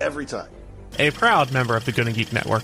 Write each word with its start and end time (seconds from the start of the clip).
every 0.00 0.26
time. 0.26 0.50
A 0.98 1.10
proud 1.10 1.52
member 1.52 1.76
of 1.76 1.84
the 1.84 1.92
Gonna 1.92 2.12
Geek 2.12 2.32
Network. 2.32 2.62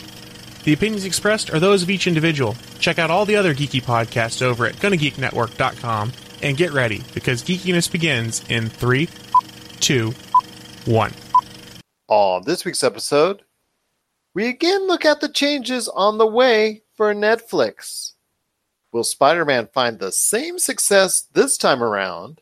The 0.64 0.72
opinions 0.74 1.04
expressed 1.04 1.52
are 1.52 1.58
those 1.58 1.82
of 1.82 1.90
each 1.90 2.06
individual. 2.06 2.54
Check 2.78 2.98
out 2.98 3.10
all 3.10 3.24
the 3.24 3.36
other 3.36 3.54
geeky 3.54 3.82
podcasts 3.82 4.42
over 4.42 4.66
at 4.66 4.74
GonnaGeekNetwork.com 4.74 6.12
and 6.42 6.56
get 6.56 6.72
ready 6.72 7.02
because 7.14 7.42
geekiness 7.42 7.90
begins 7.90 8.44
in 8.50 8.68
three, 8.68 9.08
two, 9.80 10.12
one. 10.84 11.12
On 12.08 12.42
this 12.44 12.64
week's 12.64 12.84
episode, 12.84 13.42
we 14.34 14.48
again 14.48 14.86
look 14.86 15.04
at 15.04 15.20
the 15.20 15.28
changes 15.28 15.88
on 15.88 16.18
the 16.18 16.26
way 16.26 16.82
for 16.94 17.14
Netflix. 17.14 18.12
Will 18.92 19.04
Spider 19.04 19.44
Man 19.44 19.68
find 19.72 19.98
the 19.98 20.12
same 20.12 20.58
success 20.58 21.22
this 21.32 21.56
time 21.56 21.82
around? 21.82 22.40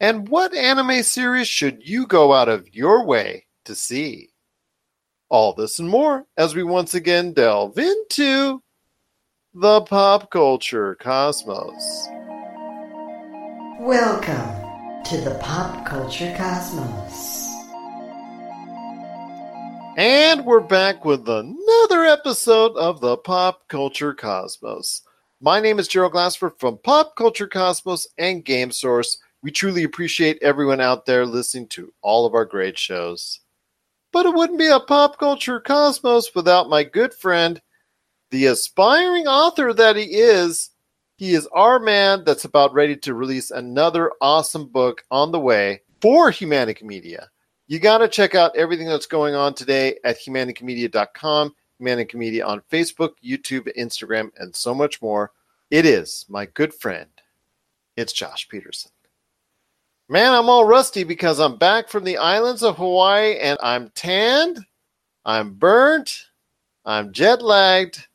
And 0.00 0.28
what 0.28 0.54
anime 0.54 1.02
series 1.02 1.48
should 1.48 1.88
you 1.88 2.06
go 2.06 2.32
out 2.32 2.48
of 2.48 2.72
your 2.74 3.04
way 3.04 3.46
to 3.68 3.74
see? 3.74 4.30
All 5.28 5.52
this 5.52 5.78
and 5.78 5.90
more 5.90 6.24
as 6.38 6.54
we 6.54 6.62
once 6.62 6.94
again 6.94 7.34
delve 7.34 7.78
into 7.78 8.62
the 9.52 9.82
pop 9.82 10.30
culture 10.30 10.94
cosmos. 10.94 12.08
Welcome 13.78 15.02
to 15.04 15.18
the 15.18 15.38
Pop 15.42 15.84
Culture 15.84 16.34
Cosmos. 16.34 17.46
And 19.98 20.46
we're 20.46 20.60
back 20.60 21.04
with 21.04 21.28
another 21.28 22.04
episode 22.06 22.74
of 22.74 23.02
the 23.02 23.18
Pop 23.18 23.68
Culture 23.68 24.14
Cosmos. 24.14 25.02
My 25.42 25.60
name 25.60 25.78
is 25.78 25.88
Gerald 25.88 26.12
Glassford 26.12 26.52
from 26.58 26.78
Pop 26.78 27.16
Culture 27.16 27.46
Cosmos 27.46 28.06
and 28.16 28.46
Game 28.46 28.70
Source. 28.70 29.18
We 29.42 29.50
truly 29.50 29.84
appreciate 29.84 30.42
everyone 30.42 30.80
out 30.80 31.04
there 31.04 31.26
listening 31.26 31.68
to 31.68 31.92
all 32.00 32.24
of 32.24 32.32
our 32.32 32.46
great 32.46 32.78
shows. 32.78 33.40
But 34.12 34.26
it 34.26 34.34
wouldn't 34.34 34.58
be 34.58 34.68
a 34.68 34.80
Pop 34.80 35.18
Culture 35.18 35.60
Cosmos 35.60 36.34
without 36.34 36.68
my 36.68 36.82
good 36.82 37.12
friend, 37.12 37.60
the 38.30 38.46
aspiring 38.46 39.26
author 39.26 39.72
that 39.72 39.96
he 39.96 40.04
is. 40.04 40.70
He 41.16 41.34
is 41.34 41.48
our 41.48 41.78
man 41.78 42.24
that's 42.24 42.44
about 42.44 42.72
ready 42.72 42.96
to 42.98 43.14
release 43.14 43.50
another 43.50 44.12
awesome 44.20 44.68
book 44.68 45.04
on 45.10 45.32
the 45.32 45.40
way 45.40 45.82
for 46.00 46.30
Humanic 46.30 46.82
Media. 46.82 47.28
You 47.66 47.78
got 47.78 47.98
to 47.98 48.08
check 48.08 48.34
out 48.34 48.56
everything 48.56 48.86
that's 48.86 49.06
going 49.06 49.34
on 49.34 49.52
today 49.52 49.98
at 50.04 50.18
humanicamedia.com, 50.18 51.54
Humanica 51.80 52.14
Media 52.14 52.46
on 52.46 52.62
Facebook, 52.72 53.10
YouTube, 53.22 53.68
Instagram, 53.76 54.30
and 54.38 54.54
so 54.54 54.74
much 54.74 55.02
more. 55.02 55.32
It 55.70 55.84
is 55.84 56.24
my 56.28 56.46
good 56.46 56.72
friend. 56.72 57.10
It's 57.96 58.12
Josh 58.12 58.48
Peterson. 58.48 58.90
Man, 60.10 60.32
I'm 60.32 60.48
all 60.48 60.64
rusty 60.64 61.04
because 61.04 61.38
I'm 61.38 61.56
back 61.58 61.90
from 61.90 62.02
the 62.04 62.16
islands 62.16 62.62
of 62.62 62.78
Hawaii 62.78 63.36
and 63.36 63.58
I'm 63.62 63.90
tanned, 63.90 64.58
I'm 65.26 65.52
burnt, 65.52 66.24
I'm 66.86 67.12
jet 67.12 67.42
lagged, 67.42 68.06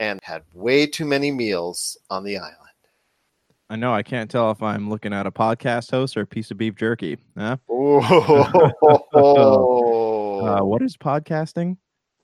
and 0.00 0.18
had 0.24 0.42
way 0.52 0.88
too 0.88 1.04
many 1.04 1.30
meals 1.30 1.96
on 2.10 2.24
the 2.24 2.38
island. 2.38 2.58
I 3.70 3.76
know 3.76 3.94
I 3.94 4.02
can't 4.02 4.28
tell 4.28 4.50
if 4.50 4.60
I'm 4.60 4.90
looking 4.90 5.12
at 5.12 5.24
a 5.24 5.30
podcast 5.30 5.92
host 5.92 6.16
or 6.16 6.22
a 6.22 6.26
piece 6.26 6.50
of 6.50 6.58
beef 6.58 6.74
jerky. 6.74 7.16
Huh? 7.38 7.58
Oh, 7.68 9.04
Uh, 10.44 10.64
what 10.64 10.82
is 10.82 10.96
podcasting? 10.96 11.76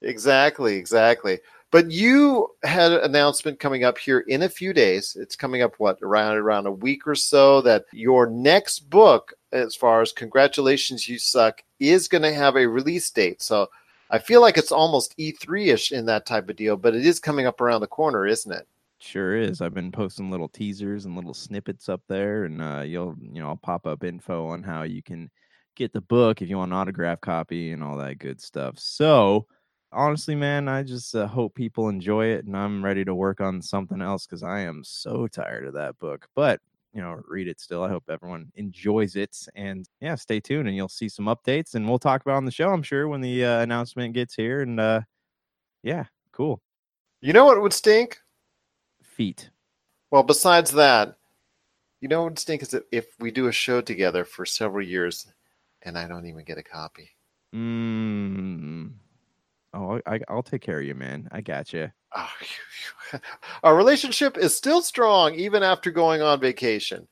exactly, 0.03 0.75
exactly. 0.75 1.39
But 1.71 1.91
you 1.91 2.49
had 2.65 2.93
an 2.93 3.01
announcement 3.03 3.61
coming 3.61 3.85
up 3.85 3.97
here 3.97 4.21
in 4.21 4.43
a 4.43 4.49
few 4.49 4.73
days. 4.73 5.17
It's 5.19 5.37
coming 5.37 5.63
up 5.63 5.75
what 5.79 5.99
around 6.03 6.37
around 6.37 6.67
a 6.67 6.73
week 6.73 7.07
or 7.07 7.15
so 7.15 7.61
that 7.63 7.85
your 7.93 8.29
next 8.29 8.91
book, 8.91 9.35
as 9.53 9.77
far 9.77 10.03
as 10.03 10.11
congratulations, 10.11 11.09
you 11.09 11.19
suck, 11.19 11.63
is 11.79 12.09
going 12.09 12.23
to 12.23 12.35
have 12.35 12.57
a 12.57 12.67
release 12.67 13.09
date. 13.11 13.41
So 13.41 13.69
I 14.11 14.19
feel 14.19 14.41
like 14.41 14.59
it's 14.59 14.73
almost 14.73 15.17
E3 15.17 15.73
ish 15.73 15.93
in 15.93 16.07
that 16.07 16.27
type 16.27 16.49
of 16.49 16.57
deal, 16.57 16.77
but 16.77 16.97
it 16.97 17.07
is 17.07 17.21
coming 17.21 17.47
up 17.47 17.61
around 17.61 17.83
the 17.83 17.87
corner, 17.87 18.27
isn't 18.27 18.51
it? 18.51 18.67
Sure 18.99 19.37
is. 19.37 19.61
I've 19.61 19.73
been 19.73 19.93
posting 19.93 20.31
little 20.31 20.49
teasers 20.49 21.07
and 21.07 21.15
little 21.15 21.33
snippets 21.33 21.89
up 21.89 22.03
there, 22.09 22.45
and 22.45 22.61
uh, 22.61 22.83
you'll 22.85 23.17
you 23.21 23.41
know 23.41 23.49
I'll 23.49 23.57
pop 23.57 23.87
up 23.87 24.05
info 24.05 24.49
on 24.49 24.63
how 24.63 24.83
you 24.83 25.03
can 25.03 25.31
get 25.75 25.93
the 25.93 26.03
book 26.03 26.43
if 26.43 26.51
you 26.51 26.59
want 26.59 26.73
an 26.73 26.77
autograph 26.77 27.21
copy 27.23 27.73
and 27.73 27.83
all 27.83 27.97
that 27.97 28.19
good 28.19 28.43
stuff. 28.43 28.79
So 28.79 29.47
honestly, 29.93 30.35
man, 30.35 30.69
I 30.69 30.83
just 30.83 31.15
uh, 31.15 31.27
hope 31.27 31.55
people 31.55 31.89
enjoy 31.89 32.27
it, 32.27 32.45
and 32.45 32.57
I'm 32.57 32.85
ready 32.85 33.05
to 33.05 33.15
work 33.15 33.41
on 33.41 33.63
something 33.63 34.01
else 34.01 34.27
because 34.27 34.43
I 34.43 34.61
am 34.61 34.83
so 34.85 35.27
tired 35.27 35.67
of 35.67 35.75
that 35.75 35.99
book. 35.99 36.29
But 36.35 36.61
you 36.93 37.01
know, 37.01 37.21
read 37.29 37.47
it 37.49 37.61
still. 37.61 37.85
I 37.85 37.89
hope 37.89 38.05
everyone 38.09 38.51
enjoys 38.57 39.17
it, 39.17 39.37
and 39.55 39.89
yeah, 40.01 40.15
stay 40.17 40.41
tuned, 40.41 40.69
and 40.69 40.77
you'll 40.77 40.89
see 40.89 41.09
some 41.09 41.27
updates, 41.27 41.75
and 41.75 41.89
we'll 41.89 41.99
talk 41.99 42.23
about 42.23 42.37
on 42.37 42.45
the 42.45 42.51
show. 42.51 42.71
I'm 42.71 42.83
sure 42.83 43.09
when 43.09 43.21
the 43.21 43.45
uh, 43.45 43.61
announcement 43.61 44.15
gets 44.15 44.35
here, 44.35 44.63
and 44.63 44.81
uh, 44.81 45.03
yeah, 45.83 46.05
cool 46.33 46.61
You 47.21 47.33
know 47.33 47.45
what 47.47 47.61
would 47.63 47.73
stink? 47.73 48.19
feet. 49.03 49.51
Well, 50.11 50.23
besides 50.23 50.73
that, 50.73 51.17
you 52.01 52.09
know 52.09 52.23
what 52.23 52.31
would 52.33 52.39
stink 52.39 52.63
is 52.63 52.75
if 52.91 53.07
we 53.19 53.31
do 53.31 53.49
a 53.49 53.53
show 53.53 53.81
together 53.81 54.25
for 54.25 54.47
several 54.47 54.85
years 54.85 55.27
and 55.83 55.99
I 55.99 56.09
don't 56.09 56.27
even 56.27 56.45
get 56.45 56.59
a 56.59 56.63
copy. 56.63 57.11
Mm. 57.55 58.93
Oh, 59.73 60.01
I, 60.07 60.21
I'll 60.29 60.43
take 60.43 60.63
care 60.63 60.81
of 60.81 60.87
you, 60.87 60.95
man. 60.95 61.29
I 61.33 61.41
got 61.41 61.73
you. 61.73 61.91
Oh, 62.17 62.29
our 63.63 63.77
relationship 63.77 64.37
is 64.37 64.57
still 64.57 64.83
strong 64.83 65.35
even 65.35 65.63
after 65.63 65.91
going 65.91 66.23
on 66.23 66.41
vacation. 66.41 67.07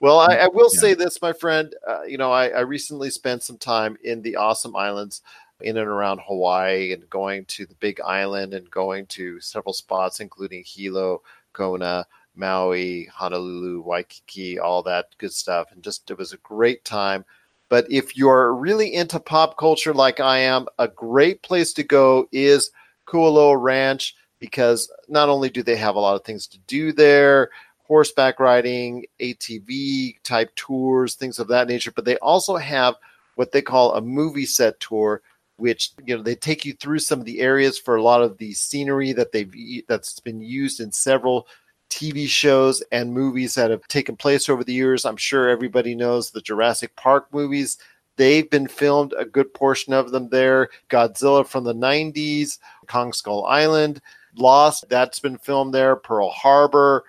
Well, 0.00 0.18
I, 0.18 0.36
I 0.36 0.48
will 0.48 0.70
Yeah. 0.72 0.80
say 0.80 0.94
this, 0.94 1.20
my 1.22 1.32
friend. 1.32 1.74
Uh, 1.86 2.02
you 2.02 2.18
know, 2.18 2.32
I, 2.32 2.48
I 2.48 2.60
recently 2.60 3.10
spent 3.10 3.42
some 3.42 3.58
time 3.58 3.96
in 4.02 4.22
the 4.22 4.36
awesome 4.36 4.74
islands 4.76 5.22
in 5.60 5.76
and 5.76 5.86
around 5.88 6.20
Hawaii 6.26 6.92
and 6.92 7.08
going 7.10 7.44
to 7.46 7.66
the 7.66 7.74
big 7.76 8.00
island 8.00 8.54
and 8.54 8.70
going 8.70 9.06
to 9.06 9.40
several 9.40 9.74
spots, 9.74 10.20
including 10.20 10.64
Hilo, 10.66 11.22
Kona, 11.52 12.06
Maui, 12.34 13.04
Honolulu, 13.12 13.82
Waikiki, 13.82 14.58
all 14.58 14.82
that 14.84 15.08
good 15.18 15.32
stuff. 15.32 15.70
And 15.72 15.82
just 15.82 16.10
it 16.10 16.16
was 16.18 16.32
a 16.32 16.38
great 16.38 16.84
time. 16.84 17.24
But 17.70 17.86
if 17.90 18.16
you're 18.16 18.52
really 18.52 18.92
into 18.92 19.18
pop 19.18 19.56
culture 19.56 19.94
like 19.94 20.20
I 20.20 20.40
am, 20.40 20.66
a 20.78 20.88
great 20.88 21.40
place 21.42 21.72
to 21.74 21.82
go 21.82 22.28
is 22.32 22.70
Kualoa 23.06 23.58
Ranch 23.58 24.14
because 24.40 24.92
not 25.08 25.30
only 25.30 25.48
do 25.48 25.62
they 25.62 25.76
have 25.76 25.94
a 25.94 26.00
lot 26.00 26.16
of 26.16 26.24
things 26.24 26.46
to 26.48 26.58
do 26.66 26.92
there, 26.92 27.50
horseback 27.84 28.40
riding, 28.40 29.06
ATV 29.20 30.16
type 30.22 30.54
tours, 30.56 31.14
things 31.14 31.38
of 31.38 31.48
that 31.48 31.68
nature, 31.68 31.92
but 31.92 32.04
they 32.04 32.18
also 32.18 32.56
have 32.56 32.96
what 33.36 33.52
they 33.52 33.62
call 33.62 33.94
a 33.94 34.02
movie 34.02 34.44
set 34.46 34.78
tour 34.80 35.22
which 35.60 35.92
you 36.06 36.16
know 36.16 36.22
they 36.22 36.34
take 36.34 36.64
you 36.64 36.72
through 36.72 36.98
some 36.98 37.20
of 37.20 37.26
the 37.26 37.40
areas 37.40 37.78
for 37.78 37.96
a 37.96 38.02
lot 38.02 38.22
of 38.22 38.38
the 38.38 38.52
scenery 38.54 39.12
that 39.12 39.30
they've 39.30 39.84
that's 39.86 40.18
been 40.18 40.40
used 40.40 40.80
in 40.80 40.90
several 40.90 41.46
TV 41.90 42.26
shows 42.26 42.82
and 42.92 43.12
movies 43.12 43.54
that 43.54 43.70
have 43.70 43.86
taken 43.88 44.16
place 44.16 44.48
over 44.48 44.64
the 44.64 44.72
years. 44.72 45.04
I'm 45.04 45.16
sure 45.16 45.48
everybody 45.48 45.94
knows 45.94 46.30
the 46.30 46.40
Jurassic 46.40 46.96
Park 46.96 47.26
movies. 47.32 47.78
They've 48.16 48.48
been 48.48 48.68
filmed 48.68 49.14
a 49.18 49.24
good 49.24 49.52
portion 49.52 49.92
of 49.92 50.10
them 50.10 50.28
there. 50.28 50.68
Godzilla 50.88 51.46
from 51.46 51.64
the 51.64 51.74
90s, 51.74 52.58
Kong 52.86 53.12
Skull 53.12 53.44
Island, 53.46 54.00
Lost, 54.36 54.88
that's 54.88 55.18
been 55.18 55.38
filmed 55.38 55.74
there. 55.74 55.96
Pearl 55.96 56.30
Harbor, 56.30 57.04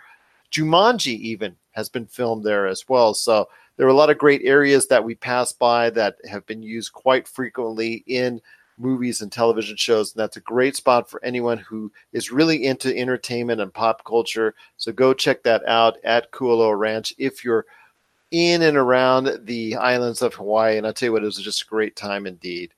Jumanji 0.52 1.18
even 1.20 1.56
has 1.72 1.90
been 1.90 2.06
filmed 2.06 2.44
there 2.44 2.68
as 2.68 2.88
well. 2.90 3.14
So 3.14 3.48
there 3.78 3.86
are 3.88 3.92
a 3.92 3.94
lot 3.94 4.10
of 4.10 4.18
great 4.18 4.42
areas 4.44 4.88
that 4.88 5.04
we 5.04 5.16
pass 5.16 5.54
by 5.54 5.90
that 5.92 6.18
have 6.30 6.46
been 6.46 6.64
used 6.64 6.94
quite 6.94 7.28
frequently 7.28 8.04
in 8.08 8.42
movies 8.82 9.22
and 9.22 9.32
television 9.32 9.78
shows. 9.78 10.14
And 10.14 10.20
that's 10.20 10.38
a 10.38 10.42
great 10.42 10.76
spot 10.76 11.10
for 11.10 11.24
anyone 11.24 11.58
who 11.58 11.92
is 12.14 12.32
really 12.32 12.66
into 12.66 12.96
entertainment 12.98 13.62
and 13.62 13.74
pop 13.74 14.04
culture. 14.04 14.56
So 14.78 14.92
go 14.92 15.14
check 15.14 15.44
that 15.44 15.66
out 15.68 15.98
at 16.04 16.32
Kualoa 16.32 16.78
Ranch 16.78 17.14
if 17.18 17.44
you're 17.44 17.66
in 18.32 18.62
and 18.64 18.78
around 18.78 19.46
the 19.46 19.76
islands 19.76 20.22
of 20.22 20.34
Hawaii. 20.34 20.78
And 20.78 20.88
I'll 20.88 20.94
tell 20.94 21.08
you 21.08 21.14
what, 21.14 21.24
it 21.24 21.26
was 21.26 21.38
just 21.38 21.64
a 21.64 21.68
great 21.68 21.96
time 21.96 22.26
indeed. 22.26 22.74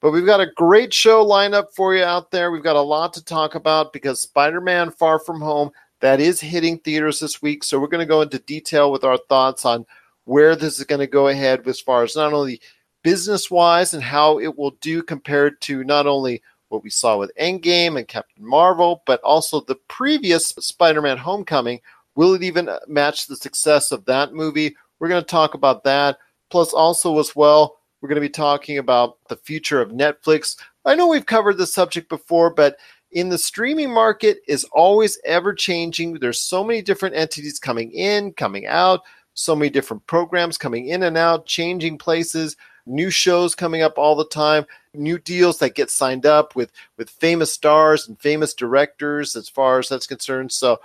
But 0.00 0.10
we've 0.10 0.26
got 0.26 0.40
a 0.40 0.52
great 0.56 0.92
show 0.92 1.24
lined 1.24 1.54
up 1.54 1.74
for 1.74 1.94
you 1.94 2.04
out 2.04 2.30
there. 2.30 2.50
We've 2.50 2.62
got 2.62 2.76
a 2.76 2.80
lot 2.80 3.14
to 3.14 3.24
talk 3.24 3.54
about 3.54 3.92
because 3.92 4.20
Spider 4.20 4.60
Man 4.60 4.90
Far 4.90 5.18
From 5.18 5.40
Home, 5.40 5.70
that 6.00 6.20
is 6.20 6.40
hitting 6.40 6.78
theaters 6.78 7.20
this 7.20 7.40
week. 7.40 7.64
So 7.64 7.80
we're 7.80 7.86
going 7.86 8.06
to 8.06 8.06
go 8.06 8.20
into 8.20 8.38
detail 8.40 8.92
with 8.92 9.04
our 9.04 9.16
thoughts 9.30 9.64
on 9.64 9.86
where 10.24 10.56
this 10.56 10.78
is 10.78 10.84
going 10.84 11.00
to 11.00 11.06
go 11.06 11.28
ahead 11.28 11.66
as 11.66 11.80
far 11.80 12.02
as 12.02 12.16
not 12.16 12.32
only 12.32 12.60
business 13.04 13.48
wise 13.50 13.94
and 13.94 14.02
how 14.02 14.40
it 14.40 14.58
will 14.58 14.72
do 14.80 15.00
compared 15.00 15.60
to 15.60 15.84
not 15.84 16.08
only 16.08 16.42
what 16.70 16.82
we 16.82 16.90
saw 16.90 17.16
with 17.16 17.30
Endgame 17.40 17.96
and 17.96 18.08
Captain 18.08 18.44
Marvel, 18.44 19.04
but 19.06 19.20
also 19.20 19.60
the 19.60 19.76
previous 19.86 20.48
Spider 20.48 21.00
Man 21.00 21.18
Homecoming. 21.18 21.80
Will 22.16 22.34
it 22.34 22.42
even 22.42 22.68
match 22.88 23.26
the 23.28 23.36
success 23.36 23.92
of 23.92 24.04
that 24.06 24.34
movie? 24.34 24.74
We're 24.98 25.08
going 25.08 25.22
to 25.22 25.26
talk 25.26 25.54
about 25.54 25.84
that. 25.84 26.18
Plus, 26.50 26.72
also, 26.72 27.18
as 27.20 27.36
well, 27.36 27.78
we're 28.00 28.08
going 28.08 28.16
to 28.16 28.20
be 28.20 28.28
talking 28.28 28.78
about 28.78 29.18
the 29.28 29.36
future 29.36 29.80
of 29.80 29.90
Netflix. 29.90 30.56
I 30.84 30.94
know 30.94 31.06
we've 31.06 31.26
covered 31.26 31.58
the 31.58 31.66
subject 31.66 32.08
before, 32.08 32.50
but 32.50 32.76
in 33.12 33.28
the 33.28 33.38
streaming 33.38 33.92
market 33.92 34.38
is 34.48 34.64
always 34.72 35.18
ever 35.24 35.54
changing. 35.54 36.14
There's 36.14 36.40
so 36.40 36.64
many 36.64 36.82
different 36.82 37.14
entities 37.14 37.58
coming 37.58 37.92
in, 37.92 38.32
coming 38.32 38.66
out, 38.66 39.00
so 39.34 39.54
many 39.54 39.70
different 39.70 40.06
programs 40.06 40.58
coming 40.58 40.88
in 40.88 41.04
and 41.04 41.16
out, 41.16 41.46
changing 41.46 41.98
places, 41.98 42.56
new 42.86 43.10
shows 43.10 43.54
coming 43.54 43.82
up 43.82 43.98
all 43.98 44.14
the 44.14 44.26
time, 44.26 44.66
new 44.92 45.18
deals 45.18 45.58
that 45.58 45.74
get 45.74 45.90
signed 45.90 46.26
up 46.26 46.54
with 46.54 46.72
with 46.96 47.10
famous 47.10 47.52
stars 47.52 48.08
and 48.08 48.18
famous 48.20 48.54
directors 48.54 49.36
as 49.36 49.48
far 49.48 49.78
as 49.78 49.88
that's 49.88 50.06
concerned. 50.06 50.52
So 50.52 50.80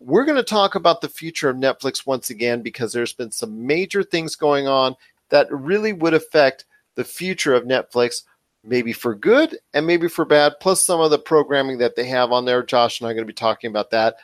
we're 0.00 0.24
going 0.24 0.36
to 0.36 0.42
talk 0.42 0.74
about 0.74 1.00
the 1.00 1.08
future 1.08 1.48
of 1.48 1.56
Netflix 1.56 2.06
once 2.06 2.30
again 2.30 2.62
because 2.62 2.92
there's 2.92 3.14
been 3.14 3.30
some 3.30 3.66
major 3.66 4.02
things 4.02 4.36
going 4.36 4.66
on 4.66 4.94
that 5.30 5.50
really 5.50 5.92
would 5.92 6.14
affect 6.14 6.66
the 6.96 7.04
future 7.04 7.54
of 7.54 7.64
Netflix 7.64 8.22
maybe 8.66 8.92
for 8.92 9.14
good 9.14 9.56
and 9.74 9.86
maybe 9.86 10.08
for 10.08 10.24
bad, 10.24 10.54
plus 10.60 10.82
some 10.82 11.00
of 11.00 11.10
the 11.10 11.18
programming 11.18 11.78
that 11.78 11.96
they 11.96 12.04
have 12.06 12.32
on 12.32 12.44
there. 12.44 12.62
Josh 12.62 13.00
and 13.00 13.06
I 13.06 13.10
are 13.10 13.14
going 13.14 13.22
to 13.22 13.32
be 13.32 13.32
talking 13.32 13.70
about 13.70 13.90
that. 13.92 14.16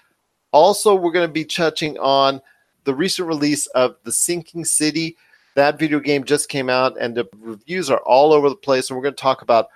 Also, 0.50 0.94
we're 0.94 1.12
going 1.12 1.28
to 1.28 1.32
be 1.32 1.44
touching 1.44 1.96
on 1.98 2.40
the 2.84 2.94
recent 2.94 3.28
release 3.28 3.66
of 3.68 3.96
The 4.04 4.12
Sinking 4.12 4.64
City. 4.64 5.16
That 5.54 5.78
video 5.78 6.00
game 6.00 6.24
just 6.24 6.48
came 6.48 6.70
out, 6.70 6.96
and 6.98 7.14
the 7.14 7.28
reviews 7.38 7.90
are 7.90 8.00
all 8.00 8.32
over 8.32 8.48
the 8.48 8.56
place. 8.56 8.88
And 8.88 8.96
we're 8.96 9.02
going 9.02 9.14
to 9.14 9.20
talk 9.20 9.42
about 9.42 9.68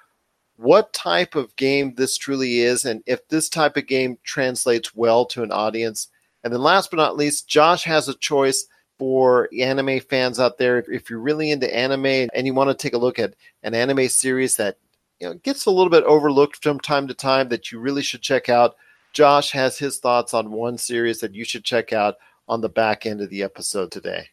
what 0.56 0.92
type 0.92 1.34
of 1.34 1.54
game 1.56 1.94
this 1.94 2.16
truly 2.16 2.60
is 2.60 2.84
and 2.86 3.02
if 3.06 3.28
this 3.28 3.48
type 3.48 3.76
of 3.76 3.86
game 3.86 4.16
translates 4.24 4.94
well 4.94 5.26
to 5.26 5.42
an 5.42 5.52
audience. 5.52 6.08
And 6.42 6.52
then, 6.52 6.62
last 6.62 6.90
but 6.90 6.96
not 6.96 7.16
least, 7.16 7.48
Josh 7.48 7.84
has 7.84 8.08
a 8.08 8.14
choice 8.14 8.66
for 8.98 9.48
anime 9.58 10.00
fans 10.00 10.40
out 10.40 10.58
there. 10.58 10.78
If 10.78 11.10
you're 11.10 11.18
really 11.18 11.50
into 11.50 11.74
anime 11.74 12.28
and 12.32 12.46
you 12.46 12.54
want 12.54 12.70
to 12.70 12.74
take 12.74 12.94
a 12.94 12.98
look 12.98 13.18
at 13.18 13.34
an 13.62 13.74
anime 13.74 14.08
series 14.08 14.56
that 14.56 14.78
you 15.20 15.28
know 15.28 15.34
gets 15.34 15.66
a 15.66 15.70
little 15.70 15.90
bit 15.90 16.04
overlooked 16.04 16.62
from 16.62 16.80
time 16.80 17.08
to 17.08 17.14
time 17.14 17.48
that 17.48 17.70
you 17.70 17.78
really 17.78 18.02
should 18.02 18.22
check 18.22 18.48
out, 18.48 18.76
Josh 19.12 19.50
has 19.52 19.78
his 19.78 19.98
thoughts 19.98 20.34
on 20.34 20.52
one 20.52 20.78
series 20.78 21.20
that 21.20 21.34
you 21.34 21.44
should 21.44 21.64
check 21.64 21.92
out 21.92 22.16
on 22.48 22.60
the 22.60 22.68
back 22.68 23.06
end 23.06 23.20
of 23.20 23.30
the 23.30 23.42
episode 23.42 23.90
today. 23.90 24.28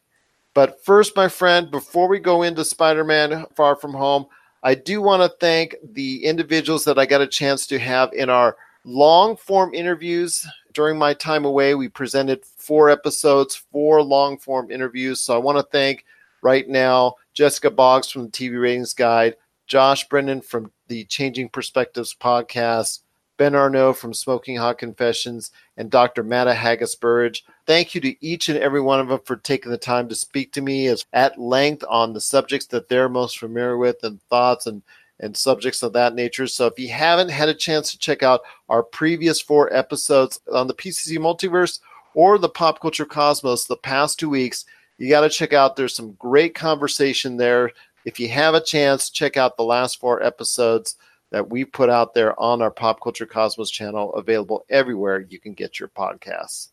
But 0.53 0.83
first, 0.83 1.15
my 1.15 1.27
friend, 1.27 1.71
before 1.71 2.07
we 2.07 2.19
go 2.19 2.43
into 2.43 2.63
Spider 2.63 3.03
Man 3.03 3.45
Far 3.55 3.75
From 3.75 3.93
Home, 3.93 4.27
I 4.61 4.75
do 4.75 5.01
want 5.01 5.23
to 5.23 5.37
thank 5.39 5.75
the 5.93 6.23
individuals 6.23 6.85
that 6.85 6.99
I 6.99 7.05
got 7.05 7.21
a 7.21 7.27
chance 7.27 7.67
to 7.67 7.79
have 7.79 8.13
in 8.13 8.29
our 8.29 8.55
long 8.85 9.35
form 9.35 9.73
interviews 9.73 10.47
during 10.73 10.97
my 10.97 11.13
time 11.13 11.45
away. 11.45 11.75
We 11.75 11.89
presented 11.89 12.45
four 12.45 12.89
episodes, 12.89 13.55
four 13.71 14.01
long 14.01 14.37
form 14.37 14.71
interviews. 14.71 15.21
So 15.21 15.35
I 15.35 15.37
want 15.37 15.57
to 15.57 15.63
thank 15.71 16.05
right 16.41 16.67
now 16.67 17.15
Jessica 17.33 17.71
Boggs 17.71 18.09
from 18.09 18.25
the 18.25 18.29
TV 18.29 18.61
Ratings 18.61 18.93
Guide, 18.93 19.35
Josh 19.67 20.07
Brennan 20.07 20.41
from 20.41 20.71
the 20.87 21.05
Changing 21.05 21.49
Perspectives 21.49 22.15
podcast, 22.19 22.99
Ben 23.37 23.55
Arnault 23.55 23.93
from 23.93 24.13
Smoking 24.13 24.57
Hot 24.57 24.77
Confessions, 24.77 25.51
and 25.77 25.89
Dr. 25.89 26.23
Mata 26.23 26.53
Haggis 26.53 26.95
Burridge. 26.95 27.43
Thank 27.65 27.95
you 27.95 28.01
to 28.01 28.25
each 28.25 28.49
and 28.49 28.59
every 28.59 28.81
one 28.81 28.99
of 28.99 29.07
them 29.07 29.19
for 29.25 29.37
taking 29.37 29.71
the 29.71 29.77
time 29.77 30.07
to 30.09 30.15
speak 30.15 30.51
to 30.53 30.61
me 30.61 30.87
as, 30.87 31.05
at 31.13 31.39
length 31.39 31.83
on 31.89 32.13
the 32.13 32.21
subjects 32.21 32.67
that 32.67 32.89
they're 32.89 33.09
most 33.09 33.39
familiar 33.39 33.77
with 33.77 34.03
and 34.03 34.21
thoughts 34.23 34.67
and 34.67 34.81
and 35.19 35.37
subjects 35.37 35.83
of 35.83 35.93
that 35.93 36.15
nature. 36.15 36.47
So 36.47 36.65
if 36.65 36.77
you 36.77 36.89
haven't 36.89 37.29
had 37.29 37.47
a 37.47 37.53
chance 37.53 37.91
to 37.91 37.97
check 37.97 38.23
out 38.23 38.41
our 38.67 38.83
previous 38.83 39.39
four 39.39 39.73
episodes 39.73 40.39
on 40.51 40.67
the 40.67 40.73
PCC 40.73 41.17
multiverse 41.17 41.79
or 42.13 42.37
the 42.37 42.49
pop 42.49 42.81
culture 42.81 43.05
cosmos 43.05 43.65
the 43.65 43.77
past 43.77 44.19
two 44.19 44.29
weeks, 44.29 44.65
you 44.97 45.09
got 45.09 45.21
to 45.21 45.29
check 45.29 45.53
out. 45.53 45.75
There's 45.75 45.95
some 45.95 46.13
great 46.13 46.55
conversation 46.55 47.37
there. 47.37 47.71
If 48.05 48.19
you 48.19 48.27
have 48.29 48.53
a 48.53 48.61
chance, 48.61 49.09
check 49.09 49.37
out 49.37 49.55
the 49.55 49.63
last 49.63 49.99
four 49.99 50.21
episodes 50.21 50.97
that 51.33 51.49
we 51.49 51.65
put 51.65 51.89
out 51.89 52.13
there 52.13 52.39
on 52.39 52.61
our 52.61 52.69
Pop 52.69 53.01
Culture 53.01 53.25
Cosmos 53.25 53.71
channel, 53.71 54.13
available 54.13 54.63
everywhere 54.69 55.25
you 55.29 55.39
can 55.39 55.53
get 55.53 55.79
your 55.79 55.89
podcasts. 55.89 56.69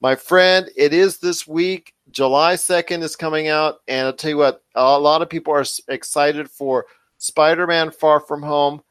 My 0.00 0.16
friend, 0.16 0.68
it 0.76 0.92
is 0.92 1.18
this 1.18 1.46
week. 1.46 1.94
July 2.10 2.54
2nd 2.54 3.02
is 3.04 3.14
coming 3.14 3.46
out. 3.46 3.76
And 3.86 4.08
I'll 4.08 4.12
tell 4.12 4.30
you 4.30 4.36
what, 4.36 4.64
a 4.74 4.98
lot 4.98 5.22
of 5.22 5.30
people 5.30 5.54
are 5.54 5.64
excited 5.86 6.50
for 6.50 6.86
Spider 7.18 7.68
Man 7.68 7.92
Far 7.92 8.18
From 8.18 8.42
Home. 8.42 8.82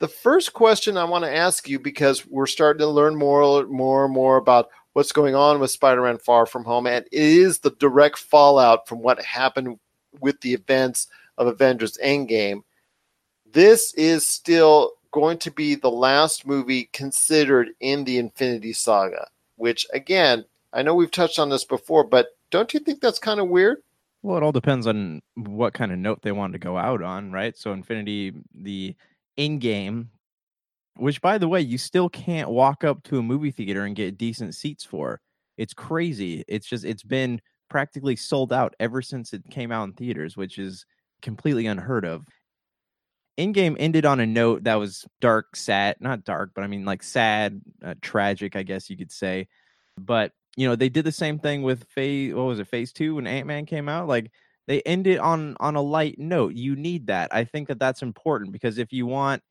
The 0.00 0.08
first 0.08 0.52
question 0.54 0.96
I 0.96 1.04
want 1.04 1.24
to 1.24 1.34
ask 1.34 1.68
you, 1.68 1.78
because 1.78 2.26
we're 2.26 2.46
starting 2.46 2.80
to 2.80 2.88
learn 2.88 3.14
more, 3.14 3.64
more 3.68 4.06
and 4.06 4.12
more 4.12 4.38
about 4.38 4.70
what's 4.92 5.12
going 5.12 5.36
on 5.36 5.60
with 5.60 5.70
Spider 5.70 6.02
Man 6.02 6.18
Far 6.18 6.46
From 6.46 6.64
Home, 6.64 6.88
and 6.88 7.06
it 7.06 7.12
is 7.12 7.60
the 7.60 7.76
direct 7.78 8.18
fallout 8.18 8.88
from 8.88 9.02
what 9.02 9.22
happened 9.22 9.78
with 10.20 10.40
the 10.40 10.52
events 10.52 11.06
of 11.36 11.46
Avengers 11.46 11.96
Endgame 12.04 12.62
this 13.52 13.94
is 13.94 14.26
still 14.26 14.92
going 15.10 15.38
to 15.38 15.50
be 15.50 15.74
the 15.74 15.90
last 15.90 16.46
movie 16.46 16.90
considered 16.92 17.70
in 17.80 18.04
the 18.04 18.18
Infinity 18.18 18.72
Saga, 18.72 19.28
which 19.56 19.86
again, 19.92 20.44
I 20.72 20.82
know 20.82 20.94
we've 20.94 21.10
touched 21.10 21.38
on 21.38 21.48
this 21.48 21.64
before, 21.64 22.04
but 22.04 22.36
don't 22.50 22.72
you 22.74 22.80
think 22.80 23.00
that's 23.00 23.18
kind 23.18 23.40
of 23.40 23.48
weird? 23.48 23.78
Well, 24.22 24.36
it 24.36 24.42
all 24.42 24.52
depends 24.52 24.86
on 24.86 25.22
what 25.36 25.74
kind 25.74 25.92
of 25.92 25.98
note 25.98 26.22
they 26.22 26.32
wanted 26.32 26.54
to 26.54 26.58
go 26.58 26.76
out 26.76 27.02
on, 27.02 27.32
right? 27.32 27.56
So 27.56 27.72
Infinity, 27.72 28.34
the 28.54 28.94
Endgame 29.38 30.08
which 30.98 31.20
by 31.20 31.38
the 31.38 31.48
way, 31.48 31.60
you 31.60 31.78
still 31.78 32.08
can't 32.08 32.50
walk 32.50 32.84
up 32.84 33.02
to 33.04 33.18
a 33.18 33.22
movie 33.22 33.52
theater 33.52 33.84
and 33.84 33.96
get 33.96 34.18
decent 34.18 34.54
seats 34.54 34.84
for. 34.84 35.20
It's 35.56 35.72
crazy. 35.72 36.44
It's 36.48 36.66
just 36.66 36.84
it's 36.84 37.02
been 37.02 37.40
practically 37.70 38.16
sold 38.16 38.52
out 38.52 38.74
ever 38.80 39.00
since 39.00 39.32
it 39.32 39.42
came 39.50 39.72
out 39.72 39.84
in 39.84 39.92
theaters, 39.92 40.36
which 40.36 40.58
is 40.58 40.84
completely 41.22 41.66
unheard 41.66 42.04
of. 42.04 42.26
Endgame 43.38 43.76
ended 43.78 44.04
on 44.04 44.20
a 44.20 44.26
note 44.26 44.64
that 44.64 44.74
was 44.76 45.06
dark, 45.20 45.54
sad, 45.56 45.96
not 46.00 46.24
dark, 46.24 46.50
but 46.54 46.64
I 46.64 46.66
mean 46.66 46.84
like 46.84 47.02
sad, 47.02 47.60
uh, 47.84 47.94
tragic, 48.02 48.56
I 48.56 48.64
guess 48.64 48.90
you 48.90 48.96
could 48.96 49.12
say. 49.12 49.48
But 49.96 50.32
you 50.56 50.66
know, 50.68 50.74
they 50.76 50.88
did 50.88 51.04
the 51.04 51.12
same 51.12 51.38
thing 51.38 51.62
with 51.62 51.84
phase. 51.84 52.34
What 52.34 52.44
was 52.44 52.58
it? 52.58 52.66
Phase 52.68 52.92
two 52.92 53.14
when 53.14 53.26
Ant 53.28 53.46
Man 53.46 53.64
came 53.64 53.88
out. 53.88 54.08
Like 54.08 54.32
they 54.66 54.82
ended 54.82 55.18
on 55.18 55.56
on 55.60 55.76
a 55.76 55.80
light 55.82 56.18
note. 56.18 56.54
You 56.54 56.74
need 56.76 57.06
that. 57.06 57.32
I 57.32 57.44
think 57.44 57.68
that 57.68 57.78
that's 57.78 58.02
important 58.02 58.52
because 58.52 58.78
if 58.78 58.92
you 58.92 59.06
want 59.06 59.42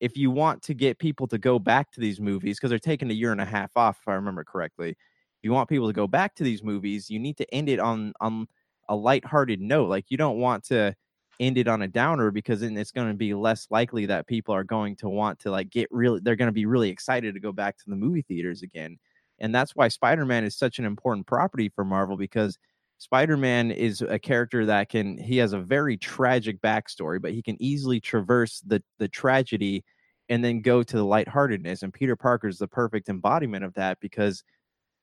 if 0.00 0.16
you 0.16 0.30
want 0.30 0.62
to 0.62 0.74
get 0.74 0.98
people 0.98 1.26
to 1.28 1.38
go 1.38 1.58
back 1.58 1.92
to 1.92 2.00
these 2.00 2.20
movies 2.20 2.58
because 2.58 2.70
they're 2.70 2.78
taking 2.78 3.10
a 3.10 3.14
year 3.14 3.32
and 3.32 3.40
a 3.40 3.44
half 3.44 3.70
off, 3.76 3.98
if 4.00 4.08
I 4.08 4.14
remember 4.14 4.44
correctly. 4.44 4.90
If 4.90 4.96
you 5.42 5.52
want 5.52 5.68
people 5.68 5.86
to 5.88 5.92
go 5.92 6.06
back 6.06 6.34
to 6.36 6.44
these 6.44 6.62
movies, 6.62 7.10
you 7.10 7.18
need 7.18 7.36
to 7.36 7.54
end 7.54 7.68
it 7.68 7.78
on 7.78 8.14
on 8.20 8.46
a 8.88 8.96
lighthearted 8.96 9.60
note. 9.60 9.88
Like 9.88 10.06
you 10.08 10.16
don't 10.16 10.38
want 10.38 10.64
to 10.64 10.94
ended 11.40 11.68
on 11.68 11.82
a 11.82 11.88
downer 11.88 12.30
because 12.30 12.60
then 12.60 12.76
it's 12.76 12.90
going 12.90 13.08
to 13.08 13.14
be 13.14 13.34
less 13.34 13.66
likely 13.70 14.06
that 14.06 14.26
people 14.26 14.54
are 14.54 14.64
going 14.64 14.96
to 14.96 15.08
want 15.08 15.38
to 15.40 15.50
like 15.50 15.70
get 15.70 15.88
really 15.90 16.20
they're 16.20 16.36
going 16.36 16.48
to 16.48 16.52
be 16.52 16.66
really 16.66 16.90
excited 16.90 17.34
to 17.34 17.40
go 17.40 17.52
back 17.52 17.76
to 17.76 17.84
the 17.88 17.96
movie 17.96 18.22
theaters 18.22 18.62
again. 18.62 18.98
And 19.40 19.54
that's 19.54 19.74
why 19.74 19.88
spider-man 19.88 20.44
is 20.44 20.56
such 20.56 20.78
an 20.78 20.84
important 20.84 21.26
property 21.26 21.68
for 21.68 21.84
marvel 21.84 22.16
because 22.16 22.58
spider-man 22.98 23.70
is 23.72 24.00
a 24.02 24.18
character 24.18 24.64
that 24.66 24.88
can 24.88 25.18
he 25.18 25.36
has 25.38 25.52
a 25.52 25.58
very 25.58 25.96
tragic 25.96 26.60
backstory 26.60 27.20
but 27.20 27.32
he 27.32 27.42
can 27.42 27.60
easily 27.60 28.00
traverse 28.00 28.60
the 28.66 28.82
the 28.98 29.08
tragedy 29.08 29.84
and 30.28 30.42
then 30.44 30.62
go 30.62 30.82
to 30.82 30.96
the 30.96 31.04
lightheartedness. 31.04 31.82
And 31.82 31.92
peter 31.92 32.16
parker 32.16 32.48
is 32.48 32.58
the 32.58 32.68
perfect 32.68 33.08
embodiment 33.08 33.64
of 33.64 33.74
that 33.74 33.98
because 34.00 34.44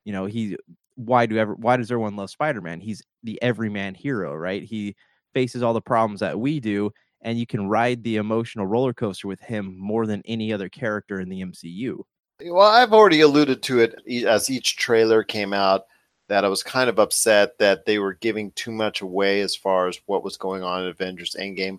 you 0.04 0.12
know 0.12 0.26
he 0.26 0.56
why 0.96 1.26
do 1.26 1.36
ever 1.38 1.54
why 1.54 1.76
does 1.76 1.90
everyone 1.90 2.16
love 2.16 2.30
spider-man? 2.30 2.80
He's 2.80 3.02
the 3.22 3.40
everyman 3.42 3.94
hero 3.94 4.34
right? 4.34 4.62
He 4.62 4.96
faces 5.34 5.62
all 5.62 5.74
the 5.74 5.80
problems 5.80 6.20
that 6.20 6.38
we 6.38 6.60
do 6.60 6.92
and 7.22 7.38
you 7.38 7.46
can 7.46 7.68
ride 7.68 8.02
the 8.02 8.16
emotional 8.16 8.66
roller 8.66 8.92
coaster 8.92 9.28
with 9.28 9.40
him 9.40 9.76
more 9.78 10.06
than 10.06 10.22
any 10.26 10.52
other 10.52 10.68
character 10.68 11.20
in 11.20 11.28
the 11.28 11.40
MCU. 11.40 12.02
Eh, 12.40 12.50
well, 12.50 12.68
I've 12.68 12.92
already 12.92 13.20
alluded 13.20 13.62
to 13.64 13.80
it 13.80 13.94
as 14.26 14.50
each 14.50 14.76
trailer 14.76 15.22
came 15.22 15.52
out 15.52 15.86
that 16.28 16.44
I 16.44 16.48
was 16.48 16.62
kind 16.62 16.88
of 16.88 16.98
upset 16.98 17.58
that 17.58 17.84
they 17.84 17.98
were 17.98 18.14
giving 18.14 18.50
too 18.52 18.72
much 18.72 19.00
away 19.00 19.40
as 19.40 19.56
far 19.56 19.88
as 19.88 20.00
what 20.06 20.24
was 20.24 20.36
going 20.36 20.62
on 20.62 20.82
in 20.82 20.88
Avengers 20.88 21.36
Endgame. 21.38 21.78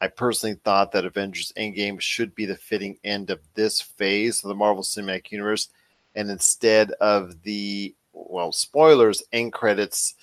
I 0.00 0.08
personally 0.08 0.58
thought 0.64 0.92
that 0.92 1.06
Avengers 1.06 1.52
Endgame 1.56 2.00
should 2.00 2.34
be 2.34 2.44
the 2.44 2.56
fitting 2.56 2.98
end 3.04 3.30
of 3.30 3.40
this 3.54 3.80
phase 3.80 4.42
of 4.42 4.48
the 4.48 4.54
Marvel 4.54 4.82
Cinematic 4.82 5.30
Universe, 5.30 5.68
and 6.14 6.30
instead 6.30 6.90
of 7.00 7.42
the 7.42 7.94
well, 8.12 8.52
spoilers, 8.52 9.22
end 9.32 9.52
credits 9.52 10.14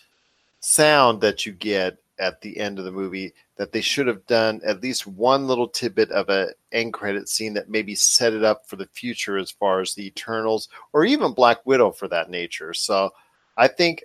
sound 0.60 1.20
that 1.22 1.46
you 1.46 1.52
get 1.52 1.98
at 2.22 2.40
the 2.40 2.58
end 2.58 2.80
of 2.80 2.86
the 2.86 2.92
movie 2.92 3.34
that 3.58 3.72
they 3.72 3.82
should 3.82 4.08
have 4.08 4.26
done 4.28 4.62
at 4.64 4.82
least 4.82 5.08
one 5.08 5.48
little 5.48 5.68
tidbit 5.68 6.12
of 6.12 6.30
a 6.30 6.50
end 6.72 6.94
credit 6.94 7.28
scene 7.28 7.54
that 7.56 7.70
maybe 7.70 7.96
set 7.96 8.32
it 8.32 8.44
up 8.44 8.66
for 8.68 8.76
the 8.78 8.88
future 8.88 9.38
as 9.38 9.52
far 9.52 9.82
as 9.82 9.94
the 9.94 10.06
Eternals 10.06 10.70
or 10.94 11.04
even 11.04 11.34
Black 11.34 11.66
Widow 11.66 11.92
for 11.92 12.08
that 12.08 12.30
nature. 12.30 12.74
So 12.74 13.12
I 13.58 13.68
think 13.68 14.04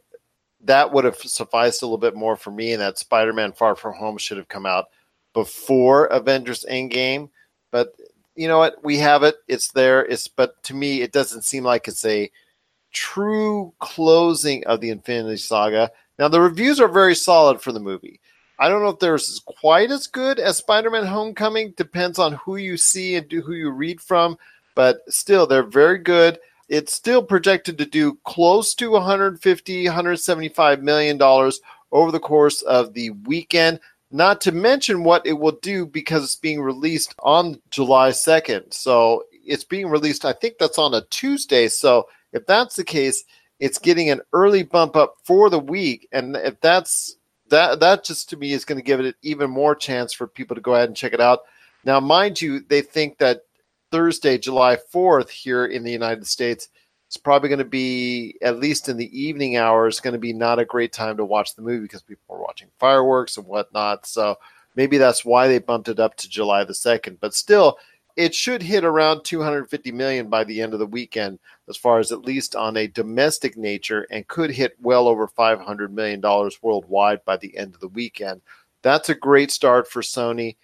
that 0.63 0.93
would 0.93 1.05
have 1.05 1.17
sufficed 1.17 1.83
a 1.83 1.87
little 1.87 1.99
bit 1.99 2.17
more 2.17 2.37
for 2.37 2.51
me, 2.51 2.73
and 2.73 2.81
that 2.81 2.99
Spider-Man 2.99 3.53
Far 3.53 3.77
From 3.77 3.95
Home 3.95 4.19
should 4.19 4.39
have 4.39 4.49
come 4.49 4.67
out 4.67 4.87
before 5.35 6.07
Avengers 6.07 6.65
Endgame. 6.69 7.29
But 7.71 7.95
you 8.35 8.49
know 8.49 8.59
what? 8.59 8.83
We 8.83 8.99
have 8.99 9.23
it. 9.23 9.37
It's 9.47 9.71
there. 9.73 10.05
It's 10.05 10.29
but 10.29 10.63
to 10.65 10.75
me, 10.75 11.03
it 11.03 11.13
doesn't 11.13 11.43
seem 11.43 11.63
like 11.63 11.87
it's 11.87 12.05
a 12.05 12.31
true 12.93 13.73
closing 13.79 14.65
of 14.67 14.81
the 14.81 14.91
Infinity 14.91 15.37
Saga. 15.37 15.91
Now 16.19 16.29
the 16.29 16.41
reviews 16.41 16.81
are 16.81 16.89
very 16.89 17.15
solid 17.15 17.61
for 17.61 17.73
the 17.73 17.81
movie. 17.81 18.21
I 18.59 18.69
don't 18.69 18.83
know 18.83 18.89
if 18.89 18.99
there's 18.99 19.41
quite 19.45 19.91
as 19.91 20.07
good 20.07 20.39
as 20.39 20.57
Spider-Man: 20.57 21.05
Homecoming. 21.05 21.75
Depends 21.77 22.19
on 22.19 22.35
who 22.35 22.57
you 22.57 22.77
see 22.77 23.17
and 23.17 23.31
who 23.31 23.53
you 23.53 23.71
read 23.71 24.01
from, 24.01 24.39
but 24.75 25.01
still, 25.09 25.47
they're 25.47 25.63
very 25.63 25.99
good. 25.99 26.39
It's 26.69 26.93
still 26.93 27.23
projected 27.23 27.79
to 27.79 27.87
do 27.87 28.19
close 28.25 28.75
to 28.77 28.93
150, 28.93 29.85
175 29.85 30.83
million 30.83 31.19
dollars 31.19 31.61
over 31.93 32.11
the 32.11 32.19
course 32.19 32.63
of 32.63 32.93
the 32.95 33.11
weekend. 33.11 33.79
Not 34.11 34.41
to 34.43 34.53
mention 34.53 35.05
what 35.05 35.27
it 35.27 35.35
will 35.35 35.59
do 35.63 35.85
because 35.85 36.25
it's 36.25 36.37
being 36.37 36.61
released 36.61 37.15
on 37.21 37.61
July 37.71 38.11
2nd. 38.11 38.73
So 38.73 39.25
it's 39.33 39.65
being 39.65 39.89
released, 39.89 40.25
I 40.25 40.33
think 40.33 40.59
that's 40.59 40.79
on 40.79 40.95
a 40.95 41.05
Tuesday. 41.11 41.69
So 41.69 42.09
if 42.33 42.47
that's 42.47 42.77
the 42.77 42.85
case, 42.85 43.25
it's 43.59 43.79
getting 43.79 44.11
an 44.11 44.21
early 44.33 44.63
bump 44.63 44.97
up 44.97 45.17
for 45.25 45.51
the 45.51 45.59
week. 45.59 46.09
And 46.13 46.37
if 46.37 46.61
that's 46.61 47.17
that, 47.49 47.81
that 47.81 48.05
just 48.05 48.31
to 48.31 48.37
me 48.37 48.53
is 48.53 48.65
going 48.65 48.79
to 48.79 48.85
give 48.85 49.01
it 49.01 49.17
even 49.23 49.51
more 49.51 49.75
chance 49.75 50.13
for 50.13 50.27
people 50.27 50.55
to 50.55 50.61
go 50.61 50.75
ahead 50.75 50.89
and 50.89 50.97
check 50.97 51.13
it 51.13 51.21
out. 51.21 51.41
Now, 51.85 52.01
mind 52.01 52.41
you, 52.41 52.61
they 52.61 52.83
think 52.83 53.19
that 53.19 53.43
Thursday, 53.91 54.37
July 54.39 54.77
4th, 54.93 55.31
here 55.31 55.67
in 55.67 55.85
the 55.85 55.93
United 55.93 56.27
States, 56.27 56.69
it's 57.07 57.17
probably 57.17 57.49
going 57.49 57.61
to 57.61 57.65
be 57.65 58.37
at 58.43 58.59
least 58.59 58.89
in 58.89 58.97
the 58.97 59.19
evening 59.19 59.57
hours 59.57 60.01
going 60.01 60.13
to 60.13 60.19
be 60.19 60.33
not 60.33 60.59
a 60.59 60.65
great 60.65 60.93
time 60.93 61.17
to 61.17 61.25
watch 61.25 61.55
the 61.55 61.63
movie 61.63 61.83
because 61.83 62.03
people 62.03 62.35
are 62.35 62.43
watching 62.43 62.69
fireworks 62.79 63.37
and 63.37 63.47
whatnot 63.47 64.07
so 64.07 64.37
maybe 64.75 64.99
that's 64.99 65.25
why 65.25 65.47
they 65.47 65.59
bumped 65.59 65.89
it 65.89 66.01
up 66.01 66.17
to 66.17 66.29
july 66.29 66.65
the 66.65 66.73
2nd 66.73 67.19
but 67.21 67.33
still 67.35 67.79
it 68.17 68.35
should 68.35 68.63
hit 68.63 68.85
around 68.85 69.23
250 69.25 69.93
million 69.93 70.29
by 70.29 70.43
the 70.43 70.63
end 70.63 70.73
of 70.73 70.79
the 70.79 70.87
weekend 70.87 71.39
as 71.69 71.77
far 71.77 71.99
as 71.99 72.13
at 72.13 72.25
least 72.25 72.57
on 72.57 72.77
a 72.77 72.87
domestic 72.87 73.57
nature 73.57 74.07
and 74.11 74.27
could 74.27 74.51
hit 74.51 74.75
well 74.81 75.07
over 75.07 75.29
500 75.29 75.95
million 75.95 76.21
dollars 76.21 76.59
worldwide 76.63 77.25
by 77.25 77.37
the 77.37 77.57
end 77.57 77.75
of 77.75 77.81
the 77.81 77.89
weekend. 77.89 78.41
That's 78.83 79.11
a 79.11 79.15
great 79.15 79.51
start 79.51 79.89
for 79.89 80.01
sony. 80.01 80.57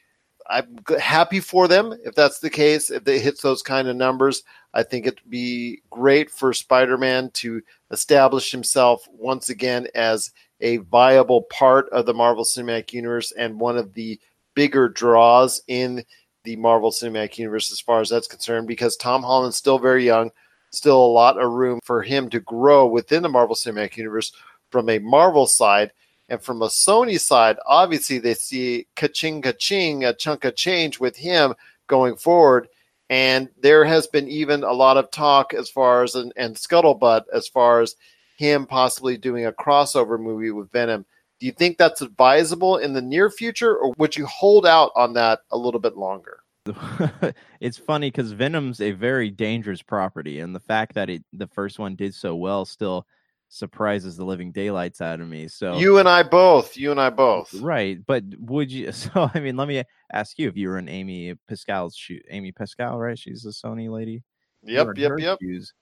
I'm 0.49 0.79
happy 0.99 1.41
for 1.41 1.69
them 1.69 1.95
if 2.05 2.15
that's 2.15 2.41
the 2.41 2.51
case 2.51 2.91
if 2.91 3.05
they 3.05 3.19
hit 3.19 3.41
those 3.41 3.63
kind 3.63 3.87
of 3.87 3.97
numbers. 3.97 4.43
I 4.75 4.83
think 4.83 5.07
it'd 5.07 5.21
be 5.29 5.83
great 5.91 6.31
for 6.31 6.53
Spider 6.53 6.97
Man 6.97 7.31
to 7.35 7.63
establish 7.91 8.51
himself 8.51 9.07
once 9.13 9.51
again 9.51 9.87
as 9.95 10.33
a 10.61 10.79
viable 10.79 11.43
part 11.43 11.89
of 11.91 12.07
the 12.07 12.15
Marvel 12.15 12.45
Cinematic 12.45 12.93
Universe 12.93 13.33
and 13.33 13.61
one 13.61 13.77
of 13.77 13.93
the 13.93 14.19
bigger 14.55 14.89
draws 14.89 15.63
in 15.69 16.05
the 16.45 16.57
Marvel 16.57 16.91
Cinematic 16.91 17.39
Universe 17.39 17.73
as 17.73 17.81
far 17.81 18.01
as 18.01 18.09
that's 18.11 18.29
concerned, 18.29 18.67
because 18.67 18.97
Tom 18.97 19.23
Holland's 19.23 19.57
still 19.57 19.79
very 19.79 20.05
young, 20.05 20.31
still 20.71 21.05
a 21.05 21.07
lot 21.07 21.41
of 21.41 21.53
room 21.53 21.81
for 21.85 22.03
him 22.03 22.29
to 22.31 22.41
grow 22.41 22.87
within 22.87 23.23
the 23.23 23.29
Marvel 23.29 23.57
Cinematic 23.57 23.97
Universe 23.97 24.33
from 24.71 24.89
a 24.89 24.99
Marvel 24.99 25.47
side. 25.47 25.93
And 26.29 26.41
from 26.41 26.63
a 26.63 26.69
Sony 26.69 27.21
side, 27.21 27.59
obviously 27.67 28.19
they 28.19 28.35
see 28.35 28.87
ka-ching, 28.97 29.43
ka-ching, 29.43 30.05
a 30.05 30.15
chunk 30.15 30.45
of 30.45 30.57
change 30.57 30.99
with 30.99 31.17
him 31.17 31.55
going 31.89 32.17
forward 32.17 32.69
and 33.13 33.51
there 33.61 33.85
has 33.85 34.07
been 34.07 34.27
even 34.27 34.65
a 34.65 34.73
lot 34.73 34.97
of 34.97 35.11
talk 35.11 35.53
as 35.53 35.69
far 35.69 36.03
as 36.03 36.15
and, 36.15 36.33
and 36.39 36.57
scuttlebutt 36.57 37.25
as 37.31 37.47
far 37.47 37.83
as 37.83 37.95
him 38.39 38.65
possibly 38.65 39.19
doing 39.19 39.45
a 39.45 39.53
crossover 39.53 40.19
movie 40.19 40.51
with 40.51 40.73
Venom. 40.73 41.05
Do 41.43 41.47
you 41.47 41.53
think 41.53 41.77
that's 41.77 42.03
advisable 42.03 42.77
in 42.77 42.93
the 42.93 43.03
near 43.03 43.29
future, 43.29 43.77
or 43.77 43.93
would 43.99 44.15
you 44.15 44.27
hold 44.27 44.65
out 44.65 44.93
on 44.95 45.15
that 45.15 45.41
a 45.51 45.59
little 45.59 45.81
bit 45.81 45.97
longer? 45.97 46.39
it's 47.61 47.77
funny 47.77 48.13
because 48.13 48.31
Venom's 48.31 48.81
a 48.81 48.93
very 48.93 49.29
dangerous 49.29 49.83
property, 49.83 50.39
and 50.39 50.55
the 50.55 50.61
fact 50.61 50.95
that 50.95 51.11
it 51.11 51.25
the 51.33 51.49
first 51.49 51.81
one 51.81 51.97
did 51.97 52.15
so 52.15 52.37
well 52.37 52.65
still 52.65 53.09
surprises 53.49 54.17
the 54.17 54.25
living 54.25 54.53
daylights 54.53 55.01
out 55.01 55.21
of 55.21 55.27
me. 55.27 55.49
So 55.49 55.79
you 55.79 55.99
and 55.99 56.09
I 56.09 56.23
both, 56.23 56.77
you 56.77 56.93
and 56.93 57.01
I 57.01 57.11
both, 57.11 57.53
right? 57.55 57.99
But 58.07 58.23
would 58.39 58.71
you? 58.71 58.93
So 58.93 59.29
I 59.35 59.41
mean, 59.41 59.57
let 59.57 59.67
me 59.67 59.83
ask 60.13 60.39
you: 60.39 60.49
if 60.49 60.57
you 60.57 60.69
were 60.69 60.79
in 60.79 60.89
Amy 60.89 61.35
Pascal's 61.49 61.97
shoe, 61.97 62.21
Amy 62.31 62.53
Pascal, 62.53 63.01
right? 63.01 63.19
She's 63.19 63.45
a 63.47 63.49
Sony 63.49 63.91
lady. 63.91 64.23
Yep, 64.63 64.91
yep, 64.95 65.11
yep. 65.19 65.39
Shoes, 65.43 65.75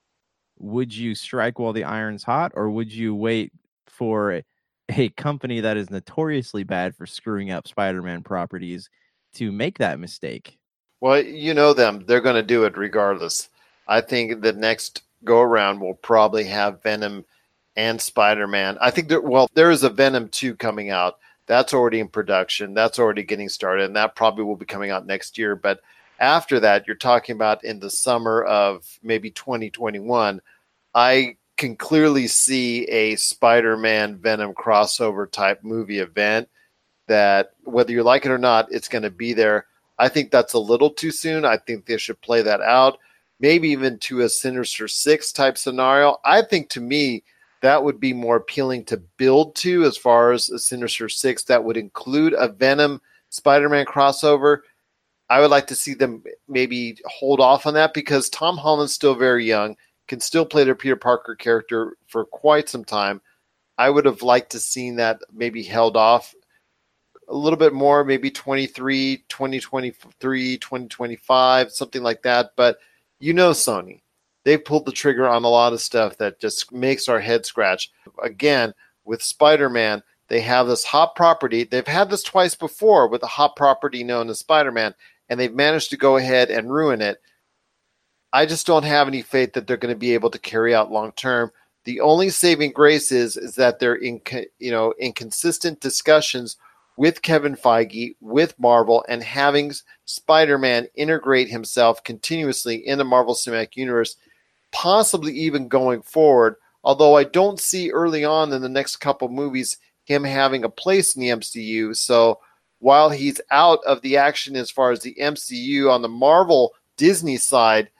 would 0.58 0.96
you 0.96 1.14
strike 1.14 1.58
while 1.58 1.74
the 1.74 1.84
iron's 1.84 2.24
hot, 2.24 2.52
or 2.54 2.70
would 2.70 2.90
you 2.90 3.14
wait 3.14 3.52
for 3.88 4.32
a, 4.90 5.08
company 5.10 5.60
that 5.60 5.76
is 5.76 5.90
notoriously 5.90 6.64
bad 6.64 6.94
for 6.94 7.06
screwing 7.06 7.50
up 7.50 7.68
Spider-Man 7.68 8.22
properties 8.22 8.90
to 9.34 9.52
make 9.52 9.78
that 9.78 9.98
mistake? 9.98 10.58
Well, 11.00 11.22
you 11.22 11.54
know 11.54 11.72
them; 11.72 12.04
they're 12.06 12.20
going 12.20 12.36
to 12.36 12.42
do 12.42 12.64
it 12.64 12.76
regardless. 12.76 13.48
I 13.88 14.00
think 14.00 14.42
the 14.42 14.52
next 14.52 15.02
go 15.24 15.40
around 15.40 15.80
will 15.80 15.94
probably 15.94 16.44
have 16.44 16.82
Venom 16.82 17.24
and 17.76 18.00
Spider 18.00 18.46
Man. 18.46 18.78
I 18.80 18.90
think 18.90 19.08
that, 19.08 19.24
well, 19.24 19.48
there 19.54 19.70
is 19.70 19.82
a 19.82 19.90
Venom 19.90 20.28
2 20.28 20.56
coming 20.56 20.90
out. 20.90 21.18
That's 21.46 21.74
already 21.74 22.00
in 22.00 22.08
production. 22.08 22.74
That's 22.74 22.98
already 22.98 23.22
getting 23.22 23.48
started. 23.48 23.86
And 23.86 23.96
that 23.96 24.14
probably 24.14 24.44
will 24.44 24.56
be 24.56 24.66
coming 24.66 24.90
out 24.90 25.06
next 25.06 25.38
year. 25.38 25.56
But 25.56 25.80
after 26.18 26.60
that, 26.60 26.86
you're 26.86 26.96
talking 26.96 27.34
about 27.34 27.64
in 27.64 27.80
the 27.80 27.90
summer 27.90 28.42
of 28.44 28.86
maybe 29.02 29.30
2021. 29.30 30.40
I 30.94 31.36
can 31.60 31.76
clearly 31.76 32.26
see 32.26 32.84
a 32.84 33.14
Spider 33.16 33.76
Man 33.76 34.16
Venom 34.16 34.54
crossover 34.54 35.30
type 35.30 35.62
movie 35.62 35.98
event 35.98 36.48
that, 37.06 37.50
whether 37.64 37.92
you 37.92 38.02
like 38.02 38.24
it 38.24 38.30
or 38.30 38.38
not, 38.38 38.72
it's 38.72 38.88
going 38.88 39.02
to 39.02 39.10
be 39.10 39.34
there. 39.34 39.66
I 39.98 40.08
think 40.08 40.30
that's 40.30 40.54
a 40.54 40.58
little 40.58 40.88
too 40.88 41.10
soon. 41.10 41.44
I 41.44 41.58
think 41.58 41.84
they 41.84 41.98
should 41.98 42.18
play 42.22 42.40
that 42.40 42.62
out, 42.62 42.98
maybe 43.40 43.68
even 43.68 43.98
to 43.98 44.22
a 44.22 44.28
Sinister 44.28 44.88
Six 44.88 45.32
type 45.32 45.58
scenario. 45.58 46.16
I 46.24 46.40
think 46.40 46.70
to 46.70 46.80
me, 46.80 47.22
that 47.60 47.84
would 47.84 48.00
be 48.00 48.14
more 48.14 48.36
appealing 48.36 48.86
to 48.86 48.96
build 49.18 49.54
to 49.56 49.84
as 49.84 49.98
far 49.98 50.32
as 50.32 50.48
a 50.48 50.58
Sinister 50.58 51.10
Six. 51.10 51.44
That 51.44 51.62
would 51.62 51.76
include 51.76 52.32
a 52.32 52.48
Venom 52.48 53.02
Spider 53.28 53.68
Man 53.68 53.84
crossover. 53.84 54.60
I 55.28 55.40
would 55.40 55.50
like 55.50 55.66
to 55.66 55.76
see 55.76 55.92
them 55.92 56.24
maybe 56.48 56.96
hold 57.04 57.38
off 57.38 57.66
on 57.66 57.74
that 57.74 57.92
because 57.92 58.30
Tom 58.30 58.56
Holland's 58.56 58.94
still 58.94 59.14
very 59.14 59.44
young, 59.44 59.76
can 60.10 60.18
still 60.18 60.44
play 60.44 60.64
their 60.64 60.74
Peter 60.74 60.96
Parker 60.96 61.36
character 61.36 61.96
for 62.08 62.24
quite 62.24 62.68
some 62.68 62.84
time. 62.84 63.20
I 63.78 63.88
would 63.88 64.04
have 64.06 64.22
liked 64.22 64.50
to 64.50 64.58
seen 64.58 64.96
that 64.96 65.20
maybe 65.32 65.62
held 65.62 65.96
off 65.96 66.34
a 67.28 67.36
little 67.36 67.56
bit 67.56 67.72
more, 67.72 68.02
maybe 68.02 68.28
23, 68.28 69.18
2023, 69.28 70.58
2025, 70.58 71.70
something 71.70 72.02
like 72.02 72.22
that. 72.22 72.50
But 72.56 72.78
you 73.20 73.32
know, 73.32 73.52
Sony, 73.52 74.00
they've 74.42 74.64
pulled 74.64 74.84
the 74.84 74.90
trigger 74.90 75.28
on 75.28 75.44
a 75.44 75.48
lot 75.48 75.72
of 75.72 75.80
stuff 75.80 76.16
that 76.16 76.40
just 76.40 76.72
makes 76.72 77.08
our 77.08 77.20
head 77.20 77.46
scratch. 77.46 77.92
Again, 78.20 78.74
with 79.04 79.22
Spider 79.22 79.70
Man, 79.70 80.02
they 80.26 80.40
have 80.40 80.66
this 80.66 80.82
hot 80.82 81.14
property. 81.14 81.62
They've 81.62 81.86
had 81.86 82.10
this 82.10 82.24
twice 82.24 82.56
before 82.56 83.06
with 83.06 83.22
a 83.22 83.28
hot 83.28 83.54
property 83.54 84.02
known 84.02 84.28
as 84.28 84.40
Spider 84.40 84.72
Man, 84.72 84.92
and 85.28 85.38
they've 85.38 85.54
managed 85.54 85.90
to 85.90 85.96
go 85.96 86.16
ahead 86.16 86.50
and 86.50 86.68
ruin 86.68 87.00
it. 87.00 87.20
I 88.32 88.46
just 88.46 88.66
don't 88.66 88.84
have 88.84 89.08
any 89.08 89.22
faith 89.22 89.54
that 89.54 89.66
they're 89.66 89.76
going 89.76 89.94
to 89.94 89.98
be 89.98 90.14
able 90.14 90.30
to 90.30 90.38
carry 90.38 90.74
out 90.74 90.92
long 90.92 91.12
term. 91.12 91.50
The 91.84 92.00
only 92.00 92.30
saving 92.30 92.72
grace 92.72 93.10
is 93.10 93.36
is 93.36 93.54
that 93.56 93.78
they're 93.78 93.94
in 93.94 94.20
you 94.58 94.70
know 94.70 94.94
inconsistent 94.98 95.80
discussions 95.80 96.56
with 96.96 97.22
Kevin 97.22 97.56
Feige, 97.56 98.14
with 98.20 98.58
Marvel, 98.58 99.04
and 99.08 99.22
having 99.22 99.72
Spider 100.04 100.58
Man 100.58 100.86
integrate 100.94 101.48
himself 101.48 102.04
continuously 102.04 102.76
in 102.76 102.98
the 102.98 103.04
Marvel 103.04 103.34
Cinematic 103.34 103.76
Universe 103.76 104.16
possibly 104.72 105.32
even 105.32 105.68
going 105.68 106.02
forward. 106.02 106.56
Although 106.82 107.16
I 107.16 107.24
don't 107.24 107.60
see 107.60 107.90
early 107.90 108.24
on 108.24 108.52
in 108.52 108.62
the 108.62 108.68
next 108.68 108.96
couple 108.96 109.28
movies 109.28 109.76
him 110.04 110.24
having 110.24 110.64
a 110.64 110.68
place 110.68 111.14
in 111.14 111.20
the 111.20 111.28
MCU. 111.28 111.94
So 111.96 112.40
while 112.78 113.10
he's 113.10 113.40
out 113.50 113.80
of 113.86 114.00
the 114.00 114.16
action 114.16 114.56
as 114.56 114.70
far 114.70 114.90
as 114.90 115.00
the 115.00 115.14
MCU 115.20 115.90
on 115.90 116.02
the 116.02 116.08
Marvel 116.08 116.72
Disney 116.96 117.36
side, 117.36 117.90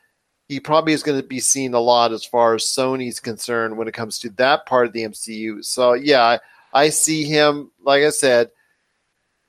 he 0.50 0.60
probably 0.60 0.92
is 0.92 1.02
going 1.02 1.20
to 1.20 1.26
be 1.26 1.40
seen 1.40 1.74
a 1.74 1.80
lot 1.80 2.12
as 2.12 2.24
far 2.24 2.54
as 2.54 2.64
Sony's 2.64 3.20
concerned 3.20 3.76
when 3.76 3.88
it 3.88 3.94
comes 3.94 4.18
to 4.20 4.30
that 4.30 4.66
part 4.66 4.86
of 4.86 4.92
the 4.92 5.04
MCU. 5.04 5.64
So 5.64 5.94
yeah, 5.94 6.22
I, 6.22 6.40
I 6.72 6.88
see 6.88 7.24
him, 7.24 7.70
like 7.82 8.02
I 8.02 8.10
said, 8.10 8.50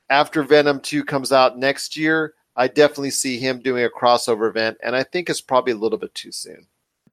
after 0.09 0.43
Venom 0.43 0.79
2 0.79 1.03
comes 1.03 1.31
out 1.31 1.57
next 1.57 1.97
year, 1.97 2.33
I 2.55 2.67
definitely 2.67 3.11
see 3.11 3.39
him 3.39 3.61
doing 3.61 3.83
a 3.85 3.89
crossover 3.89 4.49
event, 4.49 4.77
and 4.83 4.95
I 4.95 5.03
think 5.03 5.29
it's 5.29 5.41
probably 5.41 5.73
a 5.73 5.77
little 5.77 5.97
bit 5.97 6.13
too 6.13 6.31
soon 6.31 6.67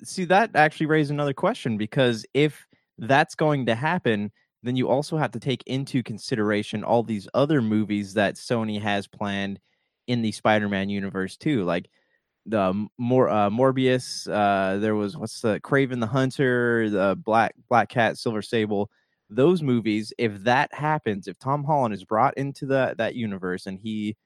see 0.04 0.24
that 0.26 0.54
actually 0.54 0.86
raised 0.86 1.10
another 1.10 1.32
question 1.32 1.76
because 1.76 2.24
if 2.34 2.66
that's 2.98 3.34
going 3.34 3.66
to 3.66 3.74
happen, 3.74 4.30
then 4.62 4.76
you 4.76 4.88
also 4.88 5.16
have 5.16 5.30
to 5.32 5.40
take 5.40 5.62
into 5.66 6.02
consideration 6.02 6.84
all 6.84 7.02
these 7.02 7.28
other 7.34 7.62
movies 7.62 8.14
that 8.14 8.34
Sony 8.34 8.80
has 8.80 9.06
planned 9.06 9.60
in 10.06 10.22
the 10.22 10.32
Spider-Man 10.32 10.88
universe 10.88 11.36
too, 11.36 11.64
like 11.64 11.88
the 12.48 12.88
more 12.98 13.28
uh, 13.28 13.50
Morbius. 13.50 14.26
Uh, 14.26 14.78
there 14.78 14.94
was 14.94 15.16
what's 15.16 15.40
the 15.40 15.60
Kraven 15.60 16.00
the 16.00 16.06
Hunter, 16.06 16.90
the 16.90 17.16
Black 17.22 17.54
Black 17.68 17.88
Cat, 17.88 18.18
Silver 18.18 18.42
Sable. 18.42 18.90
those 19.30 19.62
movies, 19.62 20.12
if 20.18 20.42
that 20.44 20.72
happens, 20.72 21.28
if 21.28 21.38
Tom 21.38 21.64
Holland 21.64 21.94
is 21.94 22.04
brought 22.04 22.36
into 22.38 22.66
the 22.66 22.94
that 22.98 23.14
universe 23.14 23.66
and 23.66 23.78
he, 23.78 24.16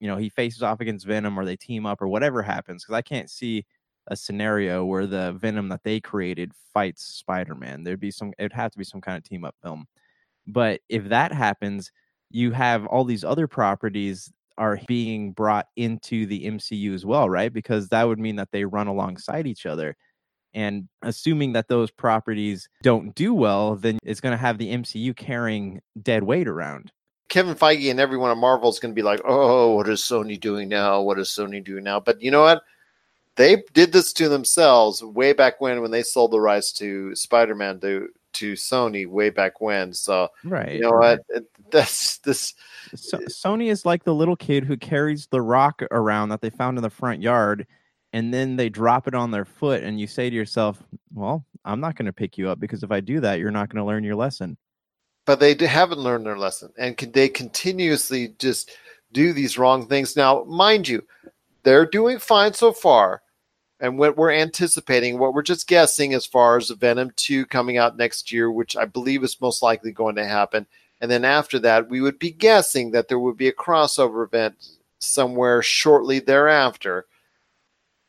you 0.00 0.08
know, 0.08 0.16
he 0.16 0.28
faces 0.28 0.62
off 0.62 0.80
against 0.80 1.06
Venom 1.06 1.38
or 1.38 1.44
they 1.44 1.56
team 1.56 1.86
up 1.86 2.00
or 2.00 2.08
whatever 2.08 2.42
happens, 2.42 2.84
because 2.84 2.94
I 2.96 3.02
can't 3.02 3.30
see 3.30 3.64
a 4.08 4.16
scenario 4.16 4.84
where 4.84 5.06
the 5.06 5.32
Venom 5.32 5.68
that 5.70 5.82
they 5.82 6.00
created 6.00 6.52
fights 6.72 7.04
Spider-Man. 7.04 7.82
There'd 7.82 8.00
be 8.00 8.12
some 8.12 8.32
it'd 8.38 8.52
have 8.52 8.70
to 8.72 8.78
be 8.78 8.84
some 8.84 9.00
kind 9.00 9.16
of 9.18 9.24
team 9.24 9.44
up 9.44 9.56
film. 9.62 9.86
But 10.46 10.80
if 10.88 11.08
that 11.08 11.32
happens, 11.32 11.90
you 12.30 12.52
have 12.52 12.86
all 12.86 13.04
these 13.04 13.24
other 13.24 13.48
properties 13.48 14.32
are 14.58 14.78
being 14.86 15.32
brought 15.32 15.66
into 15.76 16.26
the 16.26 16.44
MCU 16.46 16.94
as 16.94 17.04
well, 17.04 17.28
right? 17.28 17.52
Because 17.52 17.88
that 17.88 18.04
would 18.04 18.18
mean 18.18 18.36
that 18.36 18.50
they 18.52 18.64
run 18.64 18.86
alongside 18.86 19.46
each 19.46 19.66
other. 19.66 19.96
And 20.54 20.88
assuming 21.02 21.52
that 21.52 21.68
those 21.68 21.90
properties 21.90 22.68
don't 22.82 23.14
do 23.14 23.34
well, 23.34 23.76
then 23.76 23.98
it's 24.02 24.20
going 24.20 24.32
to 24.32 24.38
have 24.38 24.56
the 24.56 24.72
MCU 24.72 25.14
carrying 25.14 25.80
dead 26.02 26.22
weight 26.22 26.48
around. 26.48 26.92
Kevin 27.28 27.54
Feige 27.54 27.90
and 27.90 28.00
everyone 28.00 28.30
at 28.30 28.36
Marvel 28.36 28.70
is 28.70 28.78
going 28.78 28.92
to 28.92 28.96
be 28.96 29.02
like, 29.02 29.20
oh, 29.24 29.74
what 29.74 29.88
is 29.88 30.00
Sony 30.00 30.40
doing 30.40 30.68
now? 30.68 31.02
What 31.02 31.18
is 31.18 31.28
Sony 31.28 31.62
doing 31.62 31.84
now? 31.84 32.00
But 32.00 32.22
you 32.22 32.30
know 32.30 32.42
what? 32.42 32.62
They 33.34 33.64
did 33.74 33.92
this 33.92 34.14
to 34.14 34.30
themselves 34.30 35.02
way 35.02 35.34
back 35.34 35.60
when, 35.60 35.82
when 35.82 35.90
they 35.90 36.02
sold 36.02 36.30
the 36.30 36.40
rights 36.40 36.72
to 36.74 37.14
Spider 37.14 37.54
Man 37.54 37.78
to, 37.80 38.08
to 38.36 38.54
Sony 38.54 39.06
way 39.06 39.30
back 39.30 39.60
when. 39.60 39.92
So, 39.92 40.28
right. 40.44 40.72
you 40.74 40.80
know 40.80 40.92
what? 40.92 41.20
That's 41.70 42.18
this. 42.24 42.54
So, 42.94 43.18
Sony 43.18 43.70
is 43.70 43.84
like 43.84 44.04
the 44.04 44.14
little 44.14 44.36
kid 44.36 44.64
who 44.64 44.76
carries 44.76 45.26
the 45.26 45.42
rock 45.42 45.82
around 45.90 46.30
that 46.30 46.40
they 46.40 46.50
found 46.50 46.78
in 46.78 46.82
the 46.82 46.90
front 46.90 47.22
yard 47.22 47.66
and 48.16 48.32
then 48.32 48.56
they 48.56 48.70
drop 48.70 49.06
it 49.06 49.14
on 49.14 49.30
their 49.30 49.44
foot 49.44 49.82
and 49.82 50.00
you 50.00 50.06
say 50.06 50.30
to 50.30 50.36
yourself 50.36 50.82
well 51.12 51.44
i'm 51.64 51.80
not 51.80 51.96
going 51.96 52.06
to 52.06 52.12
pick 52.12 52.38
you 52.38 52.48
up 52.48 52.58
because 52.58 52.82
if 52.82 52.90
i 52.90 53.00
do 53.00 53.20
that 53.20 53.38
you're 53.38 53.50
not 53.50 53.68
going 53.68 53.82
to 53.82 53.86
learn 53.86 54.04
your 54.04 54.16
lesson 54.16 54.56
but 55.26 55.40
they 55.40 55.54
haven't 55.54 55.98
learned 55.98 56.24
their 56.24 56.38
lesson 56.38 56.72
and 56.78 56.96
they 57.12 57.28
continuously 57.28 58.34
just 58.38 58.70
do 59.12 59.32
these 59.32 59.58
wrong 59.58 59.86
things 59.86 60.16
now 60.16 60.44
mind 60.44 60.88
you 60.88 61.04
they're 61.62 61.86
doing 61.86 62.18
fine 62.18 62.54
so 62.54 62.72
far 62.72 63.22
and 63.80 63.98
what 63.98 64.16
we're 64.16 64.32
anticipating 64.32 65.18
what 65.18 65.34
we're 65.34 65.42
just 65.42 65.66
guessing 65.66 66.14
as 66.14 66.26
far 66.26 66.56
as 66.56 66.70
venom 66.70 67.10
2 67.16 67.46
coming 67.46 67.76
out 67.76 67.96
next 67.96 68.32
year 68.32 68.50
which 68.50 68.76
i 68.76 68.84
believe 68.84 69.22
is 69.22 69.40
most 69.40 69.62
likely 69.62 69.92
going 69.92 70.14
to 70.14 70.26
happen 70.26 70.66
and 71.00 71.10
then 71.10 71.24
after 71.24 71.58
that 71.58 71.88
we 71.88 72.00
would 72.00 72.18
be 72.18 72.30
guessing 72.30 72.90
that 72.90 73.08
there 73.08 73.18
would 73.18 73.36
be 73.36 73.48
a 73.48 73.52
crossover 73.52 74.24
event 74.24 74.54
somewhere 74.98 75.62
shortly 75.62 76.18
thereafter 76.18 77.06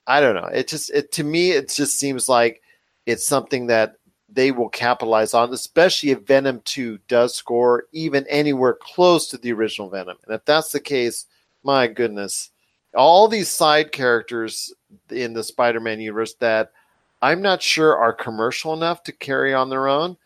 I 0.07 0.21
don't 0.21 0.35
know. 0.35 0.47
It 0.47 0.69
just 0.69 0.89
it 0.91 1.11
to 1.13 1.23
me 1.23 1.51
it 1.51 1.69
just 1.69 1.99
seems 1.99 2.29
like 2.29 2.61
it's 3.05 3.27
something 3.27 3.67
that 3.67 3.95
they 4.29 4.51
will 4.51 4.69
capitalize 4.69 5.33
on, 5.33 5.53
especially 5.53 6.11
if 6.11 6.25
Venom 6.25 6.61
2 6.65 6.99
does 7.07 7.35
score 7.35 7.85
even 7.91 8.25
anywhere 8.27 8.77
close 8.79 9.27
to 9.29 9.37
the 9.37 9.51
original 9.53 9.89
Venom. 9.89 10.17
And 10.25 10.35
if 10.35 10.43
that's 10.45 10.71
the 10.71 10.79
case, 10.79 11.25
my 11.63 11.87
goodness, 11.87 12.51
all 12.95 13.27
these 13.27 13.49
side 13.49 13.91
characters 13.91 14.73
in 15.09 15.33
the 15.33 15.43
Spider-Man 15.43 15.99
universe 15.99 16.35
that 16.35 16.71
I'm 17.21 17.41
not 17.41 17.61
sure 17.61 17.97
are 17.97 18.13
commercial 18.13 18.73
enough 18.73 19.03
to 19.03 19.11
carry 19.11 19.53
on 19.53 19.69
their 19.69 19.87
own. 19.87 20.17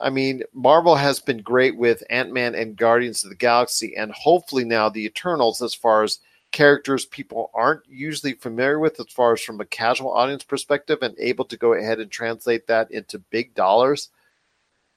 I 0.00 0.10
mean, 0.10 0.42
Marvel 0.54 0.96
has 0.96 1.20
been 1.20 1.42
great 1.42 1.76
with 1.76 2.02
Ant-Man 2.08 2.54
and 2.54 2.76
Guardians 2.76 3.22
of 3.24 3.30
the 3.30 3.36
Galaxy 3.36 3.96
and 3.96 4.12
hopefully 4.12 4.64
now 4.64 4.88
the 4.88 5.04
Eternals 5.04 5.60
as 5.60 5.74
far 5.74 6.02
as 6.02 6.20
characters 6.52 7.04
people 7.04 7.50
aren't 7.54 7.82
usually 7.88 8.32
familiar 8.32 8.78
with 8.78 8.98
as 8.98 9.06
far 9.06 9.34
as 9.34 9.40
from 9.40 9.60
a 9.60 9.66
casual 9.66 10.12
audience 10.12 10.42
perspective 10.42 10.98
and 11.02 11.14
able 11.18 11.44
to 11.44 11.56
go 11.56 11.74
ahead 11.74 12.00
and 12.00 12.10
translate 12.10 12.66
that 12.66 12.90
into 12.90 13.18
big 13.30 13.54
dollars. 13.54 14.08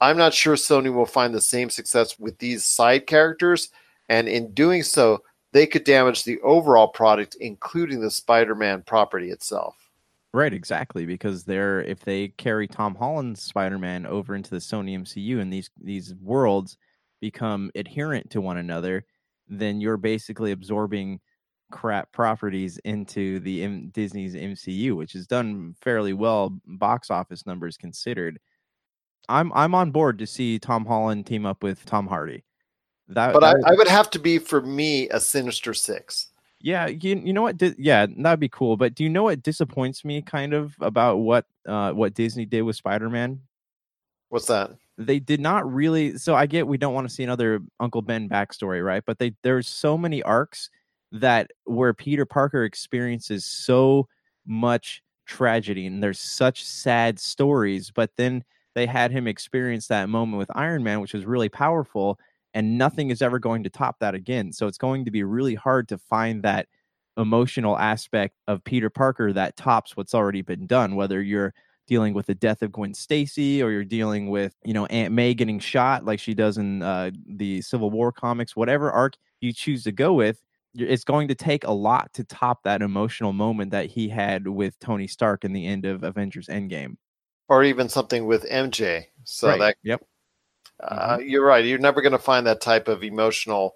I'm 0.01 0.17
not 0.17 0.33
sure 0.33 0.55
Sony 0.55 0.93
will 0.93 1.05
find 1.05 1.33
the 1.33 1.41
same 1.41 1.69
success 1.69 2.19
with 2.19 2.37
these 2.39 2.65
side 2.65 3.07
characters, 3.07 3.69
and 4.09 4.27
in 4.27 4.53
doing 4.53 4.83
so, 4.83 5.23
they 5.53 5.67
could 5.67 5.83
damage 5.83 6.23
the 6.23 6.39
overall 6.41 6.87
product, 6.87 7.37
including 7.39 8.01
the 8.01 8.11
Spider-Man 8.11 8.83
property 8.85 9.29
itself. 9.29 9.75
Right, 10.33 10.53
exactly. 10.53 11.05
Because 11.05 11.43
they're 11.43 11.81
if 11.81 11.99
they 11.99 12.29
carry 12.29 12.67
Tom 12.67 12.95
Holland's 12.95 13.41
Spider-Man 13.43 14.07
over 14.07 14.35
into 14.35 14.49
the 14.49 14.57
Sony 14.57 14.97
MCU 14.99 15.39
and 15.39 15.53
these 15.53 15.69
these 15.79 16.15
worlds 16.15 16.77
become 17.21 17.71
adherent 17.75 18.31
to 18.31 18.41
one 18.41 18.57
another, 18.57 19.05
then 19.47 19.79
you're 19.79 19.97
basically 19.97 20.51
absorbing 20.51 21.19
crap 21.71 22.11
properties 22.11 22.79
into 22.79 23.39
the 23.41 23.63
M- 23.63 23.89
Disney's 23.93 24.35
MCU, 24.35 24.95
which 24.95 25.13
has 25.13 25.27
done 25.27 25.75
fairly 25.81 26.13
well 26.13 26.57
box 26.65 27.11
office 27.11 27.45
numbers 27.45 27.77
considered. 27.77 28.39
I'm 29.29 29.53
I'm 29.53 29.75
on 29.75 29.91
board 29.91 30.17
to 30.17 30.27
see 30.27 30.57
Tom 30.57 30.85
Holland 30.85 31.27
team 31.27 31.45
up 31.45 31.61
with 31.61 31.85
Tom 31.85 32.07
Hardy. 32.07 32.43
That, 33.09 33.33
but 33.33 33.41
that 33.41 33.57
I, 33.65 33.71
I, 33.71 33.75
would 33.75 33.87
have 33.87 34.09
to 34.11 34.19
be 34.19 34.39
for 34.39 34.61
me 34.61 35.09
a 35.09 35.19
Sinister 35.19 35.73
Six. 35.73 36.27
Yeah, 36.59 36.87
you, 36.87 37.21
you 37.23 37.33
know 37.33 37.41
what? 37.41 37.57
Di- 37.57 37.75
yeah, 37.77 38.05
that'd 38.17 38.39
be 38.39 38.49
cool. 38.49 38.77
But 38.77 38.95
do 38.95 39.03
you 39.03 39.09
know 39.09 39.23
what 39.23 39.43
disappoints 39.43 40.05
me 40.05 40.21
kind 40.21 40.53
of 40.53 40.75
about 40.79 41.17
what 41.17 41.45
uh, 41.67 41.91
what 41.91 42.13
Disney 42.13 42.45
did 42.45 42.61
with 42.61 42.77
Spider 42.77 43.09
Man? 43.09 43.41
What's 44.29 44.47
that? 44.47 44.71
They 44.97 45.19
did 45.19 45.41
not 45.41 45.71
really. 45.71 46.17
So 46.17 46.35
I 46.35 46.45
get 46.45 46.67
we 46.67 46.77
don't 46.77 46.93
want 46.93 47.07
to 47.07 47.13
see 47.13 47.23
another 47.23 47.59
Uncle 47.79 48.01
Ben 48.01 48.29
backstory, 48.29 48.83
right? 48.83 49.03
But 49.05 49.19
they 49.19 49.33
there's 49.43 49.67
so 49.67 49.97
many 49.97 50.23
arcs 50.23 50.69
that 51.11 51.51
where 51.65 51.93
Peter 51.93 52.25
Parker 52.25 52.63
experiences 52.63 53.45
so 53.45 54.07
much 54.45 55.03
tragedy 55.25 55.85
and 55.85 56.01
there's 56.01 56.19
such 56.19 56.65
sad 56.65 57.19
stories, 57.19 57.91
but 57.91 58.11
then 58.17 58.43
they 58.75 58.85
had 58.85 59.11
him 59.11 59.27
experience 59.27 59.87
that 59.87 60.09
moment 60.09 60.39
with 60.39 60.49
Iron 60.55 60.83
Man, 60.83 60.99
which 60.99 61.13
was 61.13 61.25
really 61.25 61.49
powerful, 61.49 62.17
and 62.53 62.77
nothing 62.77 63.09
is 63.09 63.21
ever 63.21 63.39
going 63.39 63.63
to 63.63 63.69
top 63.69 63.99
that 63.99 64.15
again. 64.15 64.51
So 64.51 64.67
it's 64.67 64.77
going 64.77 65.05
to 65.05 65.11
be 65.11 65.23
really 65.23 65.55
hard 65.55 65.87
to 65.89 65.97
find 65.97 66.43
that 66.43 66.67
emotional 67.17 67.77
aspect 67.77 68.35
of 68.47 68.63
Peter 68.63 68.89
Parker 68.89 69.33
that 69.33 69.55
tops 69.57 69.95
what's 69.95 70.13
already 70.13 70.41
been 70.41 70.67
done, 70.67 70.95
whether 70.95 71.21
you're 71.21 71.53
dealing 71.87 72.13
with 72.13 72.27
the 72.27 72.35
death 72.35 72.61
of 72.61 72.71
Gwen 72.71 72.93
Stacy 72.93 73.61
or 73.61 73.71
you're 73.71 73.83
dealing 73.83 74.29
with, 74.29 74.55
you 74.63 74.73
know, 74.73 74.85
Aunt 74.87 75.13
May 75.13 75.33
getting 75.33 75.59
shot 75.59 76.05
like 76.05 76.19
she 76.19 76.33
does 76.33 76.57
in 76.57 76.81
uh, 76.81 77.11
the 77.27 77.61
Civil 77.61 77.91
War 77.91 78.11
comics, 78.11 78.55
whatever 78.55 78.91
arc 78.91 79.15
you 79.41 79.51
choose 79.51 79.83
to 79.83 79.91
go 79.91 80.13
with, 80.13 80.41
it's 80.75 81.03
going 81.03 81.27
to 81.27 81.35
take 81.35 81.65
a 81.65 81.71
lot 81.71 82.11
to 82.13 82.23
top 82.23 82.63
that 82.63 82.81
emotional 82.81 83.33
moment 83.33 83.71
that 83.71 83.87
he 83.87 84.09
had 84.09 84.47
with 84.47 84.79
Tony 84.79 85.07
Stark 85.07 85.45
in 85.45 85.53
the 85.53 85.65
end 85.67 85.85
of 85.85 86.03
Avengers 86.03 86.47
Endgame, 86.47 86.95
or 87.47 87.63
even 87.63 87.89
something 87.89 88.25
with 88.25 88.43
MJ. 88.49 89.05
So 89.23 89.49
right. 89.49 89.59
that 89.59 89.75
yep, 89.83 90.03
uh, 90.79 91.17
mm-hmm. 91.17 91.27
you're 91.27 91.45
right. 91.45 91.65
You're 91.65 91.79
never 91.79 92.01
going 92.01 92.13
to 92.13 92.19
find 92.19 92.45
that 92.47 92.61
type 92.61 92.87
of 92.87 93.03
emotional 93.03 93.75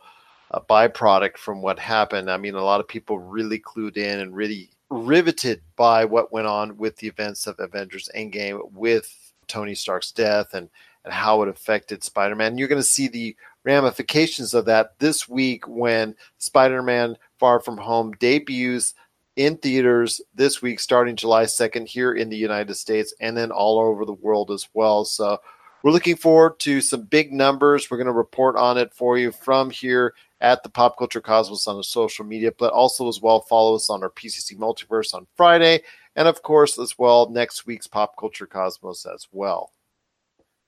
uh, 0.52 0.60
byproduct 0.70 1.38
from 1.38 1.62
what 1.62 1.80
happened. 1.80 2.30
I 2.30 2.38
mean, 2.38 2.56
a 2.56 2.64
lot 2.64 2.80
of 2.80 2.88
people 2.88 3.20
really 3.20 3.60
clued 3.60 3.98
in 3.98 4.20
and 4.20 4.36
really 4.36 4.70
riveted 4.90 5.62
by 5.76 6.06
what 6.06 6.32
went 6.32 6.48
on 6.48 6.78
with 6.78 6.98
the 6.98 7.08
events 7.08 7.48
of 7.48 7.60
Avengers 7.60 8.10
Endgame 8.16 8.72
with 8.72 9.14
Tony 9.48 9.76
Stark's 9.76 10.12
death 10.12 10.54
and 10.54 10.70
and 11.08 11.14
how 11.14 11.42
it 11.42 11.48
affected 11.48 12.04
Spider-Man. 12.04 12.58
You're 12.58 12.68
going 12.68 12.82
to 12.82 12.88
see 12.88 13.08
the 13.08 13.34
ramifications 13.64 14.54
of 14.54 14.66
that 14.66 15.00
this 15.00 15.30
week 15.30 15.66
when 15.66 16.16
Spider 16.38 16.84
Man 16.84 17.16
Far 17.40 17.62
From 17.62 17.78
Home 17.78 18.12
debuts 18.20 18.94
in 19.38 19.56
theaters 19.56 20.20
this 20.36 20.62
week, 20.62 20.82
starting 20.82 21.16
July 21.16 21.46
2nd 21.46 21.88
here 21.88 22.14
in 22.14 22.28
the 22.28 22.36
United 22.36 22.74
States 22.74 23.14
and 23.22 23.38
then 23.38 23.52
all 23.52 23.80
over 23.80 24.04
the 24.04 24.12
world 24.12 24.52
as 24.52 24.68
well. 24.74 25.06
So 25.06 25.38
we're 25.84 25.92
looking 25.92 26.16
forward 26.16 26.60
to 26.60 26.82
some 26.82 27.04
big 27.04 27.32
numbers. 27.32 27.90
We're 27.90 27.98
going 27.98 28.08
to 28.08 28.14
report 28.14 28.56
on 28.56 28.78
it 28.78 28.94
for 28.94 29.18
you 29.18 29.32
from 29.32 29.70
here 29.70 30.14
at 30.42 30.64
the 30.64 30.70
Pop 30.70 30.98
Culture 30.98 31.22
Cosmos 31.22 31.68
on 31.68 31.78
the 31.78 31.84
social 31.84 32.26
media, 32.26 32.52
but 32.58 32.74
also 32.74 33.08
as 33.08 33.22
well 33.22 33.42
follow 33.42 33.76
us 33.76 33.90
on 33.90 34.04
our 34.04 34.10
PCC 34.10 34.58
Multiverse 34.58 35.14
on 35.14 35.28
Friday. 35.36 35.82
And 36.16 36.28
of 36.28 36.42
course, 36.42 36.80
as 36.80 36.98
well, 36.98 37.30
next 37.30 37.66
week's 37.66 37.88
Pop 37.88 38.18
Culture 38.18 38.48
Cosmos 38.48 39.06
as 39.06 39.28
well. 39.32 39.72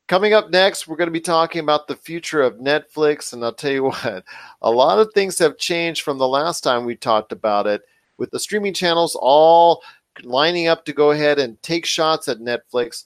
Coming 0.08 0.34
up 0.34 0.50
next, 0.50 0.88
we're 0.88 0.95
going 0.95 1.08
to 1.08 1.12
be 1.12 1.19
talking 1.19 1.62
about 1.62 1.88
the 1.88 1.95
future 1.95 2.41
of 2.41 2.56
Netflix. 2.56 3.34
And 3.34 3.43
I'll 3.43 3.54
tell 3.54 3.72
you 3.72 3.84
what, 3.86 4.24
a 4.62 4.72
lot 4.72 5.00
of 5.00 5.13
things 5.13 5.38
have 5.39 5.58
changed 5.58 6.02
from 6.02 6.17
the 6.17 6.28
last 6.28 6.62
time 6.62 6.86
we 6.86 6.95
talked 6.95 7.32
about 7.32 7.67
it, 7.67 7.82
with 8.17 8.32
the 8.32 8.39
streaming 8.39 8.74
channels 8.74 9.15
all 9.19 9.82
lining 10.24 10.67
up 10.67 10.84
to 10.86 10.93
go 10.93 11.12
ahead 11.12 11.39
and 11.39 11.62
take 11.62 11.86
shots 11.86 12.28
at 12.28 12.39
Netflix. 12.39 13.06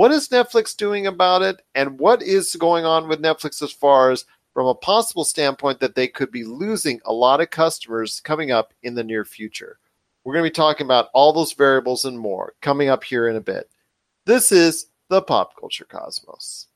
What 0.00 0.12
is 0.12 0.30
Netflix 0.30 0.74
doing 0.74 1.08
about 1.08 1.42
it? 1.42 1.60
And 1.74 1.98
what 1.98 2.22
is 2.22 2.56
going 2.56 2.86
on 2.86 3.06
with 3.06 3.20
Netflix 3.20 3.60
as 3.60 3.70
far 3.70 4.10
as 4.10 4.24
from 4.54 4.66
a 4.66 4.74
possible 4.74 5.26
standpoint 5.26 5.78
that 5.80 5.94
they 5.94 6.08
could 6.08 6.30
be 6.30 6.42
losing 6.42 7.02
a 7.04 7.12
lot 7.12 7.42
of 7.42 7.50
customers 7.50 8.18
coming 8.22 8.50
up 8.50 8.72
in 8.82 8.94
the 8.94 9.04
near 9.04 9.26
future? 9.26 9.78
We're 10.24 10.32
going 10.32 10.44
to 10.46 10.50
be 10.50 10.54
talking 10.54 10.86
about 10.86 11.10
all 11.12 11.34
those 11.34 11.52
variables 11.52 12.06
and 12.06 12.18
more 12.18 12.54
coming 12.62 12.88
up 12.88 13.04
here 13.04 13.28
in 13.28 13.36
a 13.36 13.42
bit. 13.42 13.68
This 14.24 14.52
is 14.52 14.86
the 15.10 15.20
pop 15.20 15.54
culture 15.60 15.84
cosmos. 15.84 16.68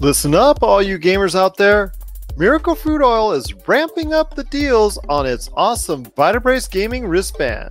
Listen 0.00 0.34
up, 0.34 0.60
all 0.64 0.82
you 0.82 0.98
gamers 0.98 1.36
out 1.36 1.56
there. 1.56 1.92
Miracle 2.36 2.74
Fruit 2.74 3.00
Oil 3.00 3.30
is 3.30 3.54
ramping 3.68 4.12
up 4.12 4.34
the 4.34 4.42
deals 4.42 4.98
on 5.08 5.24
its 5.24 5.50
awesome 5.54 6.04
Vitabrace 6.04 6.68
gaming 6.68 7.06
wristband. 7.06 7.70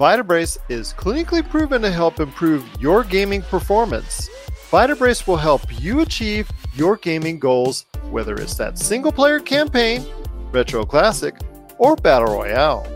Vitabrace 0.00 0.56
is 0.70 0.94
clinically 0.94 1.46
proven 1.46 1.82
to 1.82 1.90
help 1.90 2.20
improve 2.20 2.66
your 2.80 3.04
gaming 3.04 3.42
performance. 3.42 4.30
Vitabrace 4.70 5.26
will 5.26 5.36
help 5.36 5.60
you 5.78 6.00
achieve 6.00 6.50
your 6.72 6.96
gaming 6.96 7.38
goals, 7.38 7.84
whether 8.08 8.34
it's 8.36 8.54
that 8.54 8.78
single 8.78 9.12
player 9.12 9.38
campaign, 9.38 10.02
retro 10.52 10.86
classic, 10.86 11.36
or 11.76 11.96
battle 11.96 12.32
royale. 12.32 12.86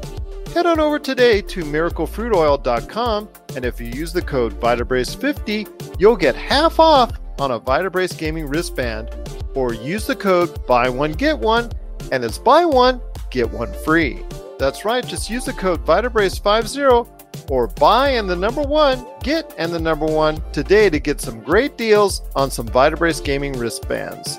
Head 0.55 0.65
on 0.65 0.81
over 0.81 0.99
today 0.99 1.43
to 1.43 1.63
miraclefruitoil.com 1.63 3.29
and 3.55 3.65
if 3.67 3.79
you 3.79 3.89
use 3.89 4.15
the 4.15 4.23
code 4.23 4.59
Vitabrace50, 4.59 6.01
you'll 6.01 6.17
get 6.17 6.35
half 6.35 6.81
off 6.81 7.13
on 7.39 7.51
a 7.51 7.61
Vitabrace 7.61 8.17
gaming 8.17 8.47
wristband 8.47 9.11
or 9.55 9.75
use 9.75 10.07
the 10.07 10.17
code 10.17 10.67
buy 10.67 10.89
one 10.89 11.13
get 11.13 11.39
one 11.39 11.71
and 12.13 12.25
it's 12.25 12.39
buy 12.39 12.65
one 12.65 12.99
get 13.31 13.51
one 13.51 13.75
free. 13.85 14.25
That's 14.59 14.85
right, 14.85 15.07
just 15.07 15.29
use 15.29 15.45
the 15.45 15.53
code 15.53 15.85
Vitabrace50 15.85 17.51
or 17.51 17.67
buy 17.67 18.11
and 18.11 18.31
the 18.31 18.37
number 18.37 18.63
one, 18.63 19.05
get 19.23 19.53
and 19.59 19.73
the 19.73 19.81
number 19.81 20.07
one 20.07 20.41
today 20.53 20.89
to 20.89 21.01
get 21.01 21.21
some 21.21 21.41
great 21.41 21.77
deals 21.77 22.23
on 22.37 22.51
some 22.51 22.69
Vitabrace 22.69 23.23
gaming 23.23 23.59
wristbands. 23.59 24.39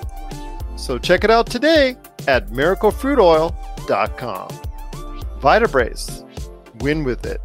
So 0.76 0.98
check 0.98 1.24
it 1.24 1.30
out 1.30 1.46
today 1.46 1.96
at 2.26 2.48
miraclefruitoil.com. 2.48 4.48
Vitabrace, 5.40 6.82
win 6.82 7.04
with 7.04 7.26
it. 7.26 7.40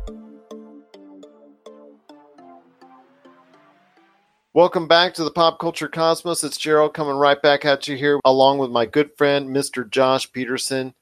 Welcome 4.53 4.88
back 4.88 5.13
to 5.13 5.23
the 5.23 5.31
Pop 5.31 5.60
Culture 5.60 5.88
Cosmos. 5.88 6.43
It's 6.43 6.57
Gerald 6.57 6.93
coming 6.93 7.15
right 7.15 7.41
back 7.41 7.63
at 7.63 7.88
you 7.88 7.95
here, 7.95 8.19
along 8.25 8.57
with 8.57 8.69
my 8.69 8.86
good 8.86 9.15
friend, 9.17 9.49
Mr. 9.49 9.89
Josh 9.89 10.29
Peterson. 10.31 10.93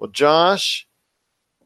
Well, 0.00 0.10
Josh, 0.10 0.88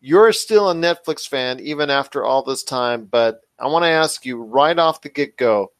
you're 0.05 0.35
still 0.35 0.71
a 0.71 0.75
Netflix 0.75 1.27
fan 1.27 1.59
even 1.61 1.89
after 1.89 2.27
all 2.27 2.43
this 2.43 2.63
time, 2.63 3.07
but 3.07 3.41
I 3.59 3.69
want 3.69 3.85
to 3.85 3.89
ask 3.89 4.27
you 4.27 4.37
right 4.37 4.79
off 4.79 5.01
the 5.01 5.09
get 5.09 5.39
go 5.39 5.73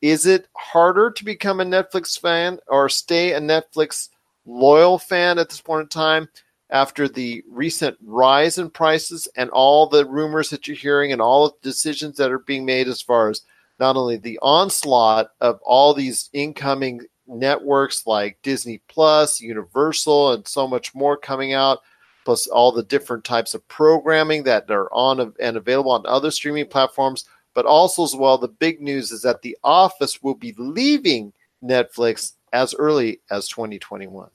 is 0.00 0.24
it 0.24 0.46
harder 0.56 1.10
to 1.10 1.24
become 1.24 1.58
a 1.58 1.64
Netflix 1.64 2.16
fan 2.20 2.60
or 2.68 2.88
stay 2.88 3.32
a 3.32 3.40
Netflix 3.40 4.10
loyal 4.44 5.00
fan 5.00 5.40
at 5.40 5.48
this 5.48 5.60
point 5.60 5.82
in 5.82 5.88
time 5.88 6.28
after 6.70 7.08
the 7.08 7.42
recent 7.50 7.96
rise 8.04 8.58
in 8.58 8.70
prices 8.70 9.26
and 9.36 9.50
all 9.50 9.88
the 9.88 10.06
rumors 10.06 10.48
that 10.50 10.68
you're 10.68 10.76
hearing 10.76 11.10
and 11.10 11.20
all 11.20 11.48
the 11.48 11.54
decisions 11.68 12.16
that 12.18 12.30
are 12.30 12.38
being 12.38 12.64
made 12.64 12.86
as 12.86 13.02
far 13.02 13.30
as 13.30 13.40
not 13.80 13.96
only 13.96 14.16
the 14.16 14.38
onslaught 14.42 15.30
of 15.40 15.58
all 15.64 15.92
these 15.92 16.30
incoming 16.32 17.00
networks 17.26 18.06
like 18.06 18.38
Disney 18.44 18.80
Plus, 18.86 19.40
Universal, 19.40 20.34
and 20.34 20.46
so 20.46 20.68
much 20.68 20.94
more 20.94 21.16
coming 21.16 21.52
out, 21.52 21.80
plus 22.26 22.46
all 22.48 22.72
the 22.72 22.82
different 22.82 23.24
types 23.24 23.54
of 23.54 23.66
programming 23.68 24.42
that 24.42 24.68
are 24.70 24.92
on 24.92 25.32
and 25.40 25.56
available 25.56 25.92
on 25.92 26.04
other 26.04 26.30
streaming 26.30 26.66
platforms. 26.66 27.24
But 27.54 27.64
also, 27.64 28.04
as 28.04 28.14
well, 28.14 28.36
the 28.36 28.48
big 28.48 28.82
news 28.82 29.12
is 29.12 29.22
that 29.22 29.40
The 29.40 29.56
Office 29.64 30.22
will 30.22 30.34
be 30.34 30.54
leaving 30.58 31.32
Netflix 31.64 32.32
as 32.52 32.74
early 32.74 33.20
as 33.30 33.48
2021. 33.48 34.28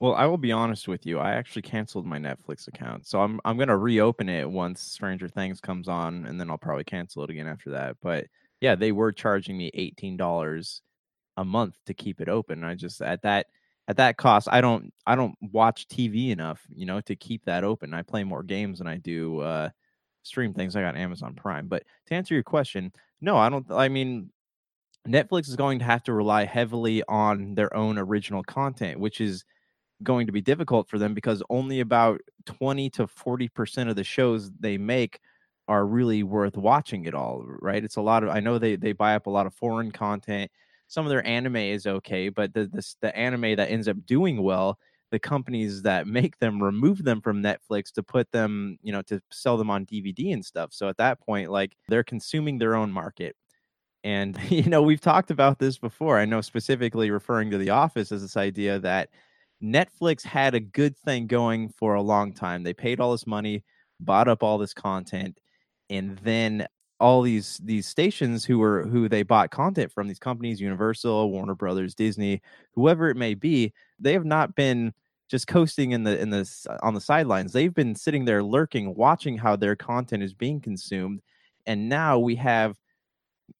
Well, 0.00 0.14
I 0.14 0.26
will 0.26 0.38
be 0.38 0.52
honest 0.52 0.86
with 0.86 1.04
you. 1.04 1.18
I 1.18 1.32
actually 1.32 1.62
canceled 1.62 2.06
my 2.06 2.18
Netflix 2.18 2.68
account, 2.68 3.06
so 3.06 3.20
I'm 3.20 3.40
I'm 3.44 3.58
gonna 3.58 3.76
reopen 3.76 4.28
it 4.28 4.48
once 4.48 4.80
Stranger 4.82 5.28
Things 5.28 5.60
comes 5.60 5.88
on, 5.88 6.26
and 6.26 6.38
then 6.38 6.48
I'll 6.50 6.58
probably 6.58 6.84
cancel 6.84 7.24
it 7.24 7.30
again 7.30 7.48
after 7.48 7.70
that. 7.70 7.96
But 8.02 8.26
yeah, 8.60 8.76
they 8.76 8.92
were 8.92 9.12
charging 9.12 9.58
me 9.58 9.70
eighteen 9.74 10.16
dollars 10.16 10.82
a 11.36 11.44
month 11.44 11.76
to 11.86 11.94
keep 11.94 12.20
it 12.20 12.28
open. 12.28 12.64
I 12.64 12.74
just 12.76 13.02
at 13.02 13.22
that 13.22 13.46
at 13.90 13.96
that 13.96 14.16
cost, 14.16 14.46
I 14.50 14.60
don't 14.60 14.92
I 15.04 15.16
don't 15.16 15.34
watch 15.40 15.88
TV 15.88 16.30
enough, 16.30 16.62
you 16.72 16.86
know, 16.86 17.00
to 17.02 17.16
keep 17.16 17.44
that 17.46 17.64
open. 17.64 17.92
I 17.92 18.02
play 18.02 18.22
more 18.22 18.44
games 18.44 18.78
than 18.78 18.86
I 18.86 18.98
do 18.98 19.40
uh, 19.40 19.70
stream 20.22 20.54
things. 20.54 20.76
I 20.76 20.80
got 20.82 20.96
Amazon 20.96 21.34
Prime. 21.34 21.66
But 21.66 21.82
to 22.06 22.14
answer 22.14 22.32
your 22.34 22.44
question, 22.44 22.92
no, 23.20 23.36
I 23.36 23.48
don't. 23.48 23.66
I 23.68 23.88
mean, 23.88 24.30
Netflix 25.08 25.48
is 25.48 25.56
going 25.56 25.80
to 25.80 25.84
have 25.84 26.04
to 26.04 26.12
rely 26.12 26.44
heavily 26.44 27.02
on 27.08 27.56
their 27.56 27.74
own 27.76 27.98
original 27.98 28.44
content, 28.44 29.00
which 29.00 29.20
is 29.20 29.44
going 30.04 30.26
to 30.28 30.32
be 30.32 30.40
difficult 30.40 30.88
for 30.88 30.98
them 30.98 31.12
because 31.12 31.42
only 31.50 31.80
about 31.80 32.20
20 32.46 32.90
to 32.90 33.08
40% 33.08 33.90
of 33.90 33.96
the 33.96 34.04
shows 34.04 34.52
they 34.60 34.78
make 34.78 35.18
are 35.68 35.84
really 35.84 36.22
worth 36.22 36.56
watching 36.56 37.06
it 37.06 37.14
all, 37.14 37.44
right? 37.60 37.82
It's 37.84 37.96
a 37.96 38.02
lot 38.02 38.22
of 38.22 38.30
I 38.30 38.38
know 38.38 38.58
they 38.58 38.76
they 38.76 38.92
buy 38.92 39.16
up 39.16 39.26
a 39.26 39.30
lot 39.30 39.46
of 39.46 39.54
foreign 39.54 39.90
content. 39.90 40.50
Some 40.90 41.06
of 41.06 41.10
their 41.10 41.24
anime 41.24 41.54
is 41.54 41.86
okay, 41.86 42.30
but 42.30 42.52
the 42.52 42.66
the, 42.66 42.94
the 43.00 43.16
anime 43.16 43.54
that 43.56 43.70
ends 43.70 43.86
up 43.86 44.04
doing 44.06 44.42
well, 44.42 44.76
the 45.12 45.20
companies 45.20 45.82
that 45.82 46.08
make 46.08 46.36
them 46.40 46.60
remove 46.60 47.04
them 47.04 47.20
from 47.20 47.40
Netflix 47.40 47.92
to 47.92 48.02
put 48.02 48.32
them, 48.32 48.76
you 48.82 48.90
know, 48.90 49.00
to 49.02 49.22
sell 49.30 49.56
them 49.56 49.70
on 49.70 49.86
DVD 49.86 50.34
and 50.34 50.44
stuff. 50.44 50.72
So 50.72 50.88
at 50.88 50.96
that 50.96 51.20
point, 51.20 51.52
like 51.52 51.76
they're 51.86 52.02
consuming 52.02 52.58
their 52.58 52.74
own 52.74 52.90
market. 52.90 53.36
And 54.02 54.36
you 54.50 54.64
know, 54.64 54.82
we've 54.82 55.00
talked 55.00 55.30
about 55.30 55.60
this 55.60 55.78
before. 55.78 56.18
I 56.18 56.24
know 56.24 56.40
specifically 56.40 57.12
referring 57.12 57.52
to 57.52 57.58
The 57.58 57.70
Office 57.70 58.10
as 58.10 58.22
this 58.22 58.36
idea 58.36 58.80
that 58.80 59.10
Netflix 59.62 60.24
had 60.24 60.56
a 60.56 60.60
good 60.60 60.96
thing 60.96 61.28
going 61.28 61.68
for 61.68 61.94
a 61.94 62.02
long 62.02 62.32
time. 62.32 62.64
They 62.64 62.74
paid 62.74 62.98
all 62.98 63.12
this 63.12 63.28
money, 63.28 63.62
bought 64.00 64.26
up 64.26 64.42
all 64.42 64.58
this 64.58 64.74
content, 64.74 65.38
and 65.88 66.18
then 66.18 66.66
all 67.00 67.22
these 67.22 67.60
these 67.64 67.86
stations 67.86 68.44
who 68.44 68.58
were 68.58 68.86
who 68.86 69.08
they 69.08 69.22
bought 69.22 69.50
content 69.50 69.90
from 69.92 70.06
these 70.08 70.18
companies 70.18 70.60
universal 70.60 71.30
warner 71.30 71.54
brothers 71.54 71.94
disney 71.94 72.40
whoever 72.74 73.08
it 73.08 73.16
may 73.16 73.34
be 73.34 73.72
they 73.98 74.12
have 74.12 74.24
not 74.24 74.54
been 74.54 74.92
just 75.28 75.46
coasting 75.46 75.92
in 75.92 76.02
the 76.02 76.18
in 76.20 76.30
the 76.30 76.78
on 76.82 76.92
the 76.92 77.00
sidelines. 77.00 77.52
They've 77.52 77.72
been 77.72 77.94
sitting 77.94 78.24
there 78.24 78.42
lurking 78.42 78.96
watching 78.96 79.38
how 79.38 79.54
their 79.54 79.76
content 79.76 80.24
is 80.24 80.34
being 80.34 80.60
consumed. 80.60 81.22
And 81.66 81.88
now 81.88 82.18
we 82.18 82.34
have 82.36 82.76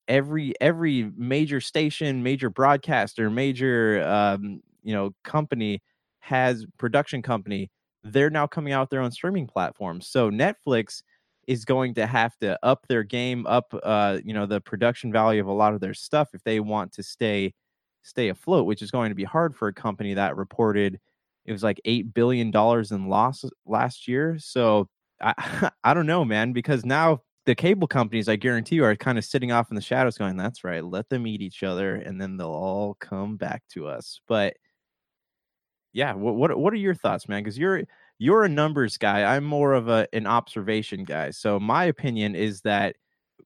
every 0.08 0.54
every 0.60 1.10
major 1.16 1.60
station 1.60 2.22
major 2.22 2.50
broadcaster 2.50 3.30
major 3.30 4.02
um, 4.06 4.62
you 4.82 4.94
know 4.94 5.14
company 5.24 5.82
has 6.20 6.66
production 6.78 7.22
company. 7.22 7.70
They're 8.04 8.30
now 8.30 8.46
coming 8.46 8.72
out 8.72 8.82
with 8.82 8.90
their 8.90 9.02
own 9.02 9.10
streaming 9.12 9.46
platforms. 9.46 10.06
So 10.08 10.30
netflix 10.30 11.02
is 11.46 11.64
going 11.64 11.94
to 11.94 12.06
have 12.06 12.36
to 12.38 12.58
up 12.64 12.86
their 12.88 13.02
game, 13.02 13.46
up 13.46 13.74
uh, 13.82 14.18
you 14.24 14.34
know, 14.34 14.46
the 14.46 14.60
production 14.60 15.12
value 15.12 15.40
of 15.40 15.46
a 15.48 15.52
lot 15.52 15.74
of 15.74 15.80
their 15.80 15.94
stuff 15.94 16.30
if 16.34 16.42
they 16.44 16.60
want 16.60 16.92
to 16.92 17.02
stay 17.02 17.54
stay 18.02 18.28
afloat, 18.28 18.66
which 18.66 18.82
is 18.82 18.90
going 18.90 19.10
to 19.10 19.14
be 19.14 19.24
hard 19.24 19.54
for 19.56 19.68
a 19.68 19.72
company 19.74 20.14
that 20.14 20.36
reported 20.36 20.98
it 21.46 21.52
was 21.52 21.62
like 21.62 21.80
eight 21.84 22.12
billion 22.14 22.50
dollars 22.50 22.92
in 22.92 23.08
loss 23.08 23.44
last 23.66 24.06
year. 24.08 24.36
So 24.38 24.88
I 25.20 25.70
I 25.84 25.94
don't 25.94 26.06
know, 26.06 26.24
man, 26.24 26.52
because 26.52 26.84
now 26.84 27.20
the 27.46 27.54
cable 27.54 27.88
companies, 27.88 28.28
I 28.28 28.36
guarantee 28.36 28.76
you, 28.76 28.84
are 28.84 28.94
kind 28.96 29.18
of 29.18 29.24
sitting 29.24 29.50
off 29.52 29.70
in 29.70 29.74
the 29.76 29.80
shadows, 29.82 30.18
going, 30.18 30.36
"That's 30.36 30.64
right, 30.64 30.84
let 30.84 31.08
them 31.08 31.26
eat 31.26 31.42
each 31.42 31.62
other, 31.62 31.96
and 31.96 32.20
then 32.20 32.36
they'll 32.36 32.48
all 32.48 32.96
come 33.00 33.36
back 33.36 33.62
to 33.74 33.86
us." 33.88 34.20
But 34.28 34.56
yeah, 35.92 36.14
what 36.14 36.36
what 36.36 36.56
what 36.58 36.72
are 36.72 36.76
your 36.76 36.94
thoughts, 36.94 37.28
man? 37.28 37.42
Because 37.42 37.58
you're 37.58 37.82
you're 38.20 38.44
a 38.44 38.48
numbers 38.50 38.98
guy. 38.98 39.34
I'm 39.34 39.44
more 39.44 39.72
of 39.72 39.88
a 39.88 40.06
an 40.12 40.26
observation 40.26 41.04
guy. 41.04 41.30
So 41.30 41.58
my 41.58 41.86
opinion 41.86 42.36
is 42.36 42.60
that 42.60 42.96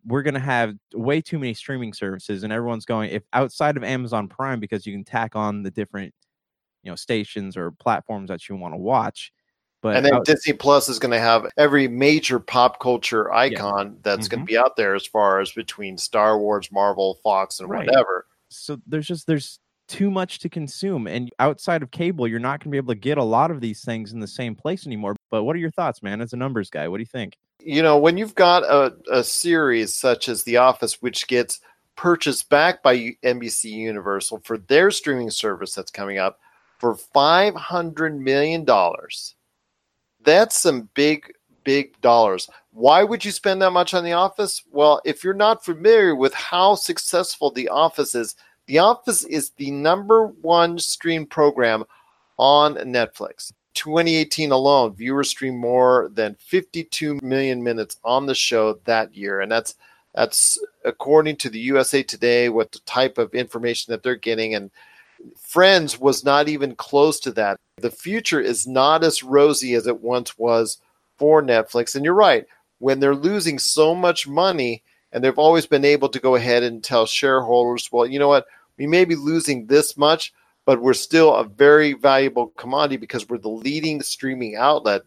we're 0.05 0.23
going 0.23 0.35
to 0.35 0.41
have 0.41 0.75
way 0.93 1.21
too 1.21 1.39
many 1.39 1.55
streaming 1.55 1.95
services 1.95 2.43
and 2.43 2.53
everyone's 2.53 2.85
going 2.85 3.11
if 3.11 3.23
outside 3.33 3.77
of 3.77 3.85
Amazon 3.85 4.27
Prime 4.27 4.59
because 4.59 4.85
you 4.85 4.93
can 4.93 5.05
tack 5.05 5.37
on 5.37 5.63
the 5.63 5.71
different 5.71 6.13
you 6.83 6.91
know 6.91 6.97
stations 6.97 7.57
or 7.57 7.71
platforms 7.71 8.29
that 8.29 8.49
you 8.49 8.57
want 8.57 8.75
to 8.75 8.79
watch. 8.79 9.33
But 9.81 9.97
and 9.97 10.05
then 10.05 10.15
out- 10.15 10.25
Disney 10.25 10.55
Plus 10.55 10.89
is 10.89 10.99
going 10.99 11.13
to 11.13 11.21
have 11.21 11.47
every 11.57 11.87
major 11.87 12.41
pop 12.41 12.81
culture 12.81 13.33
icon 13.33 13.87
yeah. 13.87 13.99
that's 14.03 14.27
mm-hmm. 14.27 14.37
going 14.37 14.47
to 14.47 14.53
be 14.53 14.59
out 14.59 14.77
there 14.77 14.97
as 14.97 15.07
far 15.07 15.39
as 15.39 15.53
between 15.53 15.97
Star 15.99 16.37
Wars, 16.37 16.73
Marvel, 16.73 17.21
Fox 17.23 17.61
and 17.61 17.71
right. 17.71 17.87
whatever. 17.87 18.27
So 18.49 18.79
there's 18.89 19.07
just 19.07 19.29
there's 19.29 19.61
too 19.89 20.11
much 20.11 20.39
to 20.41 20.49
consume. 20.49 21.07
And 21.07 21.31
outside 21.39 21.83
of 21.83 21.91
cable, 21.91 22.27
you're 22.27 22.39
not 22.39 22.61
going 22.61 22.71
to 22.71 22.71
be 22.71 22.77
able 22.77 22.95
to 22.95 23.01
get 23.01 23.19
a 23.19 23.25
lot 23.25 23.51
of 23.51 23.61
these 23.61 23.85
things 23.85 24.13
in 24.13 24.21
the 24.21 24.27
same 24.27 24.55
place 24.55 24.87
anymore. 24.87 25.17
But 25.31 25.45
what 25.45 25.57
are 25.57 25.61
your 25.61 25.71
thoughts, 25.71 26.03
man, 26.03 26.21
as 26.21 26.33
a 26.33 26.37
numbers 26.37 26.71
guy? 26.71 26.89
What 26.89 26.99
do 26.99 27.03
you 27.03 27.07
think? 27.07 27.37
You 27.61 27.83
know, 27.83 27.99
when 27.99 28.17
you've 28.17 28.35
got 28.35 28.63
a, 28.65 28.95
a 29.11 29.25
series 29.25 29.95
such 29.95 30.29
as 30.29 30.43
The 30.43 30.57
Office, 30.57 31.01
which 31.03 31.27
gets 31.27 31.61
purchased 31.97 32.49
back 32.49 32.83
by 32.83 33.17
NBC 33.25 33.65
Universal 33.65 34.43
for 34.45 34.59
their 34.59 34.91
streaming 34.91 35.31
service 35.31 35.75
that's 35.75 35.91
coming 35.91 36.19
up 36.19 36.41
for 36.79 36.95
$500 36.95 38.19
million, 38.19 38.67
that's 40.23 40.59
some 40.59 40.89
big, 40.95 41.33
big 41.63 42.01
dollars. 42.01 42.49
Why 42.73 43.05
would 43.05 43.25
you 43.25 43.31
spend 43.31 43.63
that 43.63 43.71
much 43.71 43.95
on 43.95 44.05
The 44.05 44.13
Office? 44.13 44.63
Well, 44.71 45.01
if 45.05 45.23
you're 45.23 45.35
not 45.35 45.65
familiar 45.65 46.15
with 46.17 46.35
how 46.35 46.75
successful 46.75 47.51
The 47.51 47.69
Office 47.69 48.15
is, 48.15 48.35
the 48.67 48.79
Office 48.79 49.25
is 49.25 49.51
the 49.51 49.71
number 49.71 50.27
one 50.27 50.79
stream 50.79 51.27
program 51.27 51.85
on 52.39 52.75
Netflix. 52.77 53.53
2018 53.75 54.53
alone, 54.53 54.95
viewers 54.95 55.29
streamed 55.29 55.59
more 55.59 56.11
than 56.15 56.37
52 56.39 57.19
million 57.23 57.63
minutes 57.63 57.97
on 58.05 58.27
the 58.27 58.35
show 58.35 58.79
that 58.85 59.15
year, 59.17 59.41
and 59.41 59.51
that's 59.51 59.75
that's 60.15 60.59
according 60.85 61.37
to 61.37 61.51
the 61.51 61.59
USA 61.59 62.03
Today. 62.03 62.49
What 62.49 62.71
the 62.73 62.79
type 62.81 63.19
of 63.19 63.35
information 63.35 63.91
that 63.91 64.03
they're 64.03 64.15
getting, 64.15 64.55
and 64.55 64.71
Friends 65.39 65.99
was 65.99 66.25
not 66.25 66.49
even 66.49 66.77
close 66.77 67.21
to 67.21 67.33
that. 67.33 67.59
The 67.81 67.91
future 67.91 68.41
is 68.41 68.67
not 68.67 69.05
as 69.05 69.23
rosy 69.23 69.75
as 69.75 69.87
it 69.87 70.03
once 70.03 70.39
was 70.39 70.79
for 71.17 71.43
Netflix. 71.43 71.95
And 71.95 72.05
you're 72.05 72.15
right, 72.15 72.47
when 72.79 73.01
they're 73.01 73.15
losing 73.15 73.59
so 73.59 73.95
much 73.95 74.27
money 74.27 74.83
And 75.15 75.23
they've 75.23 75.39
always 75.39 75.65
been 75.65 75.85
able 75.85 76.09
to 76.09 76.19
go 76.19 76.35
ahead 76.35 76.65
and 76.65 76.83
tell 76.83 77.07
shareholders, 77.07 77.91
well, 77.93 78.05
you 78.05 78.19
know 78.19 78.29
what? 78.29 78.47
We 78.77 78.89
may 78.89 79.05
be 79.05 79.15
losing 79.15 79.67
this 79.67 79.97
much, 79.97 80.35
but 80.67 80.83
we're 80.83 80.93
still 80.93 81.33
a 81.35 81.45
very 81.45 81.93
valuable 81.93 82.49
commodity 82.57 82.97
because 82.97 83.29
we're 83.29 83.39
the 83.39 83.49
leading 83.49 84.03
streaming 84.03 84.57
outlet. 84.57 85.03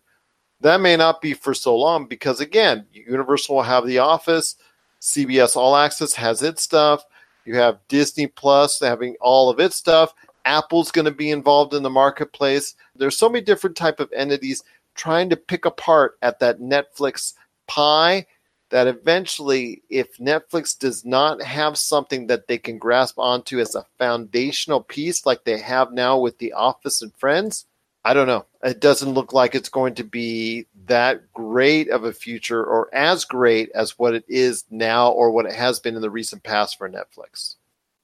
That 0.62 0.80
may 0.80 0.96
not 0.96 1.22
be 1.22 1.34
for 1.34 1.54
so 1.54 1.76
long 1.76 2.08
because, 2.08 2.40
again, 2.40 2.86
Universal 2.94 3.58
will 3.58 3.64
have 3.64 3.86
The 3.86 4.00
Office, 4.00 4.56
CBS 5.02 5.58
All 5.58 5.76
Access 5.76 6.14
has 6.14 6.42
its 6.42 6.64
stuff. 6.64 7.04
You 7.46 7.56
have 7.58 7.80
Disney 7.90 8.28
Plus 8.28 8.80
having 8.80 9.18
all 9.20 9.50
of 9.50 9.60
its 9.60 9.76
stuff. 9.76 10.14
Apple's 10.46 10.90
going 10.90 11.06
to 11.06 11.12
be 11.12 11.32
involved 11.32 11.74
in 11.74 11.84
the 11.84 11.90
marketplace. 11.90 12.76
There's 12.96 13.18
so 13.18 13.28
many 13.28 13.44
different 13.44 13.76
type 13.76 14.00
of 14.00 14.12
entities 14.14 14.64
trying 14.96 15.30
to 15.30 15.36
pick 15.36 15.66
apart 15.66 16.18
at 16.22 16.40
that 16.40 16.60
Netflix 16.60 17.34
pie 17.68 18.26
that 18.70 18.88
eventually 18.88 19.82
if 19.90 20.18
Netflix 20.18 20.78
does 20.78 21.06
not 21.06 21.42
have 21.42 21.78
something 21.78 22.28
that 22.28 22.48
they 22.48 22.58
can 22.58 22.78
grasp 22.78 23.18
onto 23.18 23.60
as 23.60 23.76
a 23.76 23.86
foundational 23.98 24.82
piece 24.82 25.26
like 25.26 25.44
they 25.44 25.58
have 25.60 25.92
now 25.92 26.20
with 26.20 26.38
The 26.38 26.54
Office 26.54 27.02
and 27.02 27.14
Friends, 27.16 27.66
I 28.04 28.14
don't 28.14 28.28
know. 28.28 28.46
It 28.64 28.80
doesn't 28.80 29.14
look 29.14 29.34
like 29.34 29.54
it's 29.54 29.70
going 29.70 29.96
to 29.96 30.04
be 30.04 30.68
that 30.86 31.34
great 31.34 31.90
of 31.90 32.06
a 32.06 32.14
future 32.14 32.64
or 32.64 32.94
as 32.94 33.26
great 33.26 33.70
as 33.76 34.00
what 34.00 34.14
it 34.14 34.24
is 34.28 34.64
now 34.70 35.12
or 35.12 35.32
what 35.32 35.46
it 35.46 35.54
has 35.54 35.80
been 35.80 35.96
in 35.96 36.02
the 36.02 36.10
recent 36.10 36.44
past 36.44 36.78
for 36.78 36.90
Netflix. 36.90 37.56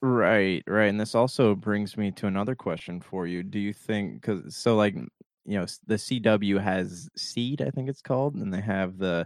Right, 0.01 0.61
right. 0.67 0.89
And 0.89 0.99
this 0.99 1.15
also 1.15 1.55
brings 1.55 1.95
me 1.95 2.11
to 2.11 2.27
another 2.27 2.55
question 2.55 2.99
for 2.99 3.25
you. 3.25 3.43
Do 3.43 3.59
you 3.59 3.71
think 3.71 4.21
cuz 4.21 4.57
so 4.57 4.75
like 4.75 4.95
you 4.95 5.57
know 5.57 5.65
the 5.87 5.95
CW 5.95 6.61
has 6.61 7.09
Seed, 7.15 7.61
I 7.61 7.69
think 7.69 7.89
it's 7.89 8.01
called, 8.01 8.35
and 8.35 8.53
they 8.53 8.59
have 8.59 8.97
the 8.97 9.25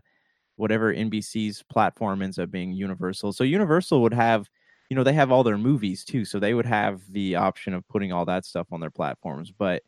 whatever 0.58 0.94
NBC's 0.94 1.64
platform 1.72 2.22
ends 2.22 2.38
up 2.38 2.52
being 2.52 2.74
Universal. 2.74 3.34
So 3.34 3.44
Universal 3.44 4.02
would 4.02 4.14
have, 4.14 4.50
you 4.90 4.96
know, 4.96 5.04
they 5.04 5.14
have 5.14 5.32
all 5.32 5.44
their 5.44 5.58
movies 5.58 6.04
too, 6.04 6.26
so 6.26 6.40
they 6.40 6.54
would 6.54 6.66
have 6.66 7.02
the 7.12 7.36
option 7.36 7.74
of 7.74 7.88
putting 7.88 8.12
all 8.12 8.26
that 8.26 8.46
stuff 8.46 8.68
on 8.72 8.80
their 8.82 8.92
platforms. 8.92 9.52
But 9.52 9.84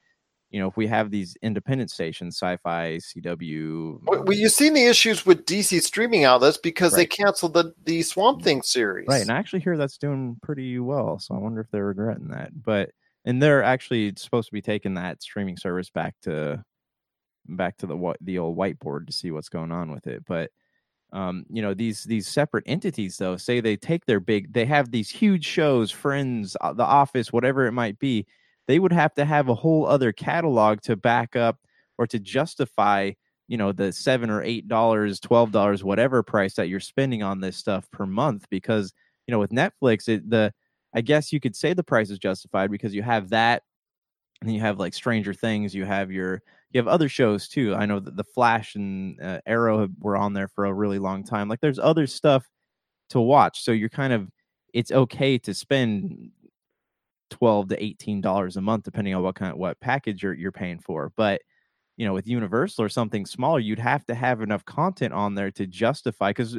you 0.52 0.60
know, 0.60 0.68
if 0.68 0.76
we 0.78 0.88
have 0.88 1.12
these 1.12 1.38
independent 1.44 1.92
stations, 1.92 2.36
Sci-Fi, 2.38 2.98
CW, 2.98 4.00
um 4.10 4.26
well, 4.26 4.34
you've 4.34 4.52
seen 4.52 4.74
the 4.74 4.86
issues 4.86 5.24
with 5.26 5.46
DC 5.46 5.80
streaming 5.84 6.24
outlets 6.24 6.58
because 6.58 6.94
Right. 6.94 7.02
they 7.02 7.06
canceled 7.06 7.54
the 7.54 7.74
the 7.84 8.02
Swamp 8.02 8.42
mm. 8.42 8.44
Thing 8.46 8.62
series. 8.64 9.08
right? 9.08 9.22
And 9.22 9.32
I 9.32 9.38
actually 9.38 9.60
hear 9.60 9.78
that's 9.78 9.98
doing 10.00 10.38
pretty 10.42 10.80
well, 10.80 11.20
so 11.20 11.36
I 11.36 11.38
wonder 11.38 11.62
if 11.62 11.70
they're 11.72 11.86
regretting 11.86 12.30
that. 12.30 12.50
But 12.64 12.92
and 13.26 13.42
they're 13.42 13.62
actually 13.64 14.14
supposed 14.18 14.48
to 14.48 14.54
be 14.54 14.62
taking 14.62 14.96
that 14.96 15.22
streaming 15.22 15.58
service 15.58 15.90
back 15.92 16.16
to 16.24 16.64
back 17.56 17.78
to 17.78 17.88
the 17.88 18.16
the 18.22 18.40
old 18.40 18.58
whiteboard 18.58 19.08
to 19.08 19.14
see 19.14 19.32
what's 19.32 19.50
going 19.50 19.72
on 19.72 19.92
with 19.92 20.08
it. 20.08 20.24
But 20.28 20.52
um, 21.12 21.46
you 21.50 21.62
know 21.62 21.74
these 21.74 22.04
these 22.04 22.28
separate 22.28 22.64
entities 22.68 23.18
though 23.18 23.38
say 23.38 23.62
they 23.62 23.76
take 23.76 24.06
their 24.06 24.20
big 24.20 24.54
they 24.54 24.66
have 24.66 24.92
these 24.92 25.10
huge 25.10 25.46
shows 25.46 25.90
friends 25.92 26.56
uh, 26.62 26.74
the 26.74 26.84
office 26.84 27.34
whatever 27.34 27.66
it 27.66 27.72
might 27.72 27.98
be 28.00 28.28
they 28.68 28.78
would 28.78 28.94
have 28.94 29.14
to 29.16 29.26
have 29.26 29.50
a 29.50 29.56
whole 29.56 29.88
other 29.88 30.12
catalog 30.12 30.82
to 30.82 30.96
back 30.96 31.36
up 31.36 31.58
or 31.98 32.06
to 32.06 32.20
justify 32.20 33.12
you 33.48 33.58
know 33.58 33.72
the 33.72 33.92
seven 33.92 34.30
or 34.30 34.44
eight 34.44 34.68
dollars 34.68 35.20
twelve 35.20 35.52
dollars 35.52 35.84
whatever 35.84 36.22
price 36.22 36.54
that 36.56 36.70
you're 36.70 36.80
spending 36.80 37.24
on 37.24 37.40
this 37.42 37.58
stuff 37.58 37.90
per 37.92 38.06
month 38.06 38.46
because 38.52 38.94
you 39.28 39.32
know 39.32 39.40
with 39.40 39.52
netflix 39.52 40.08
it 40.08 40.30
the 40.30 40.54
i 40.94 41.02
guess 41.02 41.34
you 41.34 41.40
could 41.40 41.56
say 41.56 41.74
the 41.74 41.84
price 41.84 42.12
is 42.12 42.20
justified 42.20 42.70
because 42.70 42.94
you 42.94 43.02
have 43.02 43.30
that 43.30 43.64
and 44.42 44.54
you 44.54 44.60
have 44.60 44.80
like 44.80 44.94
stranger 44.94 45.34
things 45.34 45.76
you 45.76 45.86
have 45.86 46.12
your 46.12 46.42
you 46.72 46.80
have 46.80 46.88
other 46.88 47.10
shows 47.10 47.48
too. 47.48 47.76
I 47.76 47.86
know 47.86 48.00
that 48.00 48.16
the 48.16 48.24
Flash 48.24 48.76
and 48.76 49.20
uh, 49.22 49.40
Arrow 49.46 49.82
have- 49.82 49.92
were 50.00 50.18
on 50.18 50.34
there 50.34 50.48
for 50.48 50.66
a 50.66 50.74
really 50.74 51.00
long 51.00 51.24
time. 51.24 51.50
Like 51.50 51.62
there's 51.62 51.80
other 51.80 52.08
stuff 52.08 52.46
to 53.12 53.22
watch, 53.22 53.64
so 53.64 53.72
you're 53.72 53.90
kind 53.90 54.14
of 54.14 54.30
it's 54.74 54.92
okay 54.92 55.38
to 55.40 55.54
spend 55.54 56.32
twelve 57.30 57.70
to 57.70 57.84
eighteen 57.84 58.22
dollars 58.22 58.58
a 58.58 58.62
month, 58.62 58.84
depending 58.84 59.14
on 59.16 59.24
what 59.24 59.36
kind 59.36 59.52
of 59.52 59.58
what 59.58 59.80
package 59.80 60.24
you're 60.24 60.34
you're 60.34 60.52
paying 60.52 60.80
for. 60.80 61.12
But 61.16 61.42
you 61.98 62.06
know, 62.08 62.14
with 62.14 62.28
Universal 62.28 62.84
or 62.86 62.90
something 62.90 63.26
smaller, 63.26 63.60
you'd 63.60 63.80
have 63.80 64.06
to 64.08 64.16
have 64.16 64.42
enough 64.42 64.66
content 64.66 65.14
on 65.14 65.36
there 65.36 65.52
to 65.52 65.68
justify. 65.68 66.32
Because 66.32 66.56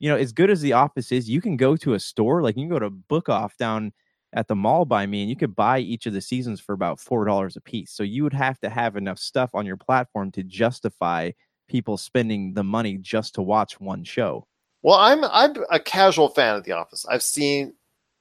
you 0.00 0.10
know, 0.10 0.16
as 0.16 0.32
good 0.32 0.50
as 0.50 0.60
The 0.62 0.74
Office 0.74 1.12
is, 1.12 1.28
you 1.30 1.40
can 1.40 1.56
go 1.56 1.76
to 1.76 1.94
a 1.94 2.00
store, 2.00 2.42
like 2.42 2.56
you 2.56 2.62
can 2.64 2.70
go 2.70 2.78
to 2.80 2.90
Book 2.90 3.28
Off 3.28 3.56
down 3.58 3.92
at 4.34 4.48
the 4.48 4.54
mall 4.54 4.84
by 4.84 5.06
me 5.06 5.22
and 5.22 5.30
you 5.30 5.36
could 5.36 5.54
buy 5.56 5.78
each 5.78 6.06
of 6.06 6.12
the 6.12 6.20
seasons 6.20 6.60
for 6.60 6.72
about 6.74 7.00
four 7.00 7.24
dollars 7.24 7.56
a 7.56 7.60
piece 7.60 7.90
so 7.90 8.02
you 8.02 8.22
would 8.22 8.34
have 8.34 8.58
to 8.60 8.68
have 8.68 8.96
enough 8.96 9.18
stuff 9.18 9.50
on 9.54 9.64
your 9.64 9.76
platform 9.76 10.30
to 10.30 10.42
justify 10.42 11.30
people 11.68 11.96
spending 11.96 12.52
the 12.52 12.64
money 12.64 12.98
just 12.98 13.34
to 13.34 13.42
watch 13.42 13.80
one 13.80 14.04
show 14.04 14.46
Well, 14.82 14.98
I'm 14.98 15.24
I'm 15.24 15.54
a 15.70 15.80
casual 15.80 16.28
fan 16.28 16.56
of 16.56 16.64
The 16.64 16.72
Office. 16.72 17.06
I've 17.08 17.22
seen 17.22 17.72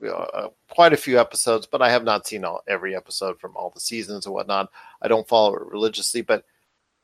uh, 0.08 0.47
quite 0.69 0.93
a 0.93 0.97
few 0.97 1.19
episodes, 1.19 1.67
but 1.67 1.82
I 1.82 1.89
have 1.91 2.04
not 2.04 2.26
seen 2.26 2.45
all, 2.45 2.62
every 2.67 2.95
episode 2.95 3.39
from 3.39 3.56
all 3.58 3.69
the 3.69 3.82
seasons 3.82 4.26
and 4.26 4.34
whatnot. 4.34 4.69
I 5.02 5.10
don't 5.10 5.28
follow 5.28 5.56
it 5.56 5.62
religiously, 5.65 6.21
but 6.21 6.45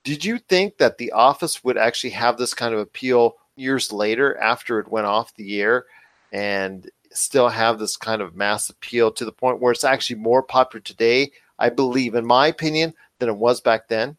did 0.05 0.23
you 0.23 0.37
think 0.37 0.77
that 0.77 0.97
The 0.97 1.11
Office 1.11 1.63
would 1.63 1.77
actually 1.77 2.11
have 2.11 2.37
this 2.37 2.53
kind 2.53 2.73
of 2.73 2.79
appeal 2.79 3.35
years 3.55 3.91
later 3.91 4.37
after 4.37 4.79
it 4.79 4.87
went 4.87 5.07
off 5.07 5.35
the 5.35 5.59
air 5.61 5.85
and 6.31 6.89
still 7.11 7.49
have 7.49 7.79
this 7.79 7.97
kind 7.97 8.21
of 8.21 8.35
mass 8.35 8.69
appeal 8.69 9.11
to 9.11 9.25
the 9.25 9.31
point 9.31 9.59
where 9.59 9.71
it's 9.71 9.83
actually 9.83 10.19
more 10.19 10.43
popular 10.43 10.81
today, 10.81 11.31
I 11.57 11.69
believe, 11.69 12.15
in 12.15 12.25
my 12.25 12.47
opinion, 12.47 12.93
than 13.19 13.29
it 13.29 13.37
was 13.37 13.61
back 13.61 13.87
then? 13.87 14.17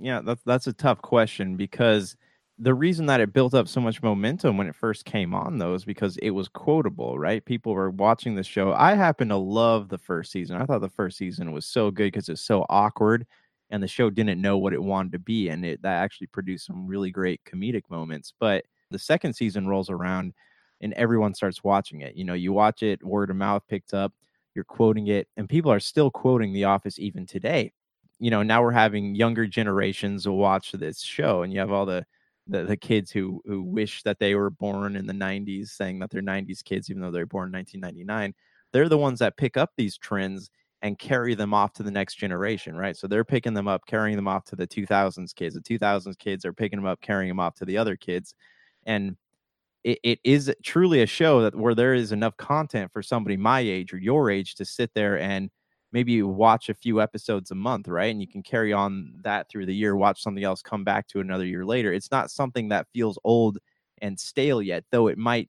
yeah 0.00 0.20
that's 0.20 0.42
that's 0.42 0.66
a 0.66 0.72
tough 0.72 1.00
question 1.02 1.56
because 1.56 2.16
the 2.58 2.74
reason 2.74 3.06
that 3.06 3.20
it 3.20 3.34
built 3.34 3.52
up 3.52 3.68
so 3.68 3.80
much 3.80 4.02
momentum 4.02 4.56
when 4.56 4.66
it 4.66 4.74
first 4.74 5.04
came 5.04 5.34
on 5.34 5.58
though 5.58 5.74
is 5.74 5.84
because 5.84 6.16
it 6.18 6.30
was 6.30 6.48
quotable 6.48 7.18
right? 7.18 7.44
People 7.44 7.74
were 7.74 7.90
watching 7.90 8.34
the 8.34 8.42
show. 8.42 8.72
I 8.72 8.94
happen 8.94 9.28
to 9.28 9.36
love 9.36 9.88
the 9.88 9.98
first 9.98 10.32
season. 10.32 10.56
I 10.56 10.64
thought 10.64 10.80
the 10.80 10.88
first 10.88 11.18
season 11.18 11.52
was 11.52 11.66
so 11.66 11.90
good 11.90 12.06
because 12.06 12.30
it's 12.30 12.40
so 12.40 12.64
awkward 12.70 13.26
and 13.68 13.82
the 13.82 13.88
show 13.88 14.08
didn't 14.08 14.40
know 14.40 14.56
what 14.56 14.72
it 14.72 14.82
wanted 14.82 15.12
to 15.12 15.18
be 15.18 15.50
and 15.50 15.66
it 15.66 15.82
that 15.82 16.02
actually 16.02 16.28
produced 16.28 16.66
some 16.66 16.86
really 16.86 17.10
great 17.10 17.42
comedic 17.44 17.82
moments. 17.90 18.32
But 18.40 18.64
the 18.90 18.98
second 18.98 19.34
season 19.34 19.68
rolls 19.68 19.90
around 19.90 20.32
and 20.80 20.92
everyone 20.94 21.34
starts 21.34 21.64
watching 21.64 22.00
it 22.02 22.14
you 22.16 22.24
know 22.24 22.34
you 22.34 22.52
watch 22.52 22.82
it 22.82 23.02
word 23.04 23.30
of 23.30 23.36
mouth 23.36 23.62
picked 23.68 23.94
up 23.94 24.12
you're 24.56 24.64
quoting 24.64 25.06
it 25.06 25.28
and 25.36 25.48
people 25.48 25.70
are 25.70 25.78
still 25.78 26.10
quoting 26.10 26.52
the 26.52 26.64
office 26.64 26.98
even 26.98 27.26
today. 27.26 27.70
You 28.18 28.30
know 28.30 28.42
now 28.42 28.62
we're 28.62 28.72
having 28.72 29.14
younger 29.14 29.46
generations 29.46 30.26
watch 30.26 30.72
this 30.72 31.02
show 31.02 31.42
and 31.42 31.52
you 31.52 31.60
have 31.60 31.70
all 31.70 31.86
the 31.86 32.04
the, 32.48 32.64
the 32.64 32.76
kids 32.76 33.10
who 33.10 33.42
who 33.44 33.62
wish 33.62 34.02
that 34.04 34.18
they 34.18 34.34
were 34.34 34.50
born 34.50 34.96
in 34.96 35.06
the 35.06 35.12
90s 35.12 35.68
saying 35.68 35.98
that 35.98 36.10
they're 36.10 36.22
90s 36.22 36.62
kids 36.62 36.88
even 36.88 37.02
though 37.02 37.10
they're 37.10 37.26
born 37.26 37.48
in 37.48 37.52
1999 37.52 38.34
they're 38.72 38.88
the 38.88 38.96
ones 38.96 39.18
that 39.18 39.36
pick 39.36 39.56
up 39.58 39.72
these 39.76 39.98
trends 39.98 40.50
and 40.80 40.98
carry 40.98 41.34
them 41.34 41.52
off 41.52 41.72
to 41.74 41.82
the 41.82 41.90
next 41.90 42.14
generation 42.14 42.76
right? 42.76 42.96
So 42.96 43.06
they're 43.06 43.24
picking 43.24 43.52
them 43.52 43.68
up 43.68 43.84
carrying 43.86 44.16
them 44.16 44.28
off 44.28 44.44
to 44.46 44.56
the 44.56 44.66
2000s 44.66 45.34
kids. 45.34 45.54
The 45.54 45.60
2000s 45.60 46.16
kids 46.18 46.46
are 46.46 46.52
picking 46.54 46.78
them 46.78 46.86
up 46.86 47.00
carrying 47.02 47.28
them 47.28 47.40
off 47.40 47.54
to 47.56 47.66
the 47.66 47.76
other 47.76 47.96
kids. 47.96 48.34
And 48.86 49.16
it, 49.86 50.00
it 50.04 50.20
is 50.24 50.52
truly 50.64 51.02
a 51.02 51.06
show 51.06 51.42
that 51.42 51.56
where 51.56 51.74
there 51.74 51.94
is 51.94 52.12
enough 52.12 52.36
content 52.38 52.92
for 52.92 53.02
somebody 53.02 53.38
my 53.38 53.60
age 53.60 53.94
or 53.94 53.98
your 53.98 54.30
age 54.30 54.56
to 54.56 54.66
sit 54.66 54.92
there 54.94 55.18
and 55.20 55.50
maybe 55.92 56.22
watch 56.22 56.68
a 56.68 56.74
few 56.74 57.00
episodes 57.00 57.50
a 57.52 57.56
month, 57.56 57.88
right? 57.88 58.10
And 58.12 58.20
you 58.20 58.28
can 58.28 58.42
carry 58.42 58.72
on 58.72 59.14
that 59.22 59.48
through 59.50 59.66
the 59.66 59.74
year, 59.74 59.96
watch 59.96 60.22
something 60.22 60.44
else, 60.44 60.62
come 60.62 60.84
back 60.84 61.08
to 61.08 61.20
another 61.20 61.46
year 61.46 61.64
later. 61.64 61.92
It's 61.92 62.10
not 62.10 62.30
something 62.30 62.68
that 62.70 62.88
feels 62.94 63.18
old 63.24 63.58
and 64.02 64.20
stale 64.20 64.62
yet, 64.62 64.84
though 64.92 65.08
it 65.08 65.18
might 65.18 65.48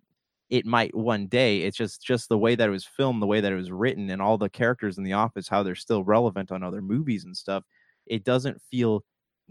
it 0.50 0.66
might 0.66 0.96
one 0.96 1.28
day. 1.28 1.62
It's 1.64 1.78
just 1.78 2.02
just 2.04 2.30
the 2.30 2.38
way 2.38 2.56
that 2.56 2.68
it 2.70 2.72
was 2.72 2.86
filmed, 2.86 3.22
the 3.22 3.28
way 3.28 3.42
that 3.42 3.52
it 3.52 3.56
was 3.56 3.72
written, 3.72 4.10
and 4.10 4.22
all 4.22 4.38
the 4.38 4.50
characters 4.50 4.98
in 4.98 5.04
the 5.04 5.14
office, 5.14 5.48
how 5.50 5.64
they're 5.64 5.76
still 5.76 6.04
relevant 6.04 6.52
on 6.52 6.64
other 6.64 6.82
movies 6.82 7.26
and 7.26 7.36
stuff. 7.36 7.64
It 8.06 8.24
doesn't 8.24 8.62
feel 8.72 9.04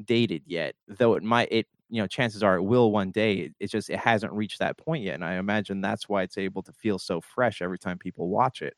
dated 0.05 0.43
yet, 0.47 0.75
though 0.89 1.15
it 1.15 1.23
might 1.23 1.49
it 1.51 1.67
you 1.91 2.01
know 2.03 2.07
chances 2.07 2.43
are 2.43 2.57
it 2.57 2.63
will 2.63 2.91
one 2.93 3.11
day 3.11 3.35
It- 3.37 3.55
it's 3.61 3.73
just 3.73 3.91
it 3.91 3.99
hasn't 3.99 4.33
reached 4.33 4.59
that 4.61 4.77
point 4.77 5.05
yet 5.05 5.15
and 5.15 5.25
i 5.25 5.35
imagine 5.35 5.81
that's 5.81 6.09
why 6.09 6.23
it's 6.23 6.39
able 6.39 6.63
to 6.65 6.73
feel 6.73 6.99
so 6.99 7.21
fresh 7.21 7.63
every 7.63 7.79
time 7.79 7.99
people 7.99 8.29
watch 8.29 8.63
it 8.63 8.75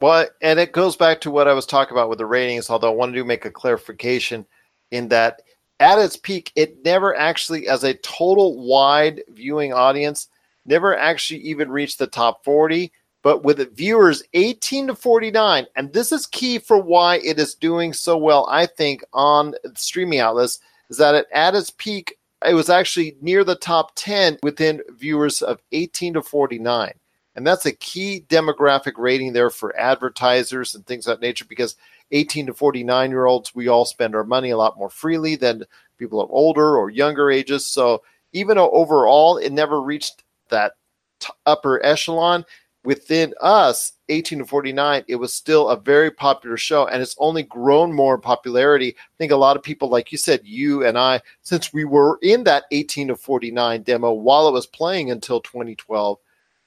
Well, 0.00 0.26
and 0.42 0.58
it 0.58 0.72
goes 0.72 0.96
back 0.96 1.20
to 1.22 1.30
what 1.30 1.48
I 1.48 1.54
was 1.54 1.66
talking 1.66 1.92
about 1.96 2.10
with 2.10 2.18
the 2.18 2.26
ratings, 2.26 2.68
although 2.68 2.92
I 2.92 2.94
wanted 2.94 3.14
to 3.14 3.24
make 3.24 3.44
a 3.44 3.50
clarification 3.50 4.44
in 4.90 5.08
that 5.08 5.42
at 5.80 5.98
its 5.98 6.16
peak, 6.16 6.52
it 6.54 6.84
never 6.84 7.14
actually, 7.14 7.68
as 7.68 7.82
a 7.84 7.94
total 7.94 8.66
wide 8.66 9.22
viewing 9.30 9.72
audience, 9.72 10.28
never 10.66 10.96
actually 10.96 11.40
even 11.40 11.70
reached 11.70 11.98
the 11.98 12.06
top 12.06 12.44
40. 12.44 12.92
But 13.22 13.42
with 13.42 13.74
viewers 13.76 14.22
18 14.34 14.86
to 14.88 14.94
49, 14.94 15.66
and 15.76 15.92
this 15.92 16.12
is 16.12 16.26
key 16.26 16.58
for 16.58 16.80
why 16.80 17.16
it 17.18 17.38
is 17.38 17.54
doing 17.54 17.92
so 17.92 18.16
well, 18.16 18.46
I 18.50 18.66
think, 18.66 19.02
on 19.12 19.54
streaming 19.74 20.20
outlets, 20.20 20.60
is 20.90 20.98
that 20.98 21.14
it, 21.14 21.26
at 21.32 21.54
its 21.54 21.70
peak, 21.70 22.15
it 22.44 22.54
was 22.54 22.68
actually 22.68 23.16
near 23.20 23.44
the 23.44 23.56
top 23.56 23.92
10 23.94 24.38
within 24.42 24.82
viewers 24.90 25.42
of 25.42 25.60
18 25.72 26.14
to 26.14 26.22
49. 26.22 26.92
And 27.34 27.46
that's 27.46 27.66
a 27.66 27.72
key 27.72 28.24
demographic 28.28 28.94
rating 28.96 29.32
there 29.32 29.50
for 29.50 29.78
advertisers 29.78 30.74
and 30.74 30.86
things 30.86 31.06
of 31.06 31.20
that 31.20 31.26
nature 31.26 31.44
because 31.48 31.76
18 32.12 32.46
to 32.46 32.54
49 32.54 33.10
year 33.10 33.26
olds, 33.26 33.54
we 33.54 33.68
all 33.68 33.84
spend 33.84 34.14
our 34.14 34.24
money 34.24 34.50
a 34.50 34.56
lot 34.56 34.78
more 34.78 34.88
freely 34.88 35.36
than 35.36 35.64
people 35.98 36.20
of 36.20 36.30
older 36.30 36.76
or 36.76 36.90
younger 36.90 37.30
ages. 37.30 37.66
So 37.66 38.02
even 38.32 38.56
though 38.56 38.70
overall 38.70 39.36
it 39.38 39.52
never 39.52 39.80
reached 39.82 40.24
that 40.48 40.72
t- 41.20 41.32
upper 41.46 41.84
echelon. 41.84 42.44
Within 42.86 43.34
us, 43.40 43.94
18 44.08 44.38
to 44.38 44.44
49, 44.46 45.04
it 45.08 45.16
was 45.16 45.34
still 45.34 45.68
a 45.68 45.80
very 45.80 46.08
popular 46.08 46.56
show 46.56 46.86
and 46.86 47.02
it's 47.02 47.16
only 47.18 47.42
grown 47.42 47.92
more 47.92 48.14
in 48.14 48.20
popularity. 48.20 48.94
I 48.96 49.14
think 49.18 49.32
a 49.32 49.36
lot 49.36 49.56
of 49.56 49.64
people, 49.64 49.88
like 49.88 50.12
you 50.12 50.18
said, 50.18 50.40
you 50.44 50.86
and 50.86 50.96
I, 50.96 51.20
since 51.42 51.72
we 51.72 51.84
were 51.84 52.20
in 52.22 52.44
that 52.44 52.62
18 52.70 53.08
to 53.08 53.16
49 53.16 53.82
demo 53.82 54.12
while 54.12 54.46
it 54.46 54.52
was 54.52 54.68
playing 54.68 55.10
until 55.10 55.40
2012, 55.40 56.18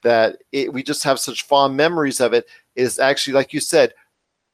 that 0.01 0.39
it, 0.51 0.73
we 0.73 0.84
just 0.84 1.05
have 1.05 1.21
such 1.21 1.43
fond 1.43 1.77
memories 1.77 2.19
of 2.19 2.34
it. 2.34 2.47
Is 2.75 2.99
actually, 2.99 3.34
like 3.34 3.53
you 3.53 3.62
said, 3.62 3.93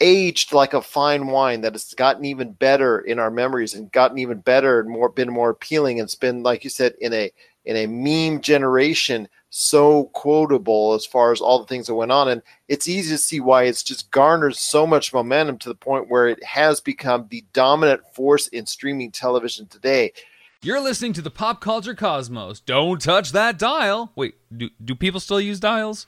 aged 0.01 0.53
like 0.53 0.75
a 0.75 0.81
fine 0.83 1.25
wine 1.25 1.61
that 1.61 1.73
has 1.73 1.95
gotten 1.95 2.25
even 2.25 2.51
better 2.51 2.99
in 2.99 3.17
our 3.17 3.31
memories 3.31 3.73
and 3.73 3.91
gotten 3.91 4.19
even 4.19 4.37
better 4.39 4.81
and 4.81 4.89
more 4.89 5.09
been 5.09 5.31
more 5.31 5.49
appealing 5.49 5.99
and 5.99 6.05
it's 6.05 6.15
been 6.15 6.43
like 6.43 6.63
you 6.63 6.69
said 6.69 6.93
in 6.99 7.13
a 7.13 7.31
in 7.63 7.77
a 7.77 7.87
meme 7.87 8.41
generation 8.41 9.27
so 9.57 10.05
quotable 10.11 10.93
as 10.95 11.05
far 11.05 11.31
as 11.31 11.39
all 11.39 11.59
the 11.59 11.65
things 11.65 11.87
that 11.87 11.95
went 11.95 12.11
on 12.11 12.27
and 12.27 12.41
it's 12.67 12.89
easy 12.89 13.15
to 13.15 13.17
see 13.17 13.39
why 13.39 13.63
it's 13.63 13.83
just 13.83 14.11
garnered 14.11 14.53
so 14.53 14.85
much 14.85 15.13
momentum 15.13 15.57
to 15.57 15.69
the 15.69 15.75
point 15.75 16.09
where 16.09 16.27
it 16.27 16.43
has 16.43 16.81
become 16.81 17.25
the 17.29 17.41
dominant 17.53 18.01
force 18.13 18.47
in 18.49 18.65
streaming 18.65 19.09
television 19.11 19.65
today 19.67 20.11
You're 20.61 20.81
listening 20.81 21.13
to 21.13 21.21
the 21.21 21.29
Pop 21.29 21.61
Culture 21.61 21.95
Cosmos. 21.95 22.59
Don't 22.59 23.01
touch 23.01 23.31
that 23.31 23.57
dial. 23.57 24.11
Wait, 24.15 24.35
do, 24.55 24.69
do 24.83 24.93
people 24.93 25.21
still 25.21 25.39
use 25.39 25.61
dials? 25.61 26.07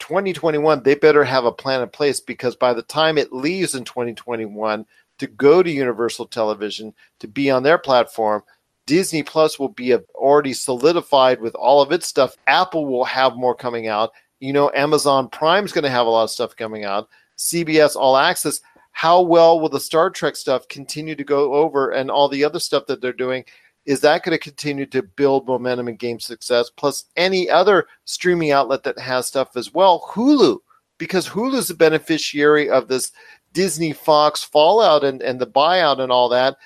2021 0.00 0.82
they 0.82 0.94
better 0.94 1.24
have 1.24 1.44
a 1.44 1.52
plan 1.52 1.82
in 1.82 1.88
place 1.88 2.20
because 2.20 2.56
by 2.56 2.72
the 2.72 2.82
time 2.82 3.16
it 3.16 3.32
leaves 3.32 3.74
in 3.74 3.84
2021 3.84 4.84
to 5.18 5.26
go 5.26 5.62
to 5.62 5.70
universal 5.70 6.26
television 6.26 6.92
to 7.20 7.28
be 7.28 7.50
on 7.50 7.62
their 7.62 7.78
platform 7.78 8.42
disney 8.86 9.22
plus 9.22 9.58
will 9.58 9.68
be 9.68 9.94
already 10.14 10.52
solidified 10.52 11.40
with 11.40 11.54
all 11.54 11.80
of 11.80 11.92
its 11.92 12.06
stuff. 12.06 12.36
Apple 12.46 12.86
will 12.86 13.04
have 13.04 13.36
more 13.36 13.54
coming 13.54 13.86
out. 13.86 14.10
You 14.40 14.52
know 14.52 14.70
amazon 14.74 15.28
prime's 15.28 15.72
going 15.72 15.84
to 15.84 15.90
have 15.90 16.06
a 16.06 16.10
lot 16.10 16.24
of 16.24 16.30
stuff 16.30 16.56
coming 16.56 16.84
out. 16.84 17.08
Cbs 17.38 17.96
all 17.96 18.16
access 18.16 18.60
how 18.94 19.20
well 19.20 19.58
will 19.58 19.68
the 19.68 19.80
star 19.80 20.08
trek 20.08 20.36
stuff 20.36 20.68
continue 20.68 21.16
to 21.16 21.24
go 21.24 21.52
over 21.52 21.90
and 21.90 22.10
all 22.10 22.28
the 22.28 22.44
other 22.44 22.60
stuff 22.60 22.86
that 22.86 23.00
they're 23.00 23.12
doing 23.12 23.44
is 23.86 24.00
that 24.00 24.22
going 24.22 24.36
to 24.36 24.42
continue 24.42 24.86
to 24.86 25.02
build 25.02 25.46
momentum 25.46 25.88
and 25.88 25.98
game 25.98 26.18
success 26.18 26.70
plus 26.70 27.04
any 27.16 27.50
other 27.50 27.86
streaming 28.04 28.50
outlet 28.50 28.82
that 28.84 28.98
has 28.98 29.26
stuff 29.26 29.56
as 29.56 29.74
well? 29.74 30.08
Hulu 30.12 30.58
because 30.98 31.28
hulu's 31.28 31.70
a 31.70 31.74
beneficiary 31.74 32.70
of 32.70 32.88
this 32.88 33.12
disney 33.52 33.92
fox 33.92 34.42
fallout 34.42 35.04
and, 35.04 35.22
and 35.22 35.40
the 35.40 35.46
buyout 35.46 36.00
and 36.00 36.12
all 36.12 36.28
that. 36.28 36.56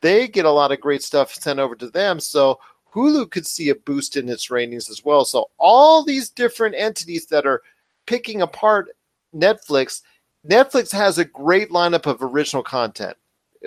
They 0.00 0.28
get 0.28 0.44
a 0.44 0.50
lot 0.50 0.72
of 0.72 0.80
great 0.80 1.02
stuff 1.02 1.34
sent 1.34 1.58
over 1.58 1.76
to 1.76 1.90
them 1.90 2.20
so 2.20 2.58
hulu 2.94 3.30
could 3.30 3.46
see 3.46 3.70
a 3.70 3.74
boost 3.74 4.16
in 4.16 4.28
its 4.28 4.50
ratings 4.50 4.90
as 4.90 5.04
well. 5.04 5.24
So 5.24 5.50
all 5.58 6.04
these 6.04 6.30
different 6.30 6.74
entities 6.76 7.26
that 7.26 7.46
are 7.46 7.62
picking 8.06 8.42
apart 8.42 8.88
netflix 9.34 10.02
netflix 10.46 10.92
has 10.92 11.16
a 11.16 11.24
great 11.24 11.70
lineup 11.70 12.06
of 12.06 12.22
original 12.22 12.62
content 12.62 13.16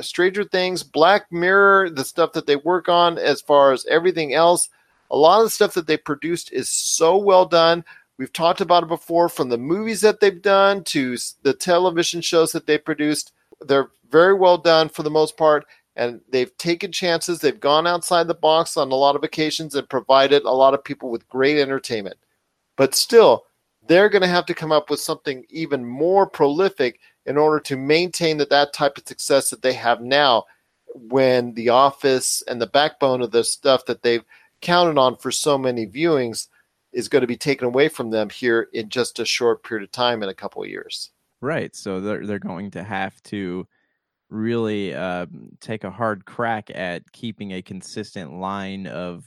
Stranger 0.01 0.43
Things, 0.43 0.83
Black 0.83 1.31
Mirror, 1.31 1.91
the 1.91 2.05
stuff 2.05 2.33
that 2.33 2.47
they 2.47 2.55
work 2.55 2.89
on 2.89 3.17
as 3.17 3.41
far 3.41 3.71
as 3.71 3.85
everything 3.85 4.33
else. 4.33 4.69
A 5.11 5.17
lot 5.17 5.39
of 5.39 5.45
the 5.45 5.51
stuff 5.51 5.73
that 5.75 5.87
they 5.87 5.97
produced 5.97 6.51
is 6.51 6.69
so 6.69 7.17
well 7.17 7.45
done. 7.45 7.83
We've 8.17 8.33
talked 8.33 8.61
about 8.61 8.83
it 8.83 8.89
before 8.89 9.29
from 9.29 9.49
the 9.49 9.57
movies 9.57 10.01
that 10.01 10.19
they've 10.19 10.41
done 10.41 10.83
to 10.85 11.17
the 11.43 11.53
television 11.53 12.21
shows 12.21 12.51
that 12.53 12.65
they 12.65 12.77
produced. 12.77 13.33
They're 13.61 13.89
very 14.09 14.33
well 14.33 14.57
done 14.57 14.89
for 14.89 15.03
the 15.03 15.09
most 15.09 15.37
part, 15.37 15.65
and 15.95 16.21
they've 16.29 16.55
taken 16.57 16.91
chances. 16.91 17.39
They've 17.39 17.59
gone 17.59 17.87
outside 17.87 18.27
the 18.27 18.33
box 18.33 18.77
on 18.77 18.91
a 18.91 18.95
lot 18.95 19.15
of 19.15 19.23
occasions 19.23 19.75
and 19.75 19.89
provided 19.89 20.43
a 20.43 20.51
lot 20.51 20.73
of 20.73 20.83
people 20.83 21.09
with 21.09 21.27
great 21.27 21.59
entertainment. 21.59 22.17
But 22.77 22.95
still, 22.95 23.45
they're 23.87 24.09
going 24.09 24.21
to 24.21 24.27
have 24.27 24.45
to 24.47 24.53
come 24.53 24.71
up 24.71 24.89
with 24.89 24.99
something 24.99 25.45
even 25.49 25.85
more 25.85 26.27
prolific 26.27 26.99
in 27.25 27.37
order 27.37 27.59
to 27.59 27.75
maintain 27.75 28.37
that 28.37 28.49
that 28.49 28.73
type 28.73 28.97
of 28.97 29.07
success 29.07 29.49
that 29.49 29.61
they 29.61 29.73
have 29.73 30.01
now 30.01 30.45
when 30.93 31.53
the 31.53 31.69
office 31.69 32.41
and 32.47 32.61
the 32.61 32.67
backbone 32.67 33.21
of 33.21 33.31
the 33.31 33.43
stuff 33.43 33.85
that 33.85 34.01
they've 34.01 34.23
counted 34.61 34.97
on 34.97 35.15
for 35.15 35.31
so 35.31 35.57
many 35.57 35.85
viewings 35.85 36.47
is 36.93 37.09
going 37.09 37.21
to 37.21 37.27
be 37.27 37.35
taken 37.35 37.67
away 37.67 37.89
from 37.89 38.09
them 38.09 38.29
here 38.29 38.69
in 38.73 38.87
just 38.89 39.19
a 39.19 39.25
short 39.25 39.63
period 39.63 39.83
of 39.83 39.91
time 39.91 40.23
in 40.23 40.29
a 40.29 40.33
couple 40.33 40.63
of 40.63 40.69
years 40.69 41.11
Right. 41.45 41.75
So 41.75 42.01
they're 42.01 42.25
they're 42.25 42.39
going 42.39 42.71
to 42.71 42.83
have 42.83 43.21
to 43.23 43.67
really 44.29 44.95
uh, 44.95 45.27
take 45.61 45.83
a 45.83 45.91
hard 45.91 46.25
crack 46.25 46.71
at 46.73 47.11
keeping 47.11 47.53
a 47.53 47.61
consistent 47.61 48.33
line 48.33 48.87
of 48.87 49.25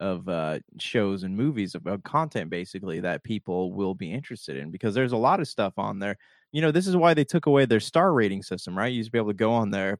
of 0.00 0.28
uh, 0.28 0.58
shows 0.78 1.22
and 1.22 1.36
movies 1.36 1.76
of, 1.76 1.86
of 1.86 2.02
content 2.02 2.50
basically 2.50 2.98
that 3.00 3.22
people 3.22 3.72
will 3.72 3.94
be 3.94 4.12
interested 4.12 4.56
in 4.56 4.72
because 4.72 4.92
there's 4.92 5.12
a 5.12 5.16
lot 5.16 5.38
of 5.38 5.46
stuff 5.46 5.74
on 5.78 6.00
there. 6.00 6.18
You 6.52 6.62
know, 6.62 6.70
this 6.70 6.86
is 6.86 6.96
why 6.96 7.14
they 7.14 7.24
took 7.24 7.46
away 7.46 7.64
their 7.64 7.80
star 7.80 8.12
rating 8.12 8.42
system, 8.42 8.76
right? 8.76 8.88
You 8.88 8.98
used 8.98 9.08
to 9.08 9.12
be 9.12 9.18
able 9.18 9.30
to 9.30 9.34
go 9.34 9.52
on 9.52 9.70
there, 9.70 9.98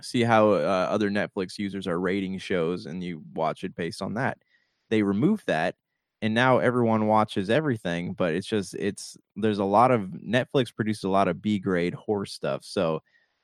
see 0.00 0.22
how 0.22 0.52
uh, 0.52 0.88
other 0.90 1.10
Netflix 1.10 1.58
users 1.58 1.86
are 1.86 2.00
rating 2.00 2.38
shows, 2.38 2.86
and 2.86 3.02
you 3.02 3.22
watch 3.34 3.64
it 3.64 3.74
based 3.74 4.00
on 4.00 4.14
that. 4.14 4.38
They 4.90 5.02
removed 5.02 5.46
that 5.46 5.74
and 6.22 6.34
now 6.34 6.58
everyone 6.58 7.06
watches 7.06 7.50
everything 7.50 8.12
but 8.12 8.34
it's 8.34 8.46
just 8.46 8.74
it's 8.74 9.16
there's 9.36 9.58
a 9.58 9.64
lot 9.64 9.90
of 9.90 10.02
netflix 10.26 10.74
produced 10.74 11.04
a 11.04 11.08
lot 11.08 11.28
of 11.28 11.42
b 11.42 11.58
grade 11.58 11.94
horror 11.94 12.26
stuff 12.26 12.64
so 12.64 13.00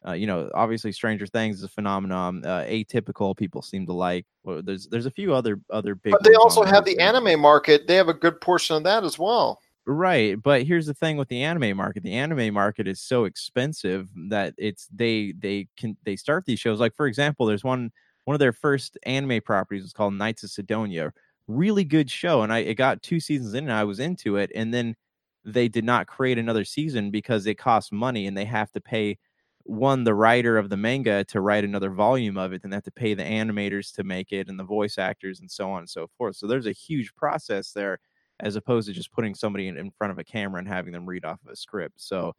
uh, 0.07 0.13
you 0.13 0.27
know 0.27 0.51
obviously 0.55 0.91
stranger 0.91 1.27
things 1.27 1.59
is 1.59 1.65
a 1.65 1.69
phenomenon 1.69 2.45
uh, 2.45 2.65
atypical 2.69 3.37
people 3.37 3.63
seem 3.63 3.87
to 3.87 3.93
like 3.93 4.27
well, 4.43 4.63
there's 4.63 4.89
there's 4.89 5.07
a 5.07 5.11
few 5.11 5.33
other 5.35 5.61
other 5.71 5.95
big 5.95 6.13
but 6.13 6.25
they 6.25 6.35
also 6.35 6.65
have 6.65 6.85
the 6.85 6.99
anime 6.99 7.39
market 7.39 7.87
they 7.87 7.95
have 7.95 8.09
a 8.09 8.15
good 8.15 8.41
portion 8.41 8.77
of 8.77 8.85
that 8.85 9.05
as 9.05 9.19
well 9.19 9.61
Right, 9.85 10.41
but 10.41 10.63
here's 10.63 10.87
the 10.87 10.95
thing 10.95 11.17
with 11.17 11.29
the 11.29 11.43
anime 11.43 11.77
market. 11.77 12.05
The 12.05 12.13
anime 12.15 12.55
market 12.55 12.87
is 12.87 13.01
so 13.01 13.25
expensive 13.25 14.09
that 14.29 14.55
it's 14.57 14.87
they 14.95 15.33
they 15.37 15.67
can 15.77 15.97
they 16.05 16.15
start 16.15 16.45
these 16.47 16.61
shows 16.61 16.79
like 16.79 16.95
for 16.95 17.07
example, 17.09 17.47
there's 17.47 17.65
one 17.65 17.91
one 18.25 18.35
of 18.35 18.39
their 18.39 18.53
first 18.53 18.97
anime 19.05 19.41
properties 19.45 19.83
was 19.83 19.93
called 19.93 20.15
Knights 20.15 20.45
of 20.45 20.51
Sidonia. 20.51 21.13
Really 21.49 21.83
good 21.85 22.09
show 22.11 22.43
and 22.43 22.53
I 22.53 22.59
it 22.61 22.75
got 22.75 23.03
two 23.03 23.19
seasons 23.19 23.55
in 23.55 23.65
and 23.65 23.73
I 23.73 23.83
was 23.83 23.99
into 23.99 24.37
it 24.37 24.53
and 24.55 24.73
then 24.73 24.95
they 25.45 25.67
did 25.67 25.85
not 25.85 26.07
create 26.07 26.39
another 26.39 26.65
season 26.65 27.11
because 27.11 27.45
it 27.47 27.59
costs 27.59 27.91
money 27.91 28.29
and 28.29 28.37
they 28.37 28.45
have 28.45 28.71
to 28.73 28.81
pay 28.81 29.19
one 29.65 30.05
the 30.05 30.15
writer 30.15 30.59
of 30.59 30.71
the 30.71 30.77
manga 30.77 31.25
to 31.25 31.41
write 31.41 31.65
another 31.65 31.91
volume 31.91 32.37
of 32.37 32.53
it 32.53 32.61
and 32.63 32.73
they 32.73 32.77
have 32.77 32.85
to 32.85 32.91
pay 32.93 33.15
the 33.15 33.25
animators 33.25 33.93
to 33.95 34.05
make 34.05 34.33
it 34.33 34.49
and 34.49 34.59
the 34.61 34.65
voice 34.65 34.99
actors 34.99 35.41
and 35.41 35.51
so 35.51 35.71
on 35.71 35.81
and 35.81 35.91
so 35.91 36.07
forth. 36.17 36.37
So 36.37 36.47
there's 36.47 36.67
a 36.67 36.73
huge 36.73 37.15
process 37.17 37.73
there 37.73 37.99
as 38.43 38.57
opposed 38.57 38.89
to 38.89 38.93
just 38.93 39.13
putting 39.13 39.35
somebody 39.35 39.69
in, 39.69 39.79
in 39.79 39.91
front 39.93 40.11
of 40.11 40.19
a 40.19 40.25
camera 40.25 40.59
and 40.59 40.69
having 40.69 40.93
them 40.93 41.07
read 41.07 41.25
off 41.25 41.41
of 41.45 41.53
a 41.53 41.57
script. 41.57 41.95
So 41.97 42.35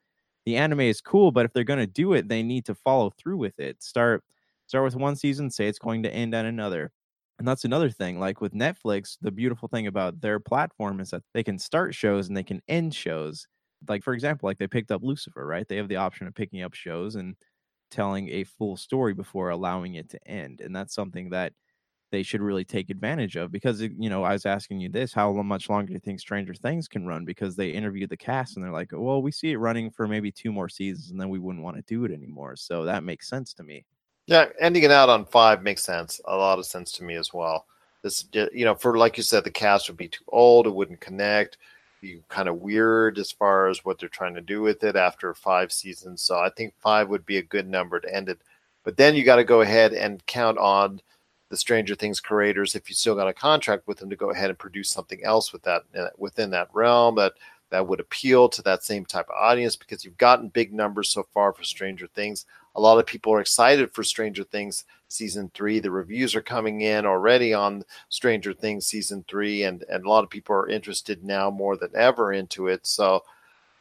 the 0.46 0.58
anime 0.58 0.82
is 0.82 1.02
cool, 1.02 1.32
but 1.32 1.46
if 1.46 1.54
they're 1.54 1.64
going 1.64 1.80
to 1.80 1.88
do 1.88 2.14
it, 2.14 2.28
they 2.28 2.44
need 2.44 2.66
to 2.66 2.76
follow 2.76 3.10
through 3.18 3.38
with 3.38 3.60
it. 3.60 3.82
Start 3.82 4.24
start 4.68 4.84
with 4.84 4.96
one 4.96 5.16
season, 5.16 5.50
say 5.50 5.68
it's 5.68 5.80
going 5.80 6.04
to 6.04 6.14
end 6.14 6.36
on 6.36 6.46
another. 6.46 6.92
And 7.40 7.48
that's 7.48 7.66
another 7.66 7.90
thing. 7.90 8.20
Like 8.20 8.42
with 8.42 8.54
Netflix, 8.54 9.18
the 9.22 9.32
beautiful 9.32 9.68
thing 9.68 9.88
about 9.88 10.22
their 10.22 10.40
platform 10.40 11.00
is 11.00 11.10
that 11.10 11.24
they 11.34 11.44
can 11.44 11.58
start 11.58 11.96
shows 11.96 12.28
and 12.28 12.38
they 12.38 12.44
can 12.44 12.62
end 12.68 12.94
shows. 12.94 13.48
Like 13.88 14.04
for 14.04 14.14
example, 14.14 14.48
like 14.48 14.58
they 14.60 14.68
picked 14.68 14.92
up 14.92 15.04
Lucifer, 15.04 15.46
right? 15.46 15.68
They 15.68 15.78
have 15.78 15.90
the 15.90 15.96
option 15.98 16.28
of 16.28 16.36
picking 16.36 16.62
up 16.62 16.74
shows 16.74 17.16
and 17.16 17.36
telling 17.92 18.30
a 18.30 18.44
full 18.44 18.76
story 18.78 19.14
before 19.14 19.50
allowing 19.50 19.96
it 19.96 20.10
to 20.10 20.28
end. 20.28 20.62
And 20.62 20.76
that's 20.76 20.96
something 20.96 21.30
that 21.32 21.54
they 22.14 22.24
should 22.24 22.42
really 22.42 22.64
take 22.64 22.92
advantage 22.92 23.36
of 23.38 23.52
because 23.52 23.82
you 23.82 24.10
know 24.10 24.24
I 24.24 24.34
was 24.34 24.46
asking 24.46 24.80
you 24.80 24.88
this 24.90 25.14
how 25.14 25.34
much 25.34 25.68
longer 25.70 25.88
do 25.88 25.94
you 25.94 26.00
think 26.00 26.20
Stranger 26.20 26.54
Things 26.54 26.88
can 26.88 27.08
run 27.08 27.26
because 27.26 27.56
they 27.56 27.72
interviewed 27.72 28.10
the 28.12 28.18
cast 28.18 28.56
and 28.56 28.64
they're 28.64 28.72
like 28.72 28.92
well 28.94 29.22
we 29.22 29.32
see 29.32 29.52
it 29.52 29.58
running 29.58 29.90
for 29.90 30.08
maybe 30.08 30.32
two 30.32 30.52
more 30.52 30.70
seasons 30.70 31.10
and 31.10 31.20
then 31.20 31.30
we 31.30 31.40
wouldn't 31.40 31.64
want 31.64 31.76
to 31.76 31.82
do 31.84 32.06
it 32.06 32.12
anymore 32.12 32.56
so 32.56 32.86
that 32.86 33.04
makes 33.04 33.28
sense 33.28 33.54
to 33.56 33.64
me 33.64 33.84
Yeah, 34.28 34.48
ending 34.60 34.84
it 34.84 34.92
out 34.92 35.10
on 35.10 35.26
five 35.26 35.62
makes 35.64 35.84
sense. 35.84 36.22
A 36.26 36.36
lot 36.36 36.60
of 36.60 36.66
sense 36.66 36.92
to 36.94 37.04
me 37.04 37.16
as 37.16 37.34
well. 37.34 37.66
This, 38.02 38.26
you 38.34 38.66
know, 38.66 38.76
for 38.76 38.98
like 38.98 39.18
you 39.18 39.24
said, 39.24 39.44
the 39.44 39.52
cast 39.52 39.90
would 39.90 39.98
be 39.98 40.08
too 40.10 40.24
old. 40.30 40.68
It 40.68 40.76
wouldn't 40.76 41.00
connect. 41.02 41.58
you 42.02 42.24
kind 42.30 42.50
of 42.50 42.58
weird 42.62 43.18
as 43.20 43.32
far 43.32 43.68
as 43.68 43.86
what 43.86 44.00
they're 44.00 44.10
trying 44.10 44.36
to 44.36 44.42
do 44.42 44.62
with 44.62 44.84
it 44.84 44.96
after 44.96 45.34
five 45.34 45.72
seasons. 45.72 46.22
So 46.22 46.38
I 46.40 46.50
think 46.58 46.74
five 46.82 47.10
would 47.10 47.26
be 47.26 47.38
a 47.38 47.42
good 47.44 47.68
number 47.68 48.00
to 48.00 48.14
end 48.16 48.30
it. 48.30 48.42
But 48.84 48.98
then 48.98 49.16
you 49.16 49.24
got 49.24 49.38
to 49.38 49.44
go 49.46 49.62
ahead 49.62 49.94
and 49.94 50.26
count 50.26 50.58
on 50.58 51.02
the 51.54 51.58
Stranger 51.58 51.94
Things 51.94 52.20
creators, 52.20 52.74
if 52.74 52.90
you 52.90 52.96
still 52.96 53.14
got 53.14 53.28
a 53.28 53.34
contract 53.34 53.88
with 53.88 54.00
them, 54.00 54.10
to 54.10 54.16
go 54.16 54.32
ahead 54.32 54.50
and 54.50 54.58
produce 54.58 54.90
something 54.90 55.24
else 55.24 55.54
with 55.54 55.62
that 55.62 55.84
uh, 55.96 56.08
within 56.18 56.50
that 56.50 56.68
realm 56.74 57.14
that 57.14 57.34
that 57.70 57.88
would 57.88 58.00
appeal 58.00 58.50
to 58.50 58.64
that 58.64 58.84
same 58.84 59.06
type 59.06 59.30
of 59.30 59.36
audience 59.36 59.76
because 59.76 60.04
you've 60.04 60.18
gotten 60.18 60.48
big 60.50 60.74
numbers 60.74 61.12
so 61.12 61.28
far 61.32 61.54
for 61.54 61.64
Stranger 61.64 62.08
Things. 62.08 62.48
A 62.76 62.82
lot 62.82 62.98
of 62.98 63.06
people 63.06 63.32
are 63.36 63.40
excited 63.40 63.94
for 63.94 64.04
Stranger 64.04 64.44
Things 64.44 64.86
season 65.10 65.52
three. 65.54 65.80
The 65.80 65.92
reviews 65.92 66.34
are 66.34 66.42
coming 66.42 66.82
in 66.82 67.06
already 67.06 67.54
on 67.54 67.84
Stranger 68.10 68.52
Things 68.52 68.88
season 68.88 69.24
three, 69.28 69.62
and, 69.62 69.84
and 69.92 70.04
a 70.04 70.10
lot 70.10 70.24
of 70.24 70.32
people 70.32 70.56
are 70.56 70.68
interested 70.68 71.24
now 71.24 71.52
more 71.52 71.78
than 71.78 71.92
ever 71.94 72.34
into 72.34 72.66
it. 72.66 72.88
So 72.88 73.24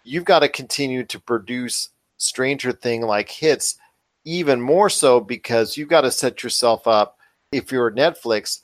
you've 0.05 0.27
got 0.27 0.41
to 0.41 0.49
continue 0.51 1.05
to 1.05 1.19
produce 1.19 1.89
Stranger 2.19 2.73
Thing 2.73 3.01
like 3.01 3.31
hits 3.31 3.79
even 4.27 4.61
more 4.61 4.91
so 4.91 5.21
because 5.21 5.79
you've 5.79 5.89
got 5.89 6.03
to 6.03 6.11
set 6.11 6.43
yourself 6.43 6.87
up 6.87 7.17
if 7.53 7.71
you're 7.71 7.91
Netflix 7.91 8.61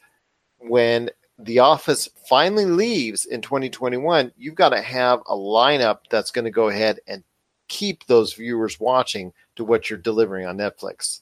when 0.58 1.10
the 1.38 1.60
office 1.60 2.08
finally 2.28 2.64
leaves 2.64 3.24
in 3.26 3.40
2021 3.40 4.32
you've 4.36 4.56
got 4.56 4.70
to 4.70 4.80
have 4.80 5.20
a 5.28 5.36
lineup 5.36 5.98
that's 6.10 6.32
going 6.32 6.44
to 6.44 6.50
go 6.50 6.68
ahead 6.68 6.98
and 7.06 7.22
keep 7.68 8.04
those 8.06 8.32
viewers 8.32 8.80
watching 8.80 9.32
to 9.54 9.64
what 9.64 9.88
you're 9.88 9.98
delivering 9.98 10.46
on 10.46 10.56
Netflix. 10.56 11.20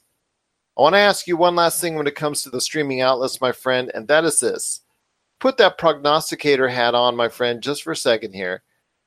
I 0.77 0.81
want 0.81 0.93
to 0.93 0.99
ask 0.99 1.27
you 1.27 1.37
one 1.37 1.55
last 1.55 1.81
thing 1.81 1.95
when 1.95 2.07
it 2.07 2.15
comes 2.15 2.43
to 2.43 2.49
the 2.49 2.61
streaming 2.61 3.01
outlets, 3.01 3.41
my 3.41 3.51
friend, 3.51 3.91
and 3.93 4.07
that 4.07 4.23
is 4.23 4.39
this. 4.39 4.81
Put 5.39 5.57
that 5.57 5.77
prognosticator 5.77 6.67
hat 6.67 6.95
on, 6.95 7.15
my 7.15 7.29
friend, 7.29 7.61
just 7.61 7.83
for 7.83 7.91
a 7.91 7.95
second 7.95 8.33
here. 8.33 8.63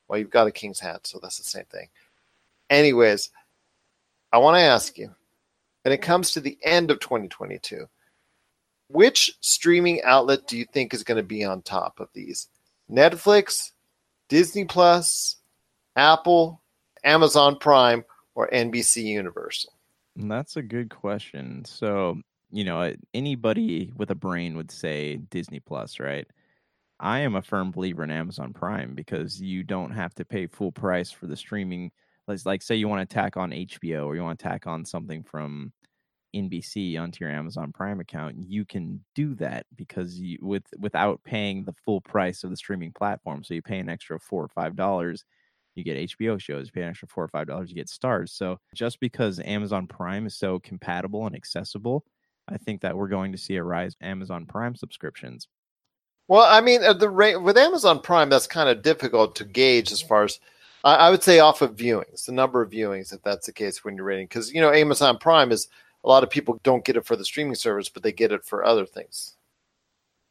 Well, 0.06 0.18
you've 0.18 0.30
got 0.30 0.46
a 0.46 0.52
king's 0.52 0.80
hat, 0.80 1.06
so 1.06 1.18
that's 1.20 1.38
the 1.38 1.44
same 1.44 1.64
thing. 1.66 1.88
Anyways, 2.68 3.30
I 4.32 4.38
want 4.38 4.56
to 4.56 4.60
ask 4.60 4.98
you 4.98 5.14
when 5.82 5.92
it 5.92 6.02
comes 6.02 6.32
to 6.32 6.40
the 6.40 6.58
end 6.62 6.90
of 6.90 7.00
2022, 7.00 7.88
which 8.92 9.36
streaming 9.40 10.02
outlet 10.02 10.46
do 10.46 10.56
you 10.56 10.64
think 10.64 10.92
is 10.92 11.04
going 11.04 11.16
to 11.16 11.22
be 11.22 11.44
on 11.44 11.62
top 11.62 12.00
of 12.00 12.08
these? 12.12 12.48
Netflix, 12.90 13.70
Disney 14.28 14.64
Plus, 14.64 15.36
Apple, 15.96 16.60
Amazon 17.04 17.56
Prime, 17.58 18.04
or 18.34 18.48
NBC 18.50 19.04
Universal? 19.04 19.72
That's 20.16 20.56
a 20.56 20.62
good 20.62 20.90
question. 20.90 21.64
So, 21.64 22.20
you 22.50 22.64
know, 22.64 22.94
anybody 23.14 23.92
with 23.96 24.10
a 24.10 24.14
brain 24.14 24.56
would 24.56 24.70
say 24.70 25.16
Disney 25.16 25.60
Plus, 25.60 26.00
right? 26.00 26.26
I 26.98 27.20
am 27.20 27.36
a 27.36 27.42
firm 27.42 27.70
believer 27.70 28.04
in 28.04 28.10
Amazon 28.10 28.52
Prime 28.52 28.94
because 28.94 29.40
you 29.40 29.62
don't 29.62 29.92
have 29.92 30.14
to 30.16 30.24
pay 30.24 30.46
full 30.46 30.72
price 30.72 31.10
for 31.10 31.26
the 31.26 31.36
streaming. 31.36 31.92
Like, 32.26 32.44
like 32.44 32.62
say 32.62 32.74
you 32.74 32.88
want 32.88 33.08
to 33.08 33.14
tack 33.14 33.36
on 33.36 33.52
HBO 33.52 34.06
or 34.06 34.16
you 34.16 34.22
want 34.22 34.38
to 34.38 34.42
tack 34.42 34.66
on 34.66 34.84
something 34.84 35.22
from 35.22 35.72
NBC 36.34 36.98
onto 37.00 37.24
your 37.24 37.32
Amazon 37.32 37.72
Prime 37.72 38.00
account, 38.00 38.36
you 38.38 38.64
can 38.64 39.02
do 39.14 39.34
that 39.36 39.66
because 39.76 40.18
you 40.18 40.38
with 40.40 40.64
without 40.78 41.22
paying 41.24 41.64
the 41.64 41.74
full 41.84 42.00
price 42.00 42.44
of 42.44 42.50
the 42.50 42.56
streaming 42.56 42.92
platform. 42.92 43.44
So 43.44 43.54
you 43.54 43.62
pay 43.62 43.78
an 43.78 43.88
extra 43.88 44.18
four 44.18 44.44
or 44.44 44.48
five 44.48 44.76
dollars 44.76 45.24
you 45.74 45.84
get 45.84 46.10
HBO 46.10 46.40
shows, 46.40 46.66
you 46.66 46.72
pay 46.72 46.82
an 46.82 46.90
extra 46.90 47.08
four 47.08 47.24
or 47.24 47.28
five 47.28 47.46
dollars, 47.46 47.70
you 47.70 47.74
get 47.74 47.88
stars. 47.88 48.32
So 48.32 48.58
just 48.74 49.00
because 49.00 49.40
Amazon 49.40 49.86
Prime 49.86 50.26
is 50.26 50.36
so 50.36 50.58
compatible 50.60 51.26
and 51.26 51.34
accessible, 51.34 52.04
I 52.48 52.56
think 52.56 52.80
that 52.82 52.96
we're 52.96 53.08
going 53.08 53.32
to 53.32 53.38
see 53.38 53.56
a 53.56 53.62
rise 53.62 53.94
in 54.00 54.06
Amazon 54.08 54.46
Prime 54.46 54.74
subscriptions. 54.74 55.48
Well, 56.28 56.46
I 56.48 56.60
mean, 56.60 56.82
the 56.98 57.10
rate 57.10 57.36
with 57.36 57.58
Amazon 57.58 58.00
Prime, 58.00 58.28
that's 58.28 58.46
kind 58.46 58.68
of 58.68 58.82
difficult 58.82 59.34
to 59.36 59.44
gauge 59.44 59.90
as 59.90 60.00
far 60.00 60.24
as 60.24 60.38
I 60.82 61.10
would 61.10 61.22
say 61.22 61.40
off 61.40 61.60
of 61.60 61.76
viewings, 61.76 62.24
the 62.24 62.32
number 62.32 62.62
of 62.62 62.70
viewings, 62.70 63.12
if 63.12 63.22
that's 63.22 63.44
the 63.44 63.52
case 63.52 63.84
when 63.84 63.96
you're 63.96 64.04
rating, 64.06 64.26
because 64.26 64.52
you 64.52 64.60
know 64.62 64.72
Amazon 64.72 65.18
Prime 65.18 65.52
is 65.52 65.68
a 66.04 66.08
lot 66.08 66.22
of 66.22 66.30
people 66.30 66.60
don't 66.62 66.84
get 66.84 66.96
it 66.96 67.06
for 67.06 67.16
the 67.16 67.24
streaming 67.24 67.54
service, 67.54 67.88
but 67.88 68.02
they 68.02 68.12
get 68.12 68.32
it 68.32 68.44
for 68.44 68.64
other 68.64 68.86
things. 68.86 69.36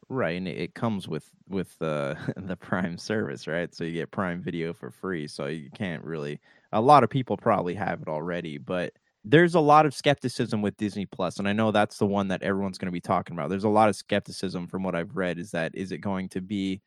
Right, 0.08 0.36
and 0.36 0.48
it 0.48 0.74
comes 0.74 1.06
with 1.06 1.30
with 1.48 1.76
uh, 1.80 2.16
the 2.36 2.56
Prime 2.56 2.98
service, 2.98 3.46
right? 3.46 3.72
So 3.72 3.84
you 3.84 3.92
get 3.92 4.10
Prime 4.10 4.42
Video 4.42 4.72
for 4.72 4.90
free. 4.90 5.28
So 5.28 5.46
you 5.46 5.70
can't 5.70 6.04
really. 6.04 6.40
A 6.72 6.80
lot 6.80 7.04
of 7.04 7.10
people 7.10 7.36
probably 7.36 7.74
have 7.74 8.02
it 8.02 8.08
already, 8.08 8.58
but 8.58 8.92
there's 9.24 9.54
a 9.54 9.60
lot 9.60 9.86
of 9.86 9.94
skepticism 9.94 10.62
with 10.62 10.76
Disney 10.76 11.06
Plus, 11.06 11.38
and 11.38 11.48
I 11.48 11.52
know 11.52 11.70
that's 11.70 11.98
the 11.98 12.06
one 12.06 12.28
that 12.28 12.42
everyone's 12.42 12.78
going 12.78 12.86
to 12.86 12.92
be 12.92 13.00
talking 13.00 13.36
about. 13.36 13.50
There's 13.50 13.64
a 13.64 13.68
lot 13.68 13.88
of 13.88 13.96
skepticism 13.96 14.66
from 14.66 14.82
what 14.82 14.94
I've 14.96 15.14
read. 15.16 15.38
Is 15.38 15.52
that 15.52 15.74
is 15.74 15.92
it 15.92 15.98
going 15.98 16.28
to 16.30 16.40
be 16.40 16.80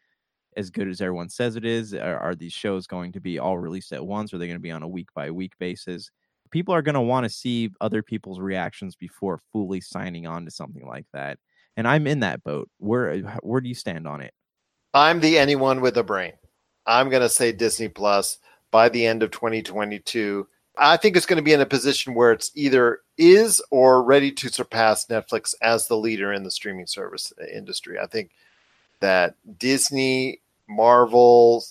as 0.58 0.70
good 0.70 0.88
as 0.88 1.00
everyone 1.00 1.30
says 1.30 1.56
it 1.56 1.66
is? 1.66 1.94
Are, 1.94 2.20
are 2.20 2.36
these 2.36 2.54
shows 2.54 2.88
going 2.88 3.14
to 3.14 3.22
be 3.22 3.40
all 3.40 3.58
released 3.58 3.94
at 3.94 4.06
once? 4.06 4.34
Or 4.34 4.36
are 4.36 4.40
they 4.40 4.48
going 4.48 4.58
to 4.58 4.62
be 4.62 4.72
on 4.72 4.84
a 4.84 4.88
week 4.88 5.08
by 5.16 5.32
week 5.32 5.54
basis? 5.60 6.12
People 6.54 6.74
are 6.74 6.82
going 6.82 6.96
to 6.96 7.02
want 7.02 7.26
to 7.26 7.30
see 7.30 7.72
other 7.82 8.02
people's 8.02 8.40
reactions 8.40 8.96
before 8.96 9.42
fully 9.52 9.82
signing 9.82 10.26
on 10.26 10.46
to 10.46 10.52
something 10.52 10.88
like 10.88 11.06
that 11.12 11.38
and 11.78 11.88
I'm 11.88 12.08
in 12.08 12.20
that 12.22 12.44
boat. 12.44 12.70
Where 12.78 13.20
where 13.42 13.62
do 13.62 13.70
you 13.70 13.76
stand 13.76 14.08
on 14.08 14.22
it? 14.22 14.34
I'm 14.94 15.20
the 15.20 15.38
anyone 15.38 15.82
with 15.82 15.98
a 15.98 16.04
brain. 16.04 16.34
I'm 16.86 17.10
going 17.10 17.22
to 17.22 17.30
say 17.30 17.52
Disney 17.52 17.88
Plus 17.88 18.38
by 18.72 18.90
the 18.90 19.06
end 19.06 19.24
of 19.24 19.32
2022. 19.32 20.48
I 20.78 20.98
think 20.98 21.16
it's 21.16 21.26
going 21.26 21.38
to 21.38 21.44
be 21.44 21.54
in 21.54 21.62
a 21.62 21.66
position 21.66 22.14
where 22.14 22.32
it's 22.32 22.52
either 22.56 23.00
is 23.18 23.62
or 23.72 24.04
ready 24.04 24.32
to 24.32 24.50
surpass 24.50 25.06
Netflix 25.06 25.54
as 25.62 25.88
the 25.88 25.98
leader 25.98 26.34
in 26.34 26.44
the 26.44 26.52
streaming 26.52 26.88
service 26.88 27.32
uh, 27.40 27.46
industry. 27.46 28.00
I 28.00 28.08
think 28.08 28.32
that 29.00 29.36
Disney, 29.60 30.42
Marvel, 30.68 31.64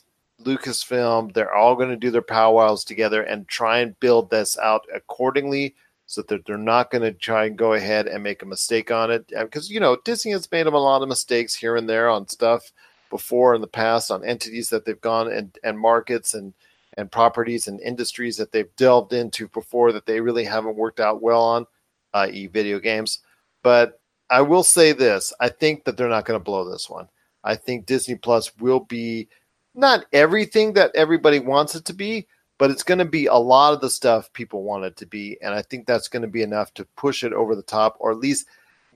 Lucasfilm, 0.45 1.33
they're 1.33 1.55
all 1.55 1.75
going 1.75 1.91
to 1.91 1.97
do 1.97 2.11
their 2.11 2.23
powwows 2.23 2.85
together 2.85 3.23
and 3.23 3.49
try 3.49 3.79
and 3.79 3.99
build 4.01 4.31
this 4.31 4.59
out 4.59 4.87
accordingly 4.95 5.75
so 6.07 6.23
that 6.23 6.45
they're 6.45 6.59
not 6.59 6.91
going 6.91 7.03
to 7.03 7.13
try 7.13 7.47
and 7.47 7.57
go 7.57 7.73
ahead 7.73 8.07
and 8.07 8.23
make 8.23 8.43
a 8.43 8.47
mistake 8.47 8.91
on 8.91 9.11
it. 9.11 9.27
Because, 9.29 9.71
you 9.71 9.81
know, 9.81 9.97
Disney 10.05 10.33
has 10.33 10.51
made 10.51 10.67
them 10.67 10.75
a 10.75 10.79
lot 10.79 11.03
of 11.03 11.09
mistakes 11.09 11.55
here 11.55 11.77
and 11.77 11.89
there 11.89 12.09
on 12.09 12.29
stuff 12.29 12.73
before 13.09 13.55
in 13.55 13.61
the 13.61 13.67
past 13.67 14.11
on 14.11 14.25
entities 14.25 14.69
that 14.71 14.85
they've 14.85 15.01
gone 15.01 15.33
and, 15.33 15.57
and 15.65 15.79
markets 15.79 16.35
and, 16.35 16.53
and 16.99 17.11
properties 17.11 17.67
and 17.67 17.81
industries 17.81 18.37
that 18.37 18.53
they've 18.53 18.75
delved 18.77 19.13
into 19.13 19.49
before 19.49 19.93
that 19.93 20.07
they 20.07 20.21
really 20.21 20.45
haven't 20.45 20.77
worked 20.77 21.01
out 21.01 21.23
well 21.23 21.43
on, 21.43 21.67
i.e., 22.15 22.47
video 22.47 22.79
games. 22.79 23.21
But 23.63 24.01
I 24.29 24.41
will 24.43 24.65
say 24.65 24.93
this 24.93 25.33
I 25.41 25.49
think 25.49 25.85
that 25.85 25.97
they're 25.97 26.09
not 26.09 26.25
going 26.25 26.39
to 26.39 26.45
blow 26.45 26.71
this 26.71 26.91
one. 26.91 27.09
I 27.45 27.57
think 27.57 27.87
Disney 27.87 28.15
Plus 28.15 28.57
will 28.59 28.81
be 28.81 29.29
not 29.75 30.07
everything 30.13 30.75
that 30.75 30.93
everybody 30.95 31.39
wants 31.39 31.75
it 31.75 31.85
to 31.87 31.95
be, 31.95 32.27
but 32.59 32.71
it's 32.71 32.83
going 32.83 32.99
to 32.99 33.05
be 33.05 33.27
a 33.27 33.35
lot 33.35 33.73
of 33.73 33.81
the 33.81 33.91
stuff 33.91 34.33
people 34.33 34.63
want 34.63 34.85
it 34.85 34.97
to 34.97 35.07
be. 35.07 35.39
And 35.43 35.55
I 35.55 35.63
think 35.63 35.87
that's 35.87 36.09
going 36.09 36.23
to 36.23 36.29
be 36.29 36.43
enough 36.43 36.73
to 36.75 36.85
push 36.97 37.25
it 37.25 37.33
over 37.33 37.57
the 37.57 37.63
top 37.63 37.97
or 37.99 38.11
at 38.13 38.19
least 38.19 38.47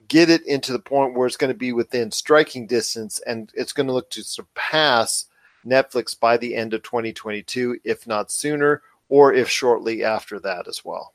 get 0.07 0.29
it 0.29 0.45
into 0.45 0.71
the 0.71 0.79
point 0.79 1.13
where 1.13 1.27
it's 1.27 1.37
going 1.37 1.51
to 1.51 1.57
be 1.57 1.73
within 1.73 2.11
striking 2.11 2.65
distance 2.65 3.19
and 3.27 3.51
it's 3.55 3.73
going 3.73 3.87
to 3.87 3.93
look 3.93 4.09
to 4.11 4.23
surpass 4.23 5.25
Netflix 5.65 6.17
by 6.17 6.37
the 6.37 6.55
end 6.55 6.73
of 6.73 6.83
2022, 6.83 7.79
if 7.83 8.07
not 8.07 8.31
sooner, 8.31 8.81
or 9.09 9.33
if 9.33 9.49
shortly 9.49 10.03
after 10.03 10.39
that 10.39 10.67
as 10.67 10.85
well. 10.85 11.13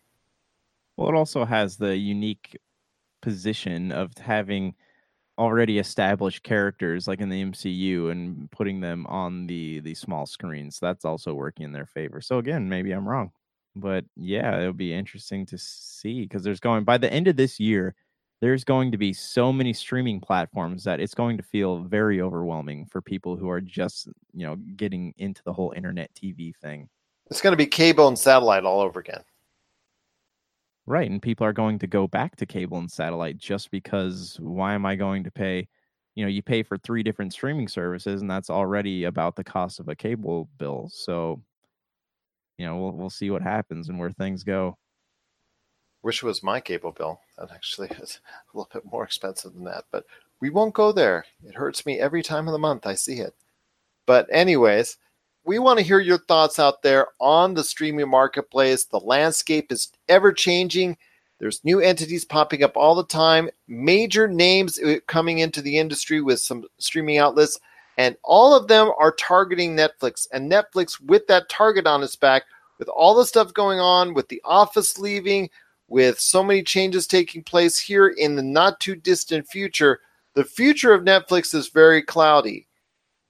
Well, 0.97 1.09
it 1.09 1.15
also 1.15 1.45
has 1.45 1.77
the 1.77 1.97
unique 1.97 2.59
position 3.23 3.93
of 3.93 4.17
having 4.19 4.75
already 5.43 5.81
established 5.81 6.45
characters 6.45 7.09
like 7.09 7.21
in 7.21 7.29
the 7.29 7.45
MCU 7.45 8.13
and 8.13 8.49
putting 8.53 8.81
them 8.81 9.05
on 9.09 9.47
the 9.49 9.81
the 9.81 9.95
small 9.95 10.25
screens. 10.25 10.79
That's 10.81 11.05
also 11.05 11.35
working 11.35 11.65
in 11.65 11.73
their 11.73 11.87
favor. 11.87 12.21
So 12.21 12.39
again, 12.39 12.69
maybe 12.69 12.93
I'm 12.93 13.09
wrong. 13.09 13.33
But 13.75 14.05
yeah, 14.17 14.61
it'll 14.61 14.73
be 14.73 14.95
interesting 14.95 15.45
to 15.47 15.59
see 15.59 16.23
because 16.23 16.45
there's 16.45 16.61
going 16.61 16.85
by 16.85 16.97
the 16.97 17.13
end 17.13 17.27
of 17.27 17.37
this 17.37 17.59
year, 17.59 17.97
there's 18.41 18.63
going 18.63 18.93
to 18.93 18.99
be 18.99 19.13
so 19.13 19.53
many 19.53 19.73
streaming 19.73 20.21
platforms 20.21 20.85
that 20.85 21.01
it's 21.01 21.15
going 21.15 21.37
to 21.39 21.43
feel 21.43 21.81
very 21.81 22.21
overwhelming 22.21 22.87
for 22.87 23.03
people 23.03 23.37
who 23.37 23.49
are 23.49 23.61
just, 23.61 24.09
you 24.33 24.47
know, 24.47 24.57
getting 24.77 25.13
into 25.19 25.43
the 25.45 25.53
whole 25.53 25.73
internet 25.75 26.15
TV 26.15 26.55
thing. 26.57 26.89
It's 27.31 27.41
going 27.41 27.53
to 27.53 27.57
be 27.57 27.67
cable 27.67 28.07
and 28.07 28.19
satellite 28.19 28.65
all 28.65 28.81
over 28.81 29.01
again. 29.01 29.23
Right. 30.87 31.11
And 31.11 31.23
people 31.23 31.47
are 31.47 31.53
going 31.53 31.79
to 31.81 31.87
go 31.87 32.09
back 32.09 32.37
to 32.37 32.47
cable 32.47 32.79
and 32.79 32.91
satellite 32.91 33.39
just 33.39 33.71
because 33.71 34.37
why 34.41 34.75
am 34.75 34.85
I 34.85 34.97
going 34.97 35.23
to 35.25 35.31
pay? 35.31 35.69
You 36.15 36.25
know, 36.25 36.29
you 36.29 36.43
pay 36.43 36.63
for 36.63 36.77
three 36.77 37.03
different 37.03 37.33
streaming 37.33 37.69
services, 37.69 38.21
and 38.21 38.31
that's 38.31 38.51
already 38.51 39.05
about 39.05 39.37
the 39.37 39.45
cost 39.45 39.81
of 39.81 39.89
a 39.89 39.95
cable 39.95 40.49
bill. 40.59 40.91
So, 40.93 41.41
you 42.59 42.67
know, 42.67 42.77
we'll 42.77 42.93
we'll 42.93 43.11
see 43.11 43.31
what 43.31 43.43
happens 43.43 43.89
and 43.89 43.99
where 43.99 44.11
things 44.11 44.43
go. 44.43 44.77
It 46.05 46.23
was 46.23 46.43
my 46.43 46.61
cable 46.61 46.93
bill. 46.93 47.21
That 47.39 47.53
actually 47.53 47.89
is 48.03 48.21
a 48.53 48.57
little 48.57 48.71
bit 48.73 48.85
more 48.85 49.05
expensive 49.05 49.55
than 49.55 49.65
that, 49.65 49.85
but 49.93 50.05
we 50.41 50.51
won't 50.51 50.75
go 50.75 50.91
there. 50.91 51.25
It 51.45 51.55
hurts 51.55 51.87
me 51.87 52.01
every 52.01 52.23
time 52.23 52.49
of 52.49 52.53
the 52.53 52.59
month 52.59 52.87
I 52.87 52.95
see 52.95 53.21
it. 53.21 53.35
But 54.05 54.27
anyways, 54.31 54.99
we 55.45 55.59
want 55.59 55.79
to 55.79 55.85
hear 55.85 56.01
your 56.01 56.19
thoughts 56.19 56.59
out 56.59 56.83
there 56.83 57.09
on 57.21 57.55
the 57.55 57.65
streaming 57.65 58.09
marketplace. 58.09 58.85
The 58.85 59.01
landscape 59.01 59.73
is 59.73 59.91
ever 60.09 60.33
changing. 60.33 60.97
There's 61.39 61.65
new 61.65 61.81
entities 61.81 62.25
popping 62.25 62.63
up 62.63 62.77
all 62.77 62.95
the 62.95 63.05
time, 63.05 63.51
major 63.67 64.29
names 64.29 64.79
uh, 64.79 64.99
coming 65.09 65.39
into 65.39 65.61
the 65.61 65.79
industry 65.79 66.21
with 66.21 66.39
some 66.39 66.65
streaming 66.79 67.19
outlets, 67.19 67.59
and 67.99 68.17
all 68.23 68.55
of 68.55 68.69
them 68.69 68.93
are 68.99 69.13
targeting 69.13 69.77
Netflix. 69.77 70.29
And 70.33 70.51
Netflix, 70.51 71.01
with 71.01 71.27
that 71.27 71.49
target 71.49 71.87
on 71.87 72.03
its 72.03 72.15
back, 72.15 72.45
with 72.79 72.89
all 72.89 73.15
the 73.15 73.27
stuff 73.27 73.53
going 73.53 73.81
on, 73.81 74.15
with 74.15 74.29
The 74.29 74.41
Office 74.45 74.99
leaving, 74.99 75.51
with 75.89 76.21
so 76.21 76.45
many 76.45 76.63
changes 76.63 77.07
taking 77.07 77.43
place 77.43 77.79
here 77.79 78.09
in 78.09 78.37
the 78.37 78.43
not 78.43 78.79
too 78.79 78.95
distant 78.95 79.49
future, 79.49 80.01
the 80.35 80.45
future 80.45 80.95
of 80.95 81.03
Netflix 81.03 81.55
is 81.55 81.69
very 81.69 82.03
cloudy. 82.03 82.67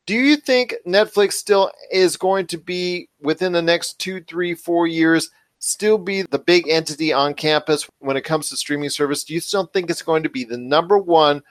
Do 0.06 0.14
you 0.14 0.36
think 0.36 0.74
Netflix 0.86 1.34
still 1.34 1.70
is 1.90 2.16
going 2.16 2.48
to 2.48 2.58
be 2.58 3.08
within 3.20 3.52
the 3.52 3.62
next 3.62 4.00
two, 4.00 4.20
three, 4.22 4.54
four 4.54 4.86
years, 4.86 5.30
still 5.60 5.96
be 5.96 6.22
the 6.22 6.40
big 6.40 6.68
entity 6.68 7.12
on 7.12 7.34
campus 7.34 7.88
when 8.00 8.16
it 8.16 8.24
comes 8.24 8.48
to 8.48 8.56
streaming 8.56 8.90
service? 8.90 9.22
Do 9.22 9.32
you 9.34 9.40
still 9.40 9.66
think 9.66 9.90
it's 9.90 10.02
going 10.02 10.24
to 10.24 10.28
be 10.28 10.44
the 10.44 10.58
number 10.58 10.98
one 10.98 11.42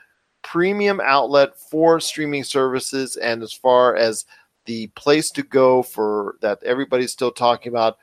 premium 0.41 0.99
outlet 1.02 1.58
for 1.58 1.99
streaming 1.99 2.43
services 2.43 3.16
and 3.16 3.41
as 3.41 3.54
far 3.54 3.95
as 3.95 4.26
the 4.66 4.88
place 4.88 5.32
to 5.32 5.43
go 5.43 5.82
for 5.82 6.36
that 6.41 6.62
everybody's 6.64 7.12
still 7.12 7.32
talking 7.32 7.72
about 7.72 7.97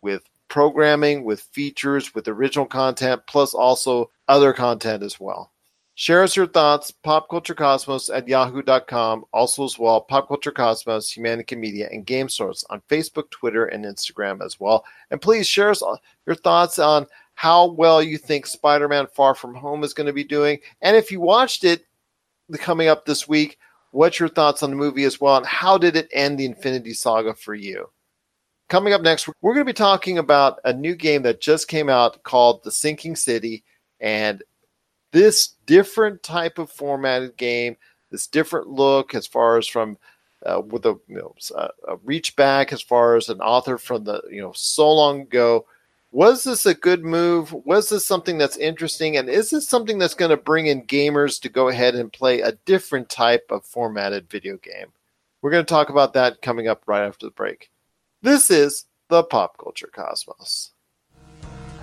with 0.00 0.22
programming, 0.48 1.24
with 1.24 1.40
features, 1.40 2.14
with 2.14 2.28
original 2.28 2.66
content, 2.66 3.22
plus 3.26 3.52
also 3.52 4.10
other 4.28 4.52
content 4.52 5.02
as 5.02 5.18
well. 5.18 5.52
Share 5.98 6.22
us 6.22 6.36
your 6.36 6.46
thoughts, 6.46 6.94
popculturecosmos 7.04 8.08
at 8.16 8.28
yahoo.com. 8.28 9.24
Also, 9.32 9.64
as 9.64 9.80
well, 9.80 10.00
Pop 10.00 10.28
Culture 10.28 10.52
Cosmos, 10.52 11.12
Humanica 11.12 11.58
Media, 11.58 11.88
and 11.90 12.06
Game 12.06 12.28
Source 12.28 12.64
on 12.70 12.80
Facebook, 12.88 13.28
Twitter, 13.30 13.66
and 13.66 13.84
Instagram 13.84 14.40
as 14.40 14.60
well. 14.60 14.84
And 15.10 15.20
please 15.20 15.48
share 15.48 15.70
us 15.70 15.82
uh, 15.82 15.96
your 16.24 16.36
thoughts 16.36 16.78
on 16.78 17.08
how 17.34 17.72
well 17.72 18.00
you 18.00 18.16
think 18.16 18.46
Spider 18.46 18.86
Man 18.86 19.08
Far 19.12 19.34
From 19.34 19.56
Home 19.56 19.82
is 19.82 19.92
going 19.92 20.06
to 20.06 20.12
be 20.12 20.22
doing. 20.22 20.60
And 20.82 20.96
if 20.96 21.10
you 21.10 21.20
watched 21.20 21.64
it 21.64 21.84
coming 22.58 22.86
up 22.86 23.04
this 23.04 23.26
week, 23.26 23.58
what's 23.90 24.20
your 24.20 24.28
thoughts 24.28 24.62
on 24.62 24.70
the 24.70 24.76
movie 24.76 25.02
as 25.02 25.20
well? 25.20 25.38
And 25.38 25.46
how 25.46 25.76
did 25.78 25.96
it 25.96 26.08
end 26.12 26.38
the 26.38 26.46
Infinity 26.46 26.92
Saga 26.92 27.34
for 27.34 27.56
you? 27.56 27.90
Coming 28.68 28.92
up 28.92 29.02
next, 29.02 29.28
we're 29.42 29.52
going 29.52 29.66
to 29.66 29.72
be 29.72 29.72
talking 29.72 30.18
about 30.18 30.60
a 30.64 30.72
new 30.72 30.94
game 30.94 31.22
that 31.22 31.40
just 31.40 31.66
came 31.66 31.88
out 31.88 32.22
called 32.22 32.62
The 32.62 32.70
Sinking 32.70 33.16
City. 33.16 33.64
And 33.98 34.44
this 35.12 35.54
different 35.66 36.22
type 36.22 36.58
of 36.58 36.70
formatted 36.70 37.36
game, 37.36 37.76
this 38.10 38.26
different 38.26 38.68
look 38.68 39.14
as 39.14 39.26
far 39.26 39.58
as 39.58 39.66
from 39.66 39.98
uh, 40.46 40.60
with 40.60 40.86
a, 40.86 40.98
you 41.08 41.16
know, 41.16 41.34
a 41.88 41.96
reach 42.04 42.36
back 42.36 42.72
as 42.72 42.80
far 42.80 43.16
as 43.16 43.28
an 43.28 43.40
author 43.40 43.78
from 43.78 44.04
the 44.04 44.22
you 44.30 44.40
know 44.40 44.52
so 44.52 44.90
long 44.90 45.22
ago. 45.22 45.66
Was 46.10 46.42
this 46.44 46.64
a 46.64 46.72
good 46.72 47.04
move? 47.04 47.52
Was 47.52 47.90
this 47.90 48.06
something 48.06 48.38
that's 48.38 48.56
interesting? 48.56 49.18
And 49.18 49.28
is 49.28 49.50
this 49.50 49.68
something 49.68 49.98
that's 49.98 50.14
going 50.14 50.30
to 50.30 50.38
bring 50.38 50.66
in 50.66 50.86
gamers 50.86 51.38
to 51.42 51.50
go 51.50 51.68
ahead 51.68 51.94
and 51.94 52.10
play 52.10 52.40
a 52.40 52.52
different 52.64 53.10
type 53.10 53.44
of 53.50 53.66
formatted 53.66 54.30
video 54.30 54.56
game? 54.56 54.86
We're 55.42 55.50
going 55.50 55.66
to 55.66 55.68
talk 55.68 55.90
about 55.90 56.14
that 56.14 56.40
coming 56.40 56.66
up 56.66 56.82
right 56.86 57.06
after 57.06 57.26
the 57.26 57.32
break. 57.32 57.70
This 58.22 58.50
is 58.50 58.86
the 59.08 59.22
Pop 59.22 59.58
Culture 59.58 59.90
Cosmos. 59.92 60.70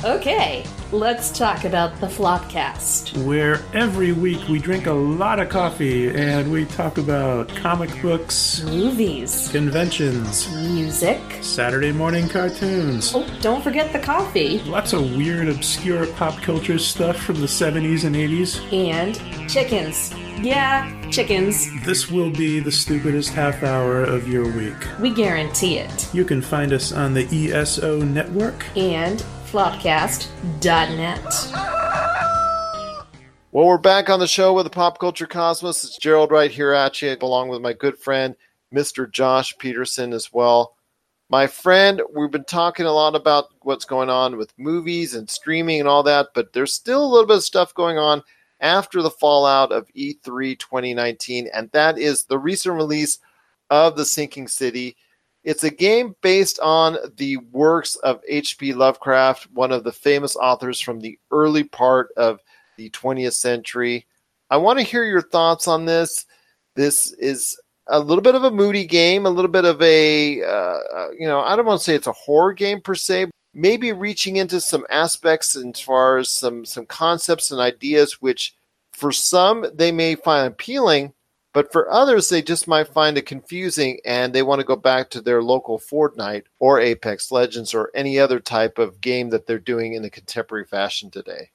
Okay, 0.05 0.63
let's 0.91 1.31
talk 1.35 1.63
about 1.63 1.99
the 1.99 2.05
Flopcast. 2.05 3.25
Where 3.25 3.59
every 3.73 4.11
week 4.11 4.47
we 4.47 4.59
drink 4.59 4.85
a 4.85 4.93
lot 4.93 5.39
of 5.39 5.49
coffee 5.49 6.15
and 6.15 6.51
we 6.51 6.65
talk 6.65 6.99
about 6.99 7.49
comic 7.55 7.89
books, 8.03 8.61
movies, 8.61 9.49
conventions, 9.51 10.47
music, 10.53 11.19
Saturday 11.41 11.91
morning 11.91 12.29
cartoons. 12.29 13.13
Oh, 13.15 13.27
don't 13.41 13.63
forget 13.63 13.91
the 13.93 13.99
coffee. 13.99 14.59
Lots 14.59 14.93
of 14.93 15.17
weird, 15.17 15.49
obscure 15.49 16.05
pop 16.05 16.39
culture 16.43 16.77
stuff 16.77 17.17
from 17.17 17.41
the 17.41 17.47
70s 17.47 18.03
and 18.03 18.15
80s. 18.15 18.61
And 18.71 19.49
chickens. 19.49 20.13
Yeah, 20.39 21.09
chickens. 21.09 21.67
This 21.83 22.11
will 22.11 22.29
be 22.29 22.59
the 22.59 22.71
stupidest 22.71 23.31
half 23.31 23.63
hour 23.63 24.03
of 24.03 24.27
your 24.27 24.45
week. 24.51 24.75
We 24.99 25.11
guarantee 25.11 25.79
it. 25.79 26.13
You 26.13 26.25
can 26.25 26.43
find 26.43 26.73
us 26.73 26.91
on 26.91 27.15
the 27.15 27.25
ESO 27.25 28.01
network 28.01 28.65
and 28.77 29.25
flopcast.net. 29.55 31.23
Well, 33.53 33.67
we're 33.67 33.77
back 33.77 34.09
on 34.09 34.19
the 34.19 34.27
show 34.27 34.51
with 34.51 34.65
the 34.65 34.69
Pop 34.69 34.99
Culture 34.99 35.27
Cosmos. 35.27 35.85
It's 35.85 35.97
Gerald 35.97 36.29
right 36.29 36.51
here 36.51 36.73
at 36.73 37.01
you, 37.01 37.15
along 37.21 37.47
with 37.47 37.61
my 37.61 37.71
good 37.71 37.97
friend, 37.97 38.35
Mr. 38.73 39.09
Josh 39.09 39.57
Peterson, 39.57 40.11
as 40.11 40.33
well. 40.33 40.75
My 41.29 41.47
friend, 41.47 42.01
we've 42.13 42.31
been 42.31 42.43
talking 42.43 42.85
a 42.85 42.91
lot 42.91 43.15
about 43.15 43.45
what's 43.61 43.85
going 43.85 44.09
on 44.09 44.35
with 44.35 44.51
movies 44.57 45.15
and 45.15 45.29
streaming 45.29 45.79
and 45.79 45.87
all 45.87 46.03
that, 46.03 46.31
but 46.35 46.51
there's 46.51 46.73
still 46.73 47.05
a 47.05 47.07
little 47.07 47.25
bit 47.25 47.37
of 47.37 47.43
stuff 47.45 47.73
going 47.73 47.97
on 47.97 48.23
after 48.59 49.01
the 49.01 49.09
fallout 49.09 49.71
of 49.71 49.87
E3 49.93 50.59
2019, 50.59 51.47
and 51.53 51.71
that 51.71 51.97
is 51.97 52.25
the 52.25 52.37
recent 52.37 52.75
release 52.75 53.19
of 53.69 53.95
The 53.95 54.05
Sinking 54.05 54.49
City. 54.49 54.97
It's 55.45 55.63
a 55.63 55.69
game 55.69 56.15
based 56.23 56.59
on 56.59 56.97
the 57.17 57.37
works 57.51 57.95
of 57.97 58.19
H.P. 58.27 58.73
Lovecraft, 58.73 59.47
one 59.53 59.71
of 59.71 59.83
the 59.83 59.91
famous 59.91 60.35
authors 60.35 60.81
from 60.81 60.99
the 60.99 61.19
early 61.29 61.63
part 61.63 62.09
of 62.17 62.39
the 62.77 62.89
20th 62.89 63.33
century. 63.33 64.07
I 64.49 64.57
want 64.57 64.79
to 64.79 64.85
hear 64.85 65.03
your 65.03 65.21
thoughts 65.21 65.67
on 65.67 65.85
this. 65.85 66.25
This 66.75 67.13
is 67.13 67.55
a 67.87 67.99
little 67.99 68.23
bit 68.23 68.33
of 68.33 68.43
a 68.43 68.49
moody 68.49 68.87
game, 68.87 69.27
a 69.27 69.29
little 69.29 69.51
bit 69.51 69.65
of 69.65 69.79
a, 69.83 70.41
uh, 70.41 70.47
uh 70.47 71.07
you 71.17 71.27
know, 71.27 71.41
I 71.41 71.55
don't 71.55 71.67
want 71.67 71.79
to 71.79 71.83
say 71.83 71.93
it's 71.93 72.07
a 72.07 72.11
horror 72.11 72.53
game 72.53 72.81
per 72.81 72.95
se, 72.95 73.27
maybe 73.53 73.93
reaching 73.93 74.37
into 74.37 74.59
some 74.59 74.83
aspects 74.89 75.55
as 75.55 75.79
far 75.79 76.17
as 76.17 76.31
some 76.31 76.65
some 76.65 76.87
concepts 76.87 77.51
and 77.51 77.61
ideas 77.61 78.19
which 78.19 78.55
for 78.93 79.11
some 79.11 79.65
they 79.73 79.91
may 79.91 80.15
find 80.15 80.47
appealing 80.47 81.13
but 81.55 81.71
for 81.71 81.89
others, 81.89 82.27
they 82.27 82.41
just 82.41 82.67
might 82.67 82.89
find 82.89 83.17
it 83.17 83.25
confusing 83.25 84.01
and 84.03 84.33
they 84.35 84.43
want 84.43 84.59
to 84.59 84.67
go 84.67 84.75
back 84.75 85.09
to 85.11 85.21
their 85.21 85.41
local 85.41 85.79
Fortnite 85.79 86.43
or 86.59 86.81
Apex 86.81 87.31
Legends 87.31 87.73
or 87.73 87.91
any 87.95 88.19
other 88.19 88.41
type 88.41 88.77
of 88.77 88.99
game 88.99 89.29
that 89.29 89.47
they're 89.47 89.57
doing 89.57 89.93
in 89.93 90.03
a 90.03 90.09
contemporary 90.09 90.65
fashion 90.65 91.09
today. 91.09 91.51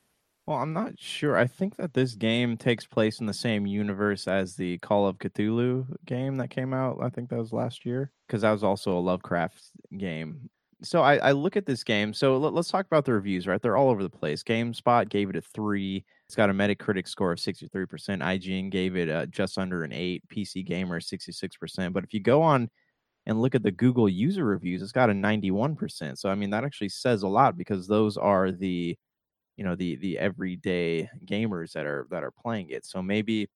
Well, 0.47 0.57
I'm 0.57 0.73
not 0.73 0.99
sure. 0.99 1.37
I 1.37 1.47
think 1.47 1.77
that 1.77 1.93
this 1.93 2.15
game 2.15 2.57
takes 2.57 2.87
place 2.87 3.21
in 3.21 3.27
the 3.27 3.35
same 3.35 3.67
universe 3.67 4.27
as 4.27 4.57
the 4.57 4.79
Call 4.79 5.07
of 5.07 5.19
Cthulhu 5.19 5.85
game 6.07 6.39
that 6.39 6.49
came 6.49 6.73
out. 6.73 7.01
I 7.03 7.11
think 7.11 7.29
that 7.29 7.39
was 7.39 7.53
last 7.53 7.85
year 7.85 8.11
because 8.27 8.41
that 8.41 8.53
was 8.53 8.65
also 8.65 8.97
a 8.97 9.01
Lovecraft 9.01 9.63
game. 9.99 10.49
So 10.83 11.03
I, 11.03 11.17
I 11.17 11.33
look 11.33 11.57
at 11.57 11.67
this 11.67 11.85
game. 11.85 12.15
So 12.15 12.39
let, 12.39 12.55
us 12.55 12.69
talk 12.69 12.87
about 12.87 13.05
the 13.05 13.13
reviews, 13.13 13.47
right? 13.47 13.61
They're 13.61 13.77
all 13.77 13.91
over 13.91 14.03
the 14.03 14.11
place. 14.11 14.43
GameSpot 14.43 15.09
gave 15.09 15.29
it 15.29 15.37
a 15.37 15.43
three. 15.43 16.05
It's 16.27 16.35
got 16.35 16.49
a 16.49 16.55
Metacritic 16.55 17.07
score 17.07 17.33
of 17.33 17.39
63%. 17.39 17.87
IGN 17.89 18.71
gave 18.71 18.97
it 18.97 19.11
uh, 19.11 19.27
just 19.27 19.59
under 19.59 19.85
an 19.85 19.93
8. 19.93 20.23
PC 20.29 20.65
Gamer 20.65 21.01
66%. 21.01 21.93
But 21.93 22.05
if 22.05 22.15
you 22.15 22.21
go 22.21 22.41
on 22.41 22.71
and 23.27 23.43
look 23.43 23.55
at 23.55 23.63
the 23.63 23.71
Google 23.71 24.09
user 24.09 24.45
reviews, 24.45 24.81
it's 24.81 24.93
got 24.93 25.11
a 25.11 25.13
91%. 25.13 26.17
So 26.17 26.31
I 26.31 26.35
mean 26.35 26.51
that 26.51 26.65
actually 26.65 26.89
says 26.89 27.23
a 27.23 27.29
lot 27.29 27.59
because 27.59 27.87
those 27.87 28.17
are 28.17 28.51
the 28.51 28.97
you 29.57 29.65
know 29.65 29.75
the 29.75 29.97
the 29.97 30.19
everyday 30.19 31.11
gamers 31.27 31.73
that 31.73 31.85
are 31.85 32.07
that 32.11 32.25
are 32.25 32.31
playing 32.31 32.71
it. 32.71 32.87
So 32.87 33.03
maybe 33.03 33.51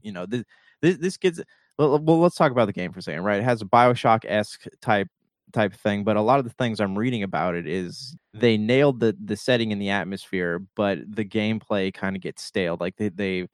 you 0.00 0.12
know 0.12 0.26
this 0.26 0.44
this, 0.80 0.96
this 0.98 1.16
gets 1.16 1.40
well, 1.76 1.98
let's 1.98 2.36
talk 2.36 2.50
about 2.52 2.66
the 2.66 2.72
game 2.72 2.92
for 2.92 2.98
a 2.98 3.02
second, 3.02 3.22
right? 3.22 3.40
It 3.40 3.44
has 3.44 3.62
a 3.62 3.64
Bioshock 3.64 4.24
esque 4.26 4.64
type 4.80 5.08
type 5.52 5.72
of 5.72 5.80
thing 5.80 6.04
but 6.04 6.16
a 6.16 6.20
lot 6.20 6.38
of 6.38 6.44
the 6.44 6.52
things 6.52 6.80
i'm 6.80 6.98
reading 6.98 7.22
about 7.22 7.54
it 7.54 7.66
is 7.66 8.16
mm-hmm. 8.34 8.40
they 8.40 8.56
nailed 8.56 9.00
the 9.00 9.16
the 9.24 9.36
setting 9.36 9.72
and 9.72 9.80
the 9.80 9.90
atmosphere 9.90 10.60
but 10.76 10.98
the 11.08 11.24
gameplay 11.24 11.92
kind 11.92 12.16
of 12.16 12.22
gets 12.22 12.42
stale 12.42 12.76
like 12.80 12.96
they 12.96 13.08
they 13.08 13.46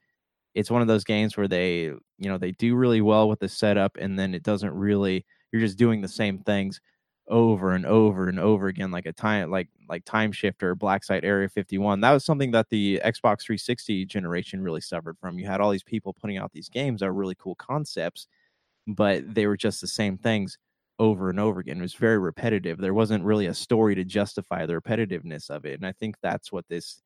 it's 0.54 0.70
one 0.70 0.82
of 0.82 0.88
those 0.88 1.04
games 1.04 1.36
where 1.36 1.48
they 1.48 1.82
you 1.82 2.28
know 2.28 2.38
they 2.38 2.52
do 2.52 2.74
really 2.74 3.00
well 3.00 3.28
with 3.28 3.40
the 3.40 3.48
setup 3.48 3.96
and 3.98 4.18
then 4.18 4.34
it 4.34 4.42
doesn't 4.42 4.72
really 4.72 5.24
you're 5.52 5.62
just 5.62 5.78
doing 5.78 6.00
the 6.00 6.08
same 6.08 6.38
things 6.38 6.80
over 7.28 7.72
and 7.72 7.86
over 7.86 8.28
and 8.28 8.38
over 8.38 8.66
again 8.66 8.90
like 8.90 9.06
a 9.06 9.12
time 9.12 9.50
like 9.50 9.68
like 9.88 10.04
time 10.04 10.30
shifter 10.30 10.74
black 10.74 11.02
site 11.02 11.24
area 11.24 11.48
51 11.48 12.00
that 12.00 12.12
was 12.12 12.24
something 12.24 12.50
that 12.50 12.68
the 12.68 13.00
xbox 13.04 13.42
360 13.42 14.04
generation 14.04 14.62
really 14.62 14.80
suffered 14.80 15.16
from. 15.18 15.38
You 15.38 15.46
had 15.46 15.60
all 15.60 15.70
these 15.70 15.82
people 15.82 16.12
putting 16.12 16.36
out 16.36 16.52
these 16.52 16.68
games 16.68 17.00
that 17.00 17.06
are 17.06 17.14
really 17.14 17.34
cool 17.34 17.54
concepts 17.54 18.26
but 18.86 19.22
they 19.34 19.46
were 19.46 19.56
just 19.56 19.80
the 19.80 19.86
same 19.86 20.18
things 20.18 20.58
over 20.98 21.30
and 21.30 21.40
over 21.40 21.60
again. 21.60 21.78
It 21.78 21.82
was 21.82 21.94
very 21.94 22.18
repetitive. 22.18 22.78
There 22.78 22.94
wasn't 22.94 23.24
really 23.24 23.46
a 23.46 23.54
story 23.54 23.94
to 23.94 24.04
justify 24.04 24.66
the 24.66 24.74
repetitiveness 24.74 25.50
of 25.50 25.64
it. 25.64 25.74
And 25.74 25.86
I 25.86 25.92
think 25.92 26.16
that's 26.22 26.52
what 26.52 26.68
this 26.68 27.00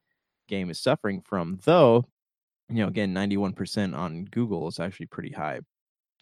game 0.49 0.71
is 0.71 0.81
suffering 0.81 1.23
from. 1.23 1.59
Though, 1.65 2.05
you 2.69 2.77
know, 2.77 2.89
again, 2.89 3.15
91% 3.15 3.97
on 3.97 4.25
Google 4.27 4.69
is 4.69 4.79
actually 4.81 5.07
pretty 5.07 5.33
high. 5.33 5.61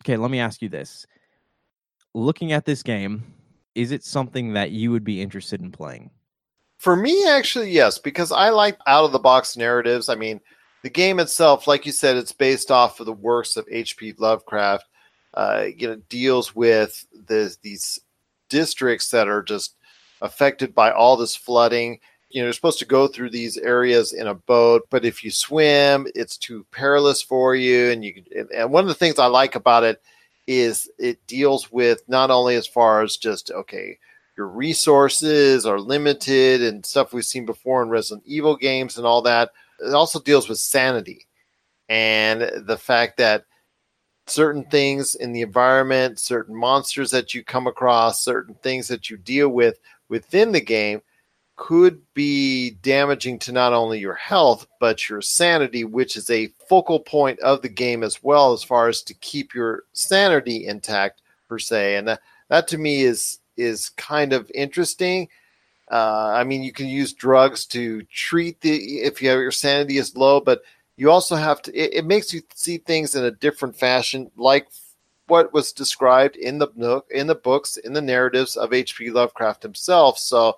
Okay, 0.04 0.16
let 0.16 0.30
me 0.30 0.38
ask 0.38 0.62
you 0.62 0.68
this. 0.68 1.06
Looking 2.14 2.52
at 2.52 2.64
this 2.64 2.82
game, 2.82 3.24
is 3.74 3.90
it 3.90 4.04
something 4.04 4.52
that 4.54 4.70
you 4.70 4.90
would 4.90 5.04
be 5.04 5.20
interested 5.20 5.60
in 5.60 5.72
playing? 5.72 6.10
For 6.78 6.94
me, 6.94 7.26
actually, 7.28 7.70
yes, 7.70 7.98
because 7.98 8.32
I 8.32 8.50
like 8.50 8.78
out 8.86 9.04
of 9.04 9.12
the 9.12 9.18
box 9.18 9.56
narratives. 9.56 10.08
I 10.08 10.14
mean, 10.14 10.40
the 10.82 10.90
game 10.90 11.18
itself, 11.18 11.66
like 11.66 11.84
you 11.86 11.92
said, 11.92 12.16
it's 12.16 12.32
based 12.32 12.70
off 12.70 13.00
of 13.00 13.06
the 13.06 13.12
works 13.12 13.56
of 13.56 13.66
H.P. 13.70 14.14
Lovecraft 14.18 14.84
uh, 15.36 15.66
you 15.76 15.86
know 15.86 15.96
deals 16.08 16.54
with 16.54 17.06
the, 17.26 17.54
these 17.62 18.00
districts 18.48 19.10
that 19.10 19.28
are 19.28 19.42
just 19.42 19.76
affected 20.22 20.74
by 20.74 20.90
all 20.90 21.16
this 21.16 21.36
flooding. 21.36 22.00
You 22.30 22.40
know, 22.40 22.46
you're 22.46 22.54
supposed 22.54 22.80
to 22.80 22.86
go 22.86 23.06
through 23.06 23.30
these 23.30 23.56
areas 23.56 24.12
in 24.12 24.26
a 24.26 24.34
boat, 24.34 24.86
but 24.90 25.04
if 25.04 25.22
you 25.22 25.30
swim, 25.30 26.06
it's 26.14 26.36
too 26.36 26.66
perilous 26.72 27.22
for 27.22 27.54
you. 27.54 27.90
And 27.90 28.04
you 28.04 28.22
and 28.54 28.72
one 28.72 28.84
of 28.84 28.88
the 28.88 28.94
things 28.94 29.18
I 29.18 29.26
like 29.26 29.54
about 29.54 29.84
it 29.84 30.02
is 30.46 30.90
it 30.98 31.24
deals 31.26 31.70
with 31.70 32.02
not 32.08 32.30
only 32.30 32.56
as 32.56 32.66
far 32.66 33.02
as 33.02 33.16
just 33.16 33.50
okay, 33.50 33.98
your 34.36 34.48
resources 34.48 35.66
are 35.66 35.80
limited 35.80 36.62
and 36.62 36.84
stuff 36.84 37.12
we've 37.12 37.24
seen 37.24 37.46
before 37.46 37.82
in 37.82 37.88
Resident 37.88 38.26
Evil 38.26 38.56
games 38.56 38.96
and 38.96 39.06
all 39.06 39.22
that. 39.22 39.50
It 39.80 39.94
also 39.94 40.20
deals 40.20 40.48
with 40.48 40.58
sanity 40.58 41.26
and 41.88 42.50
the 42.66 42.76
fact 42.76 43.18
that 43.18 43.44
certain 44.26 44.64
things 44.64 45.14
in 45.14 45.32
the 45.32 45.42
environment, 45.42 46.18
certain 46.18 46.54
monsters 46.54 47.10
that 47.12 47.34
you 47.34 47.44
come 47.44 47.66
across, 47.66 48.24
certain 48.24 48.54
things 48.56 48.88
that 48.88 49.08
you 49.08 49.16
deal 49.16 49.48
with 49.48 49.78
within 50.08 50.52
the 50.52 50.60
game 50.60 51.00
could 51.56 52.02
be 52.12 52.70
damaging 52.82 53.38
to 53.38 53.50
not 53.50 53.72
only 53.72 53.98
your 53.98 54.14
health 54.14 54.66
but 54.78 55.08
your 55.08 55.22
sanity, 55.22 55.84
which 55.84 56.16
is 56.16 56.28
a 56.28 56.52
focal 56.68 57.00
point 57.00 57.38
of 57.40 57.62
the 57.62 57.68
game 57.68 58.02
as 58.02 58.22
well, 58.22 58.52
as 58.52 58.62
far 58.62 58.88
as 58.88 59.02
to 59.02 59.14
keep 59.14 59.54
your 59.54 59.84
sanity 59.92 60.66
intact 60.66 61.22
per 61.48 61.58
se. 61.58 61.96
And 61.96 62.08
that, 62.08 62.20
that 62.48 62.68
to 62.68 62.78
me 62.78 63.02
is 63.02 63.38
is 63.56 63.88
kind 63.90 64.34
of 64.34 64.50
interesting. 64.54 65.28
Uh, 65.90 66.32
I 66.34 66.44
mean, 66.44 66.62
you 66.62 66.72
can 66.72 66.88
use 66.88 67.14
drugs 67.14 67.64
to 67.66 68.02
treat 68.02 68.60
the 68.60 68.98
if 68.98 69.22
you 69.22 69.30
have 69.30 69.38
your 69.38 69.50
sanity 69.50 69.96
is 69.96 70.16
low, 70.16 70.40
but 70.40 70.62
you 70.96 71.10
also 71.10 71.36
have 71.36 71.62
to. 71.62 71.74
It, 71.74 71.94
it 71.94 72.04
makes 72.04 72.32
you 72.32 72.42
see 72.54 72.78
things 72.78 73.14
in 73.14 73.24
a 73.24 73.30
different 73.30 73.76
fashion, 73.76 74.30
like 74.36 74.68
what 75.26 75.52
was 75.52 75.72
described 75.72 76.36
in 76.36 76.58
the 76.58 76.68
nook 76.76 77.06
in 77.10 77.26
the 77.26 77.34
books 77.34 77.76
in 77.76 77.92
the 77.92 78.00
narratives 78.00 78.56
of 78.56 78.72
H.P. 78.72 79.10
Lovecraft 79.10 79.62
himself. 79.62 80.18
So 80.18 80.56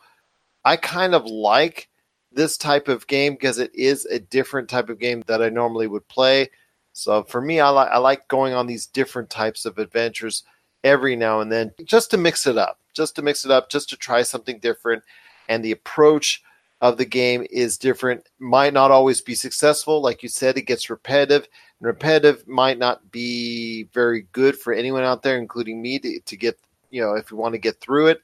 I 0.64 0.76
kind 0.76 1.14
of 1.14 1.24
like 1.26 1.88
this 2.32 2.56
type 2.56 2.88
of 2.88 3.06
game 3.06 3.34
because 3.34 3.58
it 3.58 3.74
is 3.74 4.06
a 4.06 4.18
different 4.18 4.68
type 4.68 4.88
of 4.90 4.98
game 4.98 5.24
that 5.26 5.42
I 5.42 5.48
normally 5.48 5.86
would 5.86 6.06
play. 6.08 6.50
So 6.92 7.22
for 7.24 7.40
me, 7.40 7.60
I 7.60 7.68
like 7.70 7.90
I 7.90 7.98
like 7.98 8.28
going 8.28 8.54
on 8.54 8.66
these 8.66 8.86
different 8.86 9.30
types 9.30 9.64
of 9.64 9.78
adventures 9.78 10.44
every 10.84 11.16
now 11.16 11.40
and 11.40 11.50
then 11.50 11.72
just 11.84 12.10
to 12.12 12.16
mix 12.16 12.46
it 12.46 12.56
up, 12.56 12.78
just 12.94 13.16
to 13.16 13.22
mix 13.22 13.44
it 13.44 13.50
up, 13.50 13.70
just 13.70 13.88
to 13.90 13.96
try 13.96 14.22
something 14.22 14.58
different. 14.58 15.02
And 15.48 15.64
the 15.64 15.72
approach 15.72 16.42
of 16.80 16.96
the 16.96 17.04
game 17.04 17.44
is 17.50 17.76
different, 17.76 18.28
might 18.38 18.72
not 18.72 18.90
always 18.90 19.20
be 19.20 19.34
successful. 19.34 20.00
Like 20.00 20.22
you 20.22 20.28
said, 20.28 20.56
it 20.56 20.62
gets 20.62 20.90
repetitive, 20.90 21.48
and 21.80 21.86
repetitive 21.86 22.46
might 22.46 22.78
not 22.78 23.10
be 23.10 23.84
very 23.92 24.26
good 24.32 24.56
for 24.56 24.72
anyone 24.72 25.02
out 25.02 25.22
there, 25.22 25.38
including 25.38 25.82
me, 25.82 25.98
to, 25.98 26.20
to 26.20 26.36
get, 26.36 26.58
you 26.90 27.00
know, 27.00 27.14
if 27.14 27.30
you 27.30 27.36
want 27.36 27.54
to 27.54 27.58
get 27.58 27.80
through 27.80 28.08
it. 28.08 28.22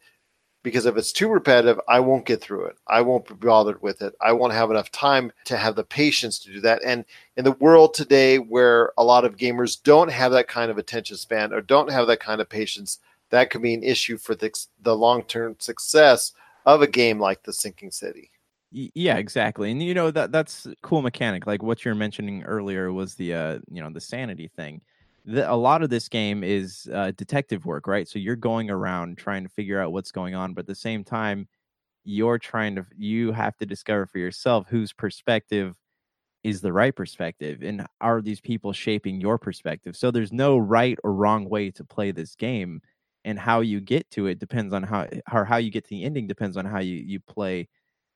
Because 0.63 0.87
if 0.87 0.97
it's 0.97 1.13
too 1.13 1.29
repetitive, 1.29 1.79
I 1.89 2.01
won't 2.01 2.25
get 2.25 2.41
through 2.41 2.67
it. 2.67 2.77
I 2.89 3.03
won't 3.03 3.29
be 3.29 3.35
bothered 3.35 3.83
with 3.83 4.01
it. 4.01 4.15
I 4.23 4.33
won't 4.33 4.55
have 4.55 4.71
enough 4.71 4.91
time 4.91 5.31
to 5.45 5.59
have 5.59 5.75
the 5.75 5.85
patience 5.85 6.39
to 6.39 6.53
do 6.53 6.61
that. 6.63 6.83
And 6.83 7.05
in 7.37 7.45
the 7.45 7.53
world 7.53 7.93
today 7.93 8.39
where 8.39 8.93
a 8.97 9.05
lot 9.05 9.27
of 9.27 9.37
gamers 9.37 9.83
don't 9.83 10.11
have 10.11 10.33
that 10.33 10.49
kind 10.49 10.71
of 10.71 10.79
attention 10.79 11.19
span 11.19 11.53
or 11.53 11.61
don't 11.61 11.91
have 11.91 12.07
that 12.07 12.21
kind 12.21 12.41
of 12.41 12.49
patience, 12.49 12.99
that 13.29 13.51
could 13.51 13.61
be 13.61 13.75
an 13.75 13.83
issue 13.83 14.17
for 14.17 14.35
the, 14.35 14.51
the 14.81 14.97
long 14.97 15.25
term 15.25 15.57
success 15.59 16.33
of 16.65 16.81
a 16.81 16.87
game 16.87 17.21
like 17.21 17.43
The 17.43 17.53
Sinking 17.53 17.91
City. 17.91 18.31
Yeah, 18.77 19.16
exactly. 19.18 19.70
And 19.70 19.81
you 19.83 19.95
know 19.95 20.11
that 20.11 20.33
that's 20.33 20.66
cool 20.83 21.01
mechanic. 21.03 21.47
Like 21.47 21.62
what 21.62 21.85
you're 21.85 21.95
mentioning 21.95 22.43
earlier 22.43 22.93
was 22.93 23.14
the 23.14 23.35
uh, 23.35 23.59
you 23.70 23.81
know, 23.81 23.91
the 23.91 24.01
sanity 24.01 24.49
thing. 24.49 24.81
The, 25.25 25.51
a 25.51 25.55
lot 25.55 25.83
of 25.83 25.91
this 25.91 26.09
game 26.09 26.43
is 26.43 26.89
uh, 26.93 27.12
detective 27.16 27.64
work, 27.66 27.87
right? 27.87 28.09
So 28.09 28.18
you're 28.18 28.37
going 28.37 28.70
around 28.70 29.16
trying 29.16 29.45
to 29.45 29.49
figure 29.49 29.81
out 29.81 29.93
what's 29.93 30.11
going 30.12 30.35
on, 30.35 30.55
but 30.55 30.62
at 30.62 30.66
the 30.66 30.75
same 30.75 31.05
time, 31.05 31.47
you're 32.05 32.39
trying 32.39 32.77
to 32.77 32.87
you 32.97 33.33
have 33.33 33.57
to 33.59 33.66
discover 33.66 34.07
for 34.07 34.18
yourself 34.18 34.66
whose 34.70 34.93
perspective 34.93 35.77
is 36.43 36.61
the 36.61 36.72
right 36.72 36.95
perspective 36.95 37.62
and 37.62 37.87
are 38.01 38.20
these 38.20 38.41
people 38.41 38.72
shaping 38.72 39.20
your 39.20 39.39
perspective 39.39 39.97
so 39.97 40.11
there's 40.11 40.33
no 40.33 40.59
right 40.59 40.99
or 41.03 41.12
wrong 41.14 41.49
way 41.49 41.70
to 41.70 41.85
play 41.85 42.11
this 42.11 42.35
game 42.35 42.81
and 43.25 43.39
how 43.39 43.61
you 43.61 43.81
get 43.81 44.09
to 44.11 44.27
it 44.27 44.39
depends 44.39 44.75
on 44.75 44.83
how 44.83 45.07
or 45.33 45.45
how 45.45 45.57
you 45.57 45.70
get 45.70 45.85
to 45.85 45.91
the 45.91 46.05
ending 46.05 46.27
depends 46.27 46.57
on 46.57 46.64
how 46.66 46.81
you 46.81 46.97
you 46.97 47.18
play 47.20 47.66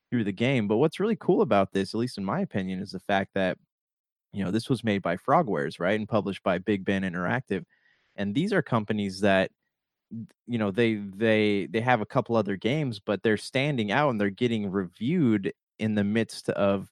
through 0.09 0.23
the 0.25 0.31
game. 0.31 0.67
But 0.67 0.77
what's 0.77 0.99
really 0.99 1.15
cool 1.17 1.41
about 1.41 1.71
this, 1.73 1.93
at 1.93 1.99
least 1.99 2.17
in 2.17 2.25
my 2.25 2.41
opinion, 2.41 2.79
is 2.81 2.91
the 2.91 2.99
fact 2.99 3.31
that 3.35 3.57
you 4.33 4.43
know 4.43 4.51
this 4.51 4.69
was 4.69 4.83
made 4.83 5.01
by 5.01 5.17
Frogwares, 5.17 5.79
right, 5.79 5.99
and 5.99 6.09
published 6.09 6.43
by 6.43 6.57
Big 6.59 6.85
Ben 6.85 7.03
Interactive, 7.03 7.65
and 8.15 8.35
these 8.35 8.53
are 8.53 8.61
companies 8.61 9.21
that 9.21 9.51
you 10.47 10.57
know 10.57 10.71
they 10.71 10.95
they 10.95 11.67
they 11.67 11.81
have 11.81 12.01
a 12.01 12.05
couple 12.05 12.35
other 12.35 12.55
games, 12.57 12.99
but 12.99 13.23
they're 13.23 13.37
standing 13.37 13.91
out 13.91 14.09
and 14.09 14.19
they're 14.19 14.29
getting 14.29 14.69
reviewed 14.71 15.53
in 15.79 15.95
the 15.95 16.03
midst 16.03 16.49
of 16.49 16.91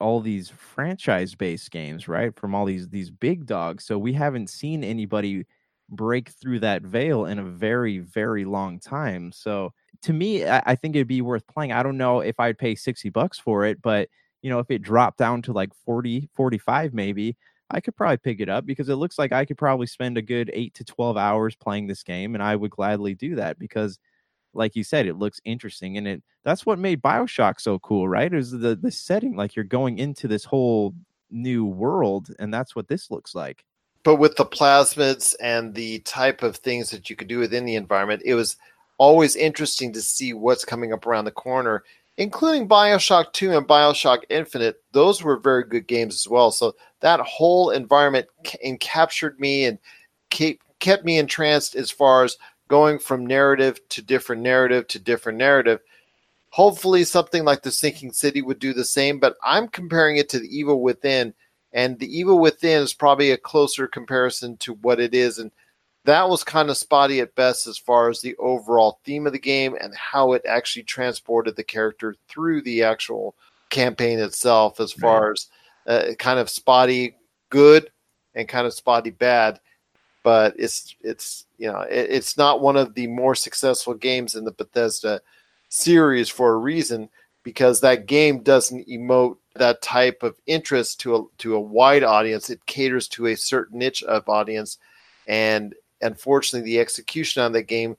all 0.00 0.20
these 0.20 0.48
franchise 0.50 1.34
based 1.34 1.70
games 1.70 2.06
right 2.06 2.36
from 2.38 2.54
all 2.54 2.64
these 2.64 2.88
these 2.88 3.10
big 3.10 3.46
dogs 3.46 3.84
so 3.84 3.98
we 3.98 4.12
haven't 4.12 4.48
seen 4.48 4.84
anybody 4.84 5.44
break 5.88 6.28
through 6.30 6.60
that 6.60 6.82
veil 6.82 7.26
in 7.26 7.38
a 7.38 7.44
very 7.44 7.98
very 7.98 8.44
long 8.44 8.78
time 8.78 9.32
so 9.32 9.72
to 10.02 10.12
me, 10.12 10.46
I, 10.46 10.62
I 10.66 10.74
think 10.74 10.94
it'd 10.94 11.08
be 11.08 11.22
worth 11.22 11.46
playing. 11.46 11.72
I 11.72 11.82
don't 11.82 11.96
know 11.96 12.20
if 12.20 12.38
I'd 12.38 12.58
pay 12.58 12.74
60 12.74 13.10
bucks 13.10 13.38
for 13.38 13.64
it, 13.64 13.82
but 13.82 14.08
you 14.42 14.50
know, 14.50 14.58
if 14.58 14.70
it 14.70 14.82
dropped 14.82 15.18
down 15.18 15.42
to 15.42 15.52
like 15.52 15.72
40, 15.84 16.28
45 16.34 16.94
maybe, 16.94 17.36
I 17.70 17.80
could 17.80 17.96
probably 17.96 18.18
pick 18.18 18.40
it 18.40 18.48
up 18.48 18.64
because 18.64 18.88
it 18.88 18.96
looks 18.96 19.18
like 19.18 19.32
I 19.32 19.44
could 19.44 19.58
probably 19.58 19.86
spend 19.86 20.16
a 20.16 20.22
good 20.22 20.50
eight 20.54 20.74
to 20.74 20.84
12 20.84 21.16
hours 21.16 21.54
playing 21.54 21.86
this 21.86 22.02
game. 22.02 22.34
And 22.34 22.42
I 22.42 22.56
would 22.56 22.70
gladly 22.70 23.14
do 23.14 23.34
that 23.36 23.58
because, 23.58 23.98
like 24.54 24.74
you 24.74 24.84
said, 24.84 25.06
it 25.06 25.16
looks 25.16 25.40
interesting. 25.44 25.98
And 25.98 26.08
it 26.08 26.22
that's 26.44 26.64
what 26.64 26.78
made 26.78 27.02
Bioshock 27.02 27.60
so 27.60 27.78
cool, 27.80 28.08
right? 28.08 28.32
Is 28.32 28.52
the, 28.52 28.74
the 28.76 28.90
setting. 28.90 29.36
Like 29.36 29.54
you're 29.54 29.64
going 29.64 29.98
into 29.98 30.28
this 30.28 30.44
whole 30.44 30.94
new 31.30 31.66
world. 31.66 32.34
And 32.38 32.54
that's 32.54 32.74
what 32.74 32.88
this 32.88 33.10
looks 33.10 33.34
like. 33.34 33.64
But 34.02 34.16
with 34.16 34.36
the 34.36 34.46
plasmids 34.46 35.34
and 35.40 35.74
the 35.74 35.98
type 36.00 36.42
of 36.42 36.56
things 36.56 36.88
that 36.90 37.10
you 37.10 37.16
could 37.16 37.28
do 37.28 37.40
within 37.40 37.66
the 37.66 37.74
environment, 37.74 38.22
it 38.24 38.34
was 38.34 38.56
always 38.98 39.36
interesting 39.36 39.92
to 39.94 40.02
see 40.02 40.34
what's 40.34 40.64
coming 40.64 40.92
up 40.92 41.06
around 41.06 41.24
the 41.24 41.30
corner, 41.30 41.84
including 42.16 42.68
Bioshock 42.68 43.32
2 43.32 43.56
and 43.56 43.66
Bioshock 43.66 44.24
Infinite. 44.28 44.82
Those 44.92 45.22
were 45.22 45.38
very 45.38 45.64
good 45.64 45.86
games 45.86 46.14
as 46.14 46.28
well. 46.28 46.50
So 46.50 46.74
that 47.00 47.20
whole 47.20 47.70
environment 47.70 48.26
captured 48.80 49.38
me 49.38 49.64
and 49.64 49.78
kept 50.80 51.04
me 51.04 51.18
entranced 51.18 51.76
as 51.76 51.90
far 51.90 52.24
as 52.24 52.36
going 52.66 52.98
from 52.98 53.24
narrative 53.24 53.80
to 53.88 54.02
different 54.02 54.42
narrative 54.42 54.86
to 54.88 54.98
different 54.98 55.38
narrative. 55.38 55.80
Hopefully, 56.50 57.04
something 57.04 57.44
like 57.44 57.62
The 57.62 57.70
Sinking 57.70 58.12
City 58.12 58.42
would 58.42 58.58
do 58.58 58.72
the 58.72 58.84
same, 58.84 59.18
but 59.20 59.36
I'm 59.44 59.68
comparing 59.68 60.16
it 60.16 60.28
to 60.30 60.38
The 60.38 60.48
Evil 60.48 60.80
Within, 60.82 61.34
and 61.72 61.98
The 61.98 62.18
Evil 62.18 62.38
Within 62.38 62.82
is 62.82 62.94
probably 62.94 63.30
a 63.30 63.36
closer 63.36 63.86
comparison 63.86 64.56
to 64.58 64.72
what 64.74 64.98
it 64.98 65.14
is. 65.14 65.38
And 65.38 65.52
that 66.08 66.26
was 66.26 66.42
kind 66.42 66.70
of 66.70 66.78
spotty 66.78 67.20
at 67.20 67.34
best 67.34 67.66
as 67.66 67.76
far 67.76 68.08
as 68.08 68.22
the 68.22 68.34
overall 68.36 68.98
theme 69.04 69.26
of 69.26 69.34
the 69.34 69.38
game 69.38 69.76
and 69.78 69.94
how 69.94 70.32
it 70.32 70.42
actually 70.48 70.82
transported 70.82 71.54
the 71.54 71.62
character 71.62 72.14
through 72.28 72.62
the 72.62 72.82
actual 72.82 73.34
campaign 73.68 74.18
itself 74.18 74.80
as 74.80 74.90
far 74.90 75.32
as 75.32 75.48
uh, 75.86 76.14
kind 76.18 76.38
of 76.38 76.48
spotty 76.48 77.14
good 77.50 77.90
and 78.34 78.48
kind 78.48 78.66
of 78.66 78.72
spotty 78.72 79.10
bad. 79.10 79.60
But 80.22 80.54
it's 80.58 80.96
it's 81.02 81.44
you 81.58 81.70
know 81.70 81.80
it, 81.80 82.08
it's 82.10 82.38
not 82.38 82.62
one 82.62 82.78
of 82.78 82.94
the 82.94 83.06
more 83.06 83.34
successful 83.34 83.92
games 83.92 84.34
in 84.34 84.44
the 84.44 84.52
Bethesda 84.52 85.20
series 85.68 86.30
for 86.30 86.54
a 86.54 86.58
reason 86.58 87.10
because 87.42 87.82
that 87.82 88.06
game 88.06 88.42
doesn't 88.42 88.88
emote 88.88 89.36
that 89.56 89.82
type 89.82 90.22
of 90.22 90.36
interest 90.46 91.00
to 91.00 91.16
a 91.16 91.24
to 91.36 91.54
a 91.54 91.60
wide 91.60 92.02
audience. 92.02 92.48
It 92.48 92.64
caters 92.64 93.08
to 93.08 93.26
a 93.26 93.36
certain 93.36 93.78
niche 93.78 94.02
of 94.04 94.26
audience 94.26 94.78
and 95.26 95.74
unfortunately, 96.00 96.70
the 96.70 96.80
execution 96.80 97.42
on 97.42 97.52
that 97.52 97.64
game 97.64 97.96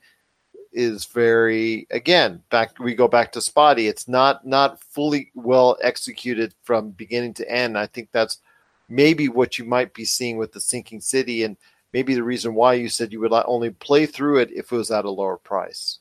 is 0.72 1.06
very 1.06 1.88
again 1.90 2.44
back 2.52 2.78
we 2.80 2.94
go 2.94 3.08
back 3.08 3.32
to 3.32 3.42
spotty. 3.42 3.88
It's 3.88 4.08
not 4.08 4.46
not 4.46 4.84
fully 4.84 5.32
well 5.34 5.78
executed 5.82 6.54
from 6.64 6.92
beginning 6.92 7.34
to 7.36 7.52
end. 7.52 7.78
I 7.78 7.88
think 7.88 8.10
that's 8.12 8.40
maybe 8.88 9.30
what 9.30 9.58
you 9.58 9.66
might 9.66 9.94
be 9.94 10.06
seeing 10.06 10.38
with 10.38 10.52
the 10.52 10.62
sinking 10.62 11.02
city 11.02 11.44
and 11.44 11.58
maybe 11.94 12.14
the 12.14 12.24
reason 12.24 12.54
why 12.54 12.74
you 12.74 12.90
said 12.90 13.12
you 13.12 13.20
would 13.20 13.34
only 13.34 13.72
play 13.72 14.06
through 14.06 14.40
it 14.40 14.52
if 14.52 14.72
it 14.72 14.76
was 14.76 14.92
at 14.92 15.06
a 15.06 15.10
lower 15.10 15.38
price. 15.38 16.00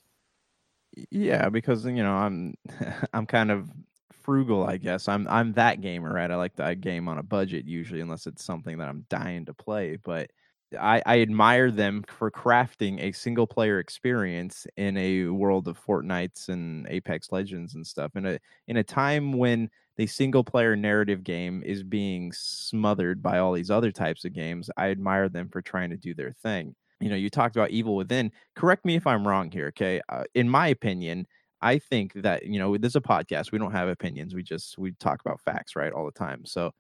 Yeah 1.11 1.49
because 1.49 1.84
you 1.84 2.03
know 2.03 2.12
i'm 2.12 2.55
i'm 3.12 3.26
kind 3.26 3.51
of 3.51 3.70
frugal 4.12 4.64
i 4.64 4.76
guess. 4.76 5.09
I'm 5.09 5.26
i'm 5.28 5.53
that 5.55 5.80
gamer 5.80 6.12
right? 6.12 6.30
I 6.30 6.36
like 6.36 6.57
that 6.57 6.80
game 6.80 7.09
on 7.09 7.18
a 7.18 7.22
budget 7.22 7.66
usually 7.66 8.01
unless 8.01 8.26
it's 8.26 8.44
something 8.44 8.78
that 8.78 8.88
i'm 8.88 9.07
dying 9.09 9.46
to 9.46 9.55
play 9.55 9.96
but 9.96 10.30
I, 10.78 11.02
I 11.06 11.20
admire 11.20 11.70
them 11.70 12.04
for 12.06 12.30
crafting 12.30 13.00
a 13.00 13.12
single 13.12 13.46
player 13.46 13.78
experience 13.78 14.66
in 14.76 14.96
a 14.96 15.24
world 15.24 15.66
of 15.68 15.82
Fortnites 15.82 16.48
and 16.48 16.86
Apex 16.88 17.32
Legends 17.32 17.74
and 17.74 17.86
stuff. 17.86 18.16
In 18.16 18.26
a 18.26 18.38
in 18.66 18.76
a 18.76 18.84
time 18.84 19.32
when 19.32 19.70
the 19.96 20.06
single 20.06 20.44
player 20.44 20.76
narrative 20.76 21.24
game 21.24 21.62
is 21.64 21.82
being 21.82 22.32
smothered 22.32 23.22
by 23.22 23.38
all 23.38 23.52
these 23.52 23.70
other 23.70 23.90
types 23.90 24.24
of 24.24 24.34
games, 24.34 24.70
I 24.76 24.90
admire 24.90 25.28
them 25.28 25.48
for 25.48 25.62
trying 25.62 25.90
to 25.90 25.96
do 25.96 26.14
their 26.14 26.32
thing. 26.32 26.74
You 27.00 27.08
know, 27.08 27.16
you 27.16 27.30
talked 27.30 27.56
about 27.56 27.70
Evil 27.70 27.96
Within. 27.96 28.32
Correct 28.54 28.84
me 28.84 28.96
if 28.96 29.06
I'm 29.06 29.26
wrong 29.26 29.50
here, 29.50 29.68
okay? 29.68 30.00
Uh, 30.08 30.24
in 30.34 30.48
my 30.48 30.68
opinion, 30.68 31.26
I 31.62 31.78
think 31.78 32.12
that 32.14 32.44
you 32.44 32.58
know, 32.58 32.76
this 32.76 32.92
is 32.92 32.96
a 32.96 33.00
podcast. 33.00 33.52
We 33.52 33.58
don't 33.58 33.72
have 33.72 33.88
opinions. 33.88 34.34
We 34.34 34.42
just 34.42 34.76
we 34.76 34.92
talk 34.92 35.20
about 35.20 35.40
facts, 35.40 35.76
right, 35.76 35.92
all 35.92 36.04
the 36.04 36.12
time. 36.12 36.44
So 36.44 36.72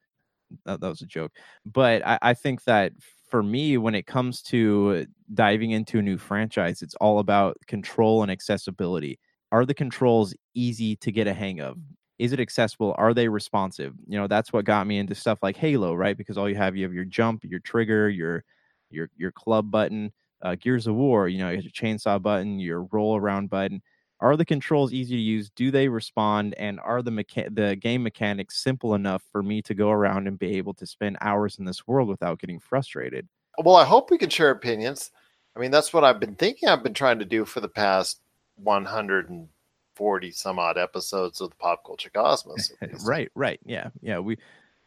that, 0.64 0.80
that 0.80 0.88
was 0.88 1.02
a 1.02 1.06
joke. 1.06 1.32
But 1.64 2.06
I, 2.06 2.18
I 2.20 2.34
think 2.34 2.64
that 2.64 2.92
for 3.30 3.42
me, 3.42 3.76
when 3.78 3.94
it 3.94 4.06
comes 4.06 4.42
to 4.44 5.06
diving 5.34 5.70
into 5.72 5.98
a 5.98 6.02
new 6.02 6.18
franchise, 6.18 6.82
it's 6.82 6.94
all 6.96 7.18
about 7.18 7.56
control 7.66 8.22
and 8.22 8.30
accessibility. 8.30 9.18
Are 9.52 9.64
the 9.66 9.74
controls 9.74 10.34
easy 10.54 10.96
to 10.96 11.12
get 11.12 11.26
a 11.26 11.34
hang 11.34 11.60
of? 11.60 11.76
Is 12.18 12.32
it 12.32 12.40
accessible? 12.40 12.94
Are 12.98 13.14
they 13.14 13.28
responsive? 13.28 13.94
You 14.06 14.18
know, 14.18 14.26
that's 14.26 14.52
what 14.52 14.64
got 14.64 14.86
me 14.86 14.98
into 14.98 15.14
stuff 15.14 15.38
like 15.42 15.56
Halo, 15.56 15.94
right? 15.94 16.16
Because 16.16 16.36
all 16.36 16.48
you 16.48 16.56
have, 16.56 16.76
you 16.76 16.84
have 16.84 16.92
your 16.92 17.04
jump, 17.04 17.44
your 17.44 17.60
trigger, 17.60 18.08
your 18.08 18.44
your 18.90 19.10
your 19.16 19.32
club 19.32 19.70
button. 19.70 20.12
Uh, 20.42 20.54
Gears 20.54 20.86
of 20.86 20.94
War, 20.94 21.28
you 21.28 21.38
know, 21.38 21.50
you 21.50 21.56
have 21.56 21.64
your 21.64 21.72
chainsaw 21.72 22.20
button, 22.22 22.58
your 22.60 22.84
roll 22.92 23.16
around 23.16 23.50
button. 23.50 23.82
Are 24.20 24.36
the 24.36 24.44
controls 24.44 24.92
easy 24.92 25.14
to 25.14 25.22
use? 25.22 25.50
Do 25.50 25.70
they 25.70 25.88
respond? 25.88 26.54
And 26.54 26.80
are 26.80 27.02
the 27.02 27.10
mecha- 27.10 27.54
the 27.54 27.76
game 27.76 28.02
mechanics 28.02 28.62
simple 28.62 28.94
enough 28.94 29.22
for 29.30 29.42
me 29.42 29.62
to 29.62 29.74
go 29.74 29.90
around 29.90 30.26
and 30.26 30.38
be 30.38 30.56
able 30.56 30.74
to 30.74 30.86
spend 30.86 31.18
hours 31.20 31.58
in 31.58 31.64
this 31.64 31.86
world 31.86 32.08
without 32.08 32.40
getting 32.40 32.58
frustrated? 32.58 33.28
Well, 33.62 33.76
I 33.76 33.84
hope 33.84 34.10
we 34.10 34.18
can 34.18 34.30
share 34.30 34.50
opinions. 34.50 35.10
I 35.56 35.60
mean, 35.60 35.70
that's 35.70 35.92
what 35.92 36.04
I've 36.04 36.20
been 36.20 36.34
thinking 36.34 36.68
I've 36.68 36.82
been 36.82 36.94
trying 36.94 37.18
to 37.20 37.24
do 37.24 37.44
for 37.44 37.60
the 37.60 37.68
past 37.68 38.20
140 38.56 40.30
some 40.32 40.58
odd 40.58 40.78
episodes 40.78 41.40
of 41.40 41.50
the 41.50 41.56
Pop 41.56 41.84
Culture 41.84 42.10
Cosmos. 42.10 42.72
right, 43.04 43.30
right. 43.34 43.60
Yeah, 43.64 43.90
yeah. 44.00 44.18
We, 44.18 44.36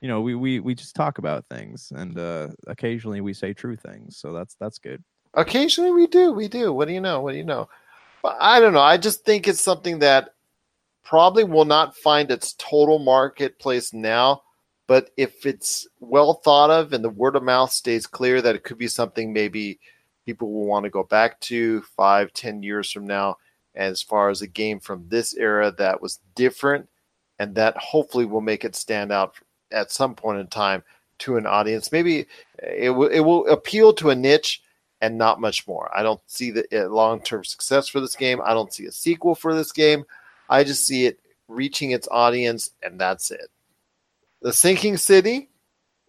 you 0.02 0.08
know, 0.08 0.22
we 0.22 0.36
we 0.36 0.60
we 0.60 0.76
just 0.76 0.96
talk 0.96 1.18
about 1.18 1.46
things, 1.50 1.92
and 1.96 2.18
uh 2.18 2.50
occasionally 2.68 3.22
we 3.22 3.34
say 3.34 3.54
true 3.54 3.76
things. 3.76 4.18
So 4.18 4.34
that's 4.34 4.56
that's 4.56 4.80
good. 4.80 5.04
Occasionally 5.34 5.92
we 5.92 6.08
do, 6.08 6.34
we 6.34 6.48
do. 6.48 6.74
What 6.74 6.88
do 6.88 6.94
you 6.94 7.02
know? 7.02 7.22
What 7.22 7.32
do 7.32 7.38
you 7.38 7.46
know? 7.46 7.70
I 8.24 8.60
don't 8.60 8.74
know. 8.74 8.82
I 8.82 8.98
just 8.98 9.26
think 9.26 9.48
it's 9.48 9.62
something 9.62 10.00
that 10.00 10.36
probably 11.04 11.44
will 11.44 11.66
not 11.66 11.96
find 11.96 12.32
its 12.32 12.54
total 12.54 13.00
marketplace 13.00 13.94
now. 13.94 14.44
But 14.88 15.12
if 15.16 15.46
it's 15.46 15.88
well 16.00 16.34
thought 16.34 16.70
of 16.70 16.94
and 16.94 17.04
the 17.04 17.10
word 17.10 17.36
of 17.36 17.44
mouth 17.44 17.72
stays 17.72 18.06
clear 18.06 18.42
that 18.42 18.56
it 18.56 18.64
could 18.64 18.78
be 18.78 18.88
something 18.88 19.32
maybe 19.32 19.80
people 20.26 20.52
will 20.52 20.66
want 20.66 20.84
to 20.84 20.90
go 20.90 21.04
back 21.04 21.40
to 21.42 21.82
five, 21.96 22.34
ten 22.34 22.62
years 22.62 22.92
from 22.92 23.08
now. 23.08 23.38
As 23.74 24.02
far 24.02 24.30
as 24.30 24.42
a 24.42 24.48
game 24.48 24.82
from 24.82 25.06
this 25.08 25.34
era 25.34 25.72
that 25.78 26.02
was 26.02 26.20
different 26.36 26.90
and 27.40 27.56
that 27.56 27.78
hopefully 27.78 28.26
will 28.26 28.42
make 28.42 28.66
it 28.66 28.76
stand 28.76 29.14
out 29.14 29.36
at 29.72 29.92
some 29.92 30.14
point 30.14 30.40
in 30.40 30.48
time 30.48 30.84
to 31.20 31.38
an 31.38 31.46
audience. 31.46 31.92
Maybe 31.92 32.26
it 32.62 32.90
will 32.90 33.08
it 33.08 33.22
will 33.22 33.48
appeal 33.48 33.94
to 33.94 34.10
a 34.10 34.16
niche 34.16 34.62
and 35.02 35.18
not 35.18 35.42
much 35.42 35.68
more. 35.68 35.90
I 35.96 36.04
don't 36.04 36.22
see 36.28 36.52
the 36.52 36.66
eh, 36.72 36.86
long 36.86 37.22
term 37.22 37.44
success 37.44 37.88
for 37.88 38.00
this 38.00 38.16
game. 38.16 38.40
I 38.44 38.54
don't 38.54 38.72
see 38.72 38.86
a 38.86 38.92
sequel 38.92 39.36
for 39.36 39.54
this 39.54 39.72
game. 39.72 40.06
I 40.50 40.64
just 40.64 40.86
see 40.86 41.06
it 41.06 41.20
reaching 41.48 41.92
its 41.92 42.08
audience, 42.12 42.72
and 42.84 43.00
that's 43.00 43.32
it. 43.32 43.50
The 44.42 44.54
Sinking 44.54 44.98
City, 44.98 45.50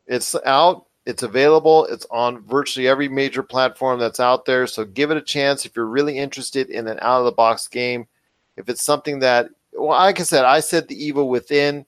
it's 0.06 0.34
out, 0.44 0.86
it's 1.06 1.22
available, 1.22 1.86
it's 1.86 2.06
on 2.10 2.42
virtually 2.42 2.86
every 2.86 3.08
major 3.08 3.42
platform 3.42 3.98
that's 3.98 4.20
out 4.20 4.44
there. 4.44 4.66
So 4.66 4.84
give 4.84 5.10
it 5.10 5.16
a 5.16 5.22
chance 5.22 5.64
if 5.64 5.74
you're 5.74 5.86
really 5.86 6.18
interested 6.18 6.70
in 6.70 6.86
an 6.86 6.98
out 7.02 7.20
of 7.20 7.24
the 7.24 7.32
box 7.32 7.68
game. 7.68 8.06
If 8.56 8.68
it's 8.68 8.82
something 8.82 9.18
that, 9.20 9.48
well, 9.72 9.98
like 9.98 10.20
I 10.20 10.22
said, 10.22 10.44
I 10.44 10.60
said 10.60 10.86
the 10.86 11.02
evil 11.02 11.28
within. 11.28 11.86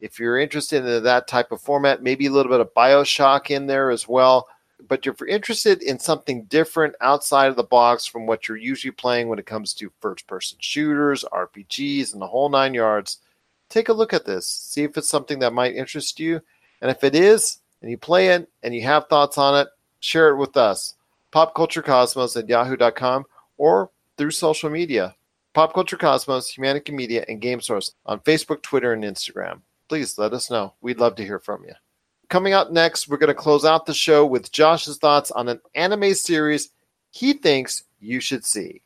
If 0.00 0.18
you're 0.18 0.38
interested 0.38 0.84
in 0.84 1.02
that 1.04 1.26
type 1.26 1.52
of 1.52 1.60
format, 1.60 2.02
maybe 2.02 2.26
a 2.26 2.30
little 2.30 2.52
bit 2.52 2.60
of 2.60 2.74
Bioshock 2.74 3.50
in 3.50 3.66
there 3.66 3.90
as 3.90 4.06
well 4.06 4.46
but 4.88 5.06
if 5.06 5.20
you're 5.20 5.28
interested 5.28 5.82
in 5.82 5.98
something 5.98 6.44
different 6.44 6.94
outside 7.00 7.48
of 7.48 7.56
the 7.56 7.62
box 7.62 8.06
from 8.06 8.26
what 8.26 8.46
you're 8.46 8.56
usually 8.56 8.90
playing 8.90 9.28
when 9.28 9.38
it 9.38 9.46
comes 9.46 9.72
to 9.74 9.92
first 10.00 10.26
person 10.26 10.58
shooters, 10.60 11.24
RPGs, 11.32 12.12
and 12.12 12.20
the 12.20 12.26
whole 12.26 12.48
nine 12.48 12.74
yards, 12.74 13.18
take 13.68 13.88
a 13.88 13.92
look 13.92 14.12
at 14.12 14.26
this. 14.26 14.46
See 14.46 14.82
if 14.82 14.96
it's 14.96 15.08
something 15.08 15.38
that 15.40 15.52
might 15.52 15.74
interest 15.74 16.20
you. 16.20 16.40
And 16.80 16.90
if 16.90 17.04
it 17.04 17.14
is, 17.14 17.58
and 17.82 17.90
you 17.90 17.98
play 17.98 18.28
it 18.28 18.48
and 18.62 18.74
you 18.74 18.82
have 18.82 19.06
thoughts 19.08 19.38
on 19.38 19.58
it, 19.58 19.68
share 20.00 20.28
it 20.30 20.36
with 20.36 20.56
us. 20.56 20.94
PopCultureCosmos 21.32 22.36
at 22.36 22.48
yahoo.com 22.48 23.24
or 23.58 23.90
through 24.16 24.30
social 24.30 24.70
media. 24.70 25.14
Pop 25.54 25.72
Culture 25.72 25.96
Cosmos, 25.96 26.54
Humanica 26.54 26.92
Media, 26.92 27.24
and 27.28 27.40
Game 27.40 27.62
Source 27.62 27.94
on 28.04 28.20
Facebook, 28.20 28.60
Twitter, 28.60 28.92
and 28.92 29.02
Instagram. 29.02 29.62
Please 29.88 30.18
let 30.18 30.34
us 30.34 30.50
know. 30.50 30.74
We'd 30.82 31.00
love 31.00 31.14
to 31.16 31.24
hear 31.24 31.38
from 31.38 31.64
you. 31.64 31.72
Coming 32.28 32.54
up 32.54 32.72
next, 32.72 33.06
we're 33.06 33.18
going 33.18 33.28
to 33.28 33.34
close 33.34 33.64
out 33.64 33.86
the 33.86 33.94
show 33.94 34.26
with 34.26 34.50
Josh's 34.50 34.98
thoughts 34.98 35.30
on 35.30 35.48
an 35.48 35.60
anime 35.76 36.12
series 36.14 36.70
he 37.10 37.32
thinks 37.32 37.84
you 38.00 38.18
should 38.18 38.44
see. 38.44 38.82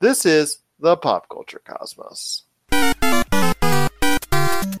This 0.00 0.26
is 0.26 0.58
the 0.78 0.96
Pop 0.96 1.28
Culture 1.30 1.62
Cosmos. 1.64 2.44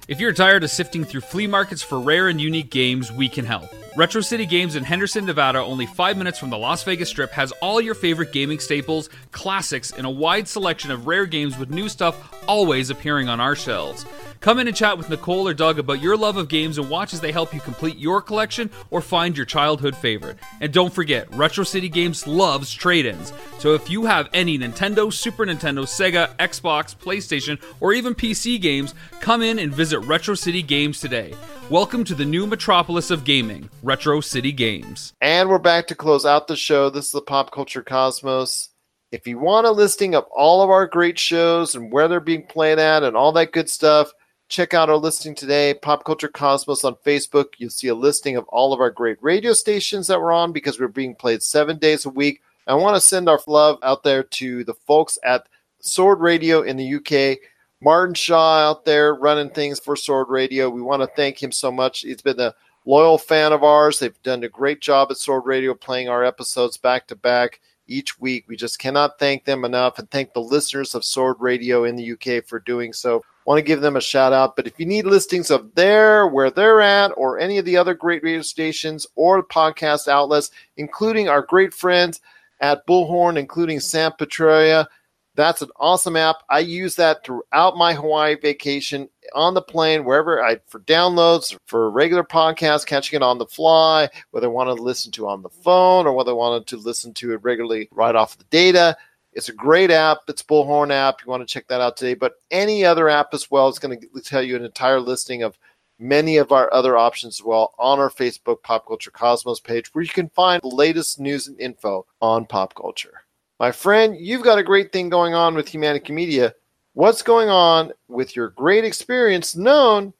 If 0.08 0.20
you're 0.20 0.34
tired 0.34 0.62
of 0.62 0.70
sifting 0.70 1.04
through 1.04 1.22
flea 1.22 1.46
markets 1.46 1.82
for 1.82 1.98
rare 1.98 2.28
and 2.28 2.38
unique 2.38 2.70
games, 2.70 3.10
we 3.10 3.30
can 3.30 3.46
help. 3.46 3.70
Retro 3.96 4.20
City 4.20 4.44
Games 4.44 4.76
in 4.76 4.84
Henderson, 4.84 5.24
Nevada, 5.24 5.60
only 5.60 5.86
five 5.86 6.18
minutes 6.18 6.38
from 6.38 6.50
the 6.50 6.58
Las 6.58 6.84
Vegas 6.84 7.08
Strip, 7.08 7.30
has 7.30 7.52
all 7.62 7.80
your 7.80 7.94
favorite 7.94 8.32
gaming 8.32 8.58
staples, 8.58 9.08
classics, 9.30 9.90
and 9.90 10.06
a 10.06 10.10
wide 10.10 10.46
selection 10.48 10.90
of 10.90 11.06
rare 11.06 11.24
games 11.24 11.56
with 11.56 11.70
new 11.70 11.88
stuff 11.88 12.34
always 12.46 12.90
appearing 12.90 13.30
on 13.30 13.40
our 13.40 13.56
shelves. 13.56 14.04
Come 14.42 14.58
in 14.58 14.66
and 14.66 14.76
chat 14.76 14.98
with 14.98 15.08
Nicole 15.08 15.46
or 15.46 15.54
Doug 15.54 15.78
about 15.78 16.02
your 16.02 16.16
love 16.16 16.36
of 16.36 16.48
games 16.48 16.76
and 16.76 16.90
watch 16.90 17.14
as 17.14 17.20
they 17.20 17.30
help 17.30 17.54
you 17.54 17.60
complete 17.60 17.96
your 17.96 18.20
collection 18.20 18.68
or 18.90 19.00
find 19.00 19.36
your 19.36 19.46
childhood 19.46 19.96
favorite. 19.96 20.36
And 20.60 20.72
don't 20.72 20.92
forget, 20.92 21.32
Retro 21.36 21.62
City 21.62 21.88
Games 21.88 22.26
loves 22.26 22.74
trade 22.74 23.06
ins. 23.06 23.32
So 23.60 23.74
if 23.74 23.88
you 23.88 24.04
have 24.04 24.28
any 24.34 24.58
Nintendo, 24.58 25.12
Super 25.12 25.46
Nintendo, 25.46 25.84
Sega, 25.84 26.36
Xbox, 26.38 26.92
PlayStation, 26.96 27.62
or 27.78 27.92
even 27.92 28.16
PC 28.16 28.60
games, 28.60 28.94
come 29.20 29.42
in 29.42 29.60
and 29.60 29.72
visit 29.72 30.00
Retro 30.00 30.34
City 30.34 30.60
Games 30.60 30.98
today. 30.98 31.34
Welcome 31.70 32.02
to 32.02 32.14
the 32.16 32.24
new 32.24 32.44
metropolis 32.44 33.12
of 33.12 33.22
gaming, 33.22 33.70
Retro 33.84 34.20
City 34.20 34.50
Games. 34.50 35.12
And 35.20 35.50
we're 35.50 35.60
back 35.60 35.86
to 35.86 35.94
close 35.94 36.26
out 36.26 36.48
the 36.48 36.56
show. 36.56 36.90
This 36.90 37.06
is 37.06 37.12
the 37.12 37.22
Pop 37.22 37.52
Culture 37.52 37.84
Cosmos. 37.84 38.70
If 39.12 39.28
you 39.28 39.38
want 39.38 39.68
a 39.68 39.70
listing 39.70 40.16
of 40.16 40.24
all 40.34 40.62
of 40.62 40.70
our 40.70 40.88
great 40.88 41.16
shows 41.16 41.76
and 41.76 41.92
where 41.92 42.08
they're 42.08 42.18
being 42.18 42.44
played 42.44 42.80
at 42.80 43.04
and 43.04 43.16
all 43.16 43.30
that 43.32 43.52
good 43.52 43.70
stuff, 43.70 44.10
check 44.52 44.74
out 44.74 44.90
our 44.90 44.98
listing 44.98 45.34
today, 45.34 45.72
Pop 45.72 46.04
Culture 46.04 46.28
Cosmos 46.28 46.84
on 46.84 46.94
Facebook. 47.06 47.54
You'll 47.56 47.70
see 47.70 47.88
a 47.88 47.94
listing 47.94 48.36
of 48.36 48.46
all 48.48 48.74
of 48.74 48.80
our 48.80 48.90
great 48.90 49.16
radio 49.22 49.54
stations 49.54 50.06
that 50.08 50.20
we're 50.20 50.30
on 50.30 50.52
because 50.52 50.78
we're 50.78 50.88
being 50.88 51.14
played 51.14 51.42
seven 51.42 51.78
days 51.78 52.04
a 52.04 52.10
week. 52.10 52.42
I 52.66 52.74
want 52.74 52.94
to 52.94 53.00
send 53.00 53.30
our 53.30 53.40
love 53.46 53.78
out 53.82 54.02
there 54.02 54.22
to 54.22 54.62
the 54.64 54.74
folks 54.74 55.18
at 55.24 55.48
Sword 55.80 56.20
Radio 56.20 56.60
in 56.60 56.76
the 56.76 56.96
UK. 56.96 57.38
Martin 57.80 58.14
Shaw 58.14 58.58
out 58.58 58.84
there 58.84 59.14
running 59.14 59.48
things 59.48 59.80
for 59.80 59.96
Sword 59.96 60.28
Radio. 60.28 60.68
We 60.68 60.82
want 60.82 61.00
to 61.00 61.08
thank 61.16 61.42
him 61.42 61.50
so 61.50 61.72
much. 61.72 62.00
He's 62.00 62.20
been 62.20 62.38
a 62.38 62.54
loyal 62.84 63.16
fan 63.16 63.54
of 63.54 63.64
ours. 63.64 63.98
They've 64.00 64.22
done 64.22 64.44
a 64.44 64.50
great 64.50 64.82
job 64.82 65.08
at 65.10 65.16
Sword 65.16 65.46
Radio 65.46 65.72
playing 65.72 66.10
our 66.10 66.24
episodes 66.24 66.76
back 66.76 67.06
to 67.06 67.16
back 67.16 67.58
each 67.86 68.20
week. 68.20 68.44
We 68.48 68.56
just 68.56 68.78
cannot 68.78 69.18
thank 69.18 69.46
them 69.46 69.64
enough 69.64 69.98
and 69.98 70.10
thank 70.10 70.34
the 70.34 70.42
listeners 70.42 70.94
of 70.94 71.06
Sword 71.06 71.38
Radio 71.40 71.84
in 71.84 71.96
the 71.96 72.12
UK 72.12 72.44
for 72.44 72.60
doing 72.60 72.92
so 72.92 73.24
want 73.44 73.58
to 73.58 73.62
give 73.62 73.80
them 73.80 73.96
a 73.96 74.00
shout 74.00 74.32
out. 74.32 74.56
But 74.56 74.66
if 74.66 74.78
you 74.78 74.86
need 74.86 75.06
listings 75.06 75.50
of 75.50 75.74
there, 75.74 76.26
where 76.26 76.50
they're 76.50 76.80
at, 76.80 77.12
or 77.16 77.38
any 77.38 77.58
of 77.58 77.64
the 77.64 77.76
other 77.76 77.94
great 77.94 78.22
radio 78.22 78.42
stations 78.42 79.06
or 79.14 79.42
podcast 79.42 80.08
outlets, 80.08 80.50
including 80.76 81.28
our 81.28 81.42
great 81.42 81.74
friends 81.74 82.20
at 82.60 82.86
Bullhorn, 82.86 83.38
including 83.38 83.80
Sam 83.80 84.12
Petrolia, 84.16 84.88
that's 85.34 85.62
an 85.62 85.70
awesome 85.76 86.16
app. 86.16 86.42
I 86.50 86.58
use 86.58 86.94
that 86.96 87.24
throughout 87.24 87.76
my 87.76 87.94
Hawaii 87.94 88.36
vacation 88.36 89.08
on 89.34 89.54
the 89.54 89.62
plane, 89.62 90.04
wherever 90.04 90.44
I 90.44 90.58
for 90.66 90.80
downloads, 90.80 91.56
for 91.66 91.90
regular 91.90 92.22
podcasts, 92.22 92.86
catching 92.86 93.16
it 93.16 93.22
on 93.22 93.38
the 93.38 93.46
fly, 93.46 94.10
whether 94.30 94.46
I 94.46 94.50
wanted 94.50 94.76
to 94.76 94.82
listen 94.82 95.10
to 95.12 95.28
on 95.28 95.42
the 95.42 95.48
phone 95.48 96.06
or 96.06 96.12
whether 96.12 96.32
I 96.32 96.34
wanted 96.34 96.66
to 96.68 96.76
listen 96.76 97.14
to 97.14 97.32
it 97.32 97.42
regularly 97.42 97.88
right 97.92 98.14
off 98.14 98.36
the 98.36 98.44
data. 98.44 98.96
It's 99.32 99.48
a 99.48 99.54
great 99.54 99.90
app. 99.90 100.18
It's 100.28 100.42
Bullhorn 100.42 100.90
app. 100.90 101.22
You 101.24 101.30
want 101.30 101.46
to 101.46 101.52
check 101.52 101.66
that 101.68 101.80
out 101.80 101.96
today. 101.96 102.14
But 102.14 102.34
any 102.50 102.84
other 102.84 103.08
app 103.08 103.32
as 103.32 103.50
well 103.50 103.68
is 103.68 103.78
going 103.78 103.98
to 103.98 104.20
tell 104.20 104.42
you 104.42 104.56
an 104.56 104.64
entire 104.64 105.00
listing 105.00 105.42
of 105.42 105.58
many 105.98 106.36
of 106.36 106.52
our 106.52 106.72
other 106.72 106.96
options 106.96 107.40
as 107.40 107.44
well 107.44 107.74
on 107.78 107.98
our 107.98 108.10
Facebook 108.10 108.62
Pop 108.62 108.86
Culture 108.86 109.10
Cosmos 109.10 109.60
page, 109.60 109.94
where 109.94 110.02
you 110.02 110.10
can 110.10 110.28
find 110.30 110.60
the 110.60 110.68
latest 110.68 111.20
news 111.20 111.46
and 111.46 111.58
info 111.60 112.04
on 112.20 112.44
pop 112.44 112.74
culture. 112.74 113.22
My 113.60 113.70
friend, 113.70 114.16
you've 114.18 114.42
got 114.42 114.58
a 114.58 114.64
great 114.64 114.92
thing 114.92 115.08
going 115.08 115.34
on 115.34 115.54
with 115.54 115.68
Humanica 115.68 116.10
Media. 116.10 116.54
What's 116.94 117.22
going 117.22 117.48
on 117.48 117.92
with 118.08 118.34
your 118.34 118.48
great 118.50 118.84
experience 118.84 119.56
known 119.56 120.12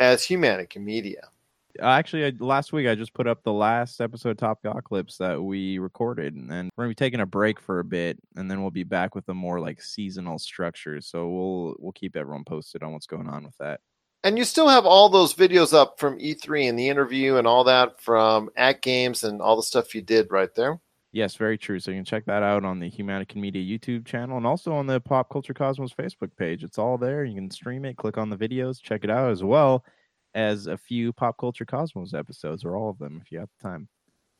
as 0.00 0.22
Humanica 0.22 0.78
Media? 0.78 1.28
Uh, 1.80 1.86
actually 1.86 2.26
I, 2.26 2.32
last 2.38 2.72
week 2.72 2.86
I 2.86 2.94
just 2.94 3.14
put 3.14 3.26
up 3.26 3.42
the 3.42 3.52
last 3.52 4.00
episode 4.00 4.38
Top 4.38 4.62
Got 4.62 4.84
clips 4.84 5.18
that 5.18 5.42
we 5.42 5.78
recorded, 5.78 6.34
and 6.34 6.50
then 6.50 6.70
we're 6.76 6.84
gonna 6.84 6.90
be 6.90 6.94
taking 6.96 7.20
a 7.20 7.26
break 7.26 7.60
for 7.60 7.80
a 7.80 7.84
bit, 7.84 8.18
and 8.36 8.50
then 8.50 8.62
we'll 8.62 8.70
be 8.70 8.84
back 8.84 9.14
with 9.14 9.28
a 9.28 9.34
more 9.34 9.60
like 9.60 9.82
seasonal 9.82 10.38
structure. 10.38 11.00
So 11.00 11.28
we'll 11.28 11.76
we'll 11.78 11.92
keep 11.92 12.16
everyone 12.16 12.44
posted 12.44 12.82
on 12.82 12.92
what's 12.92 13.06
going 13.06 13.28
on 13.28 13.44
with 13.44 13.56
that. 13.58 13.80
And 14.24 14.36
you 14.36 14.44
still 14.44 14.68
have 14.68 14.84
all 14.84 15.08
those 15.08 15.34
videos 15.34 15.72
up 15.72 16.00
from 16.00 16.18
E3 16.18 16.68
and 16.68 16.78
the 16.78 16.88
interview 16.88 17.36
and 17.36 17.46
all 17.46 17.64
that 17.64 18.00
from 18.00 18.50
at 18.56 18.82
games 18.82 19.22
and 19.22 19.40
all 19.40 19.54
the 19.54 19.62
stuff 19.62 19.94
you 19.94 20.02
did 20.02 20.32
right 20.32 20.52
there. 20.56 20.80
Yes, 21.12 21.36
very 21.36 21.56
true. 21.56 21.78
So 21.78 21.92
you 21.92 21.98
can 21.98 22.04
check 22.04 22.26
that 22.26 22.42
out 22.42 22.64
on 22.64 22.80
the 22.80 22.90
Humanica 22.90 23.36
Media 23.36 23.62
YouTube 23.62 24.04
channel 24.04 24.36
and 24.36 24.46
also 24.46 24.72
on 24.72 24.86
the 24.86 25.00
Pop 25.00 25.30
Culture 25.30 25.54
Cosmos 25.54 25.94
Facebook 25.94 26.36
page. 26.36 26.64
It's 26.64 26.78
all 26.78 26.98
there. 26.98 27.24
You 27.24 27.34
can 27.34 27.50
stream 27.50 27.84
it, 27.84 27.96
click 27.96 28.18
on 28.18 28.28
the 28.28 28.36
videos, 28.36 28.82
check 28.82 29.04
it 29.04 29.10
out 29.10 29.30
as 29.30 29.44
well 29.44 29.84
as 30.38 30.68
a 30.68 30.78
few 30.78 31.12
Pop 31.12 31.36
Culture 31.36 31.64
Cosmos 31.64 32.14
episodes, 32.14 32.64
or 32.64 32.76
all 32.76 32.90
of 32.90 32.98
them 32.98 33.20
if 33.20 33.32
you 33.32 33.40
have 33.40 33.48
the 33.58 33.68
time. 33.68 33.88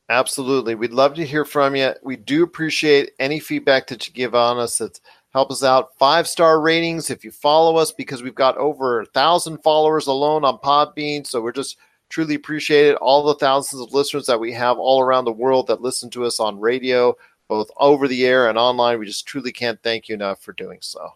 Absolutely. 0.07 0.73
We'd 0.73 0.93
love 0.93 1.13
to 1.15 1.25
hear 1.25 1.43
from 1.43 1.75
you. 1.75 1.93
We 2.03 2.15
do 2.15 2.41
appreciate 2.43 3.11
any 3.19 3.39
feedback 3.39 3.87
that 3.87 4.07
you 4.07 4.13
give 4.13 4.33
on 4.33 4.57
us. 4.57 4.79
It's 4.79 5.01
help 5.33 5.51
us 5.51 5.61
out. 5.61 5.89
Five 5.99 6.25
star 6.27 6.61
ratings 6.61 7.09
if 7.09 7.25
you 7.25 7.31
follow 7.31 7.75
us 7.75 7.91
because 7.91 8.23
we've 8.23 8.33
got 8.33 8.57
over 8.57 9.01
a 9.01 9.05
thousand 9.07 9.57
followers 9.57 10.07
alone 10.07 10.45
on 10.45 10.57
Podbean. 10.59 11.27
So 11.27 11.41
we're 11.41 11.51
just 11.51 11.77
truly 12.07 12.35
appreciate 12.35 12.87
it. 12.87 12.95
All 12.95 13.21
the 13.21 13.35
thousands 13.35 13.81
of 13.81 13.93
listeners 13.93 14.25
that 14.27 14.39
we 14.39 14.53
have 14.53 14.79
all 14.79 15.01
around 15.01 15.25
the 15.25 15.33
world 15.33 15.67
that 15.67 15.81
listen 15.81 16.09
to 16.11 16.23
us 16.23 16.39
on 16.39 16.59
radio, 16.59 17.13
both 17.49 17.69
over 17.77 18.07
the 18.07 18.25
air 18.25 18.47
and 18.47 18.57
online. 18.57 18.99
We 18.99 19.05
just 19.05 19.27
truly 19.27 19.51
can't 19.51 19.83
thank 19.83 20.07
you 20.07 20.15
enough 20.15 20.41
for 20.41 20.53
doing 20.53 20.79
so. 20.81 21.11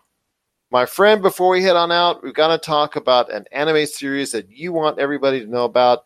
My 0.74 0.86
friend, 0.86 1.22
before 1.22 1.50
we 1.50 1.64
head 1.64 1.78
on 1.78 1.92
out, 1.92 2.22
we've 2.22 2.34
got 2.34 2.50
to 2.50 2.58
talk 2.58 2.98
about 2.98 3.32
an 3.32 3.46
anime 3.54 3.86
series 3.86 4.32
that 4.32 4.52
you 4.52 4.74
want 4.74 5.00
everybody 5.00 5.40
to 5.40 5.50
know 5.50 5.64
about. 5.64 6.04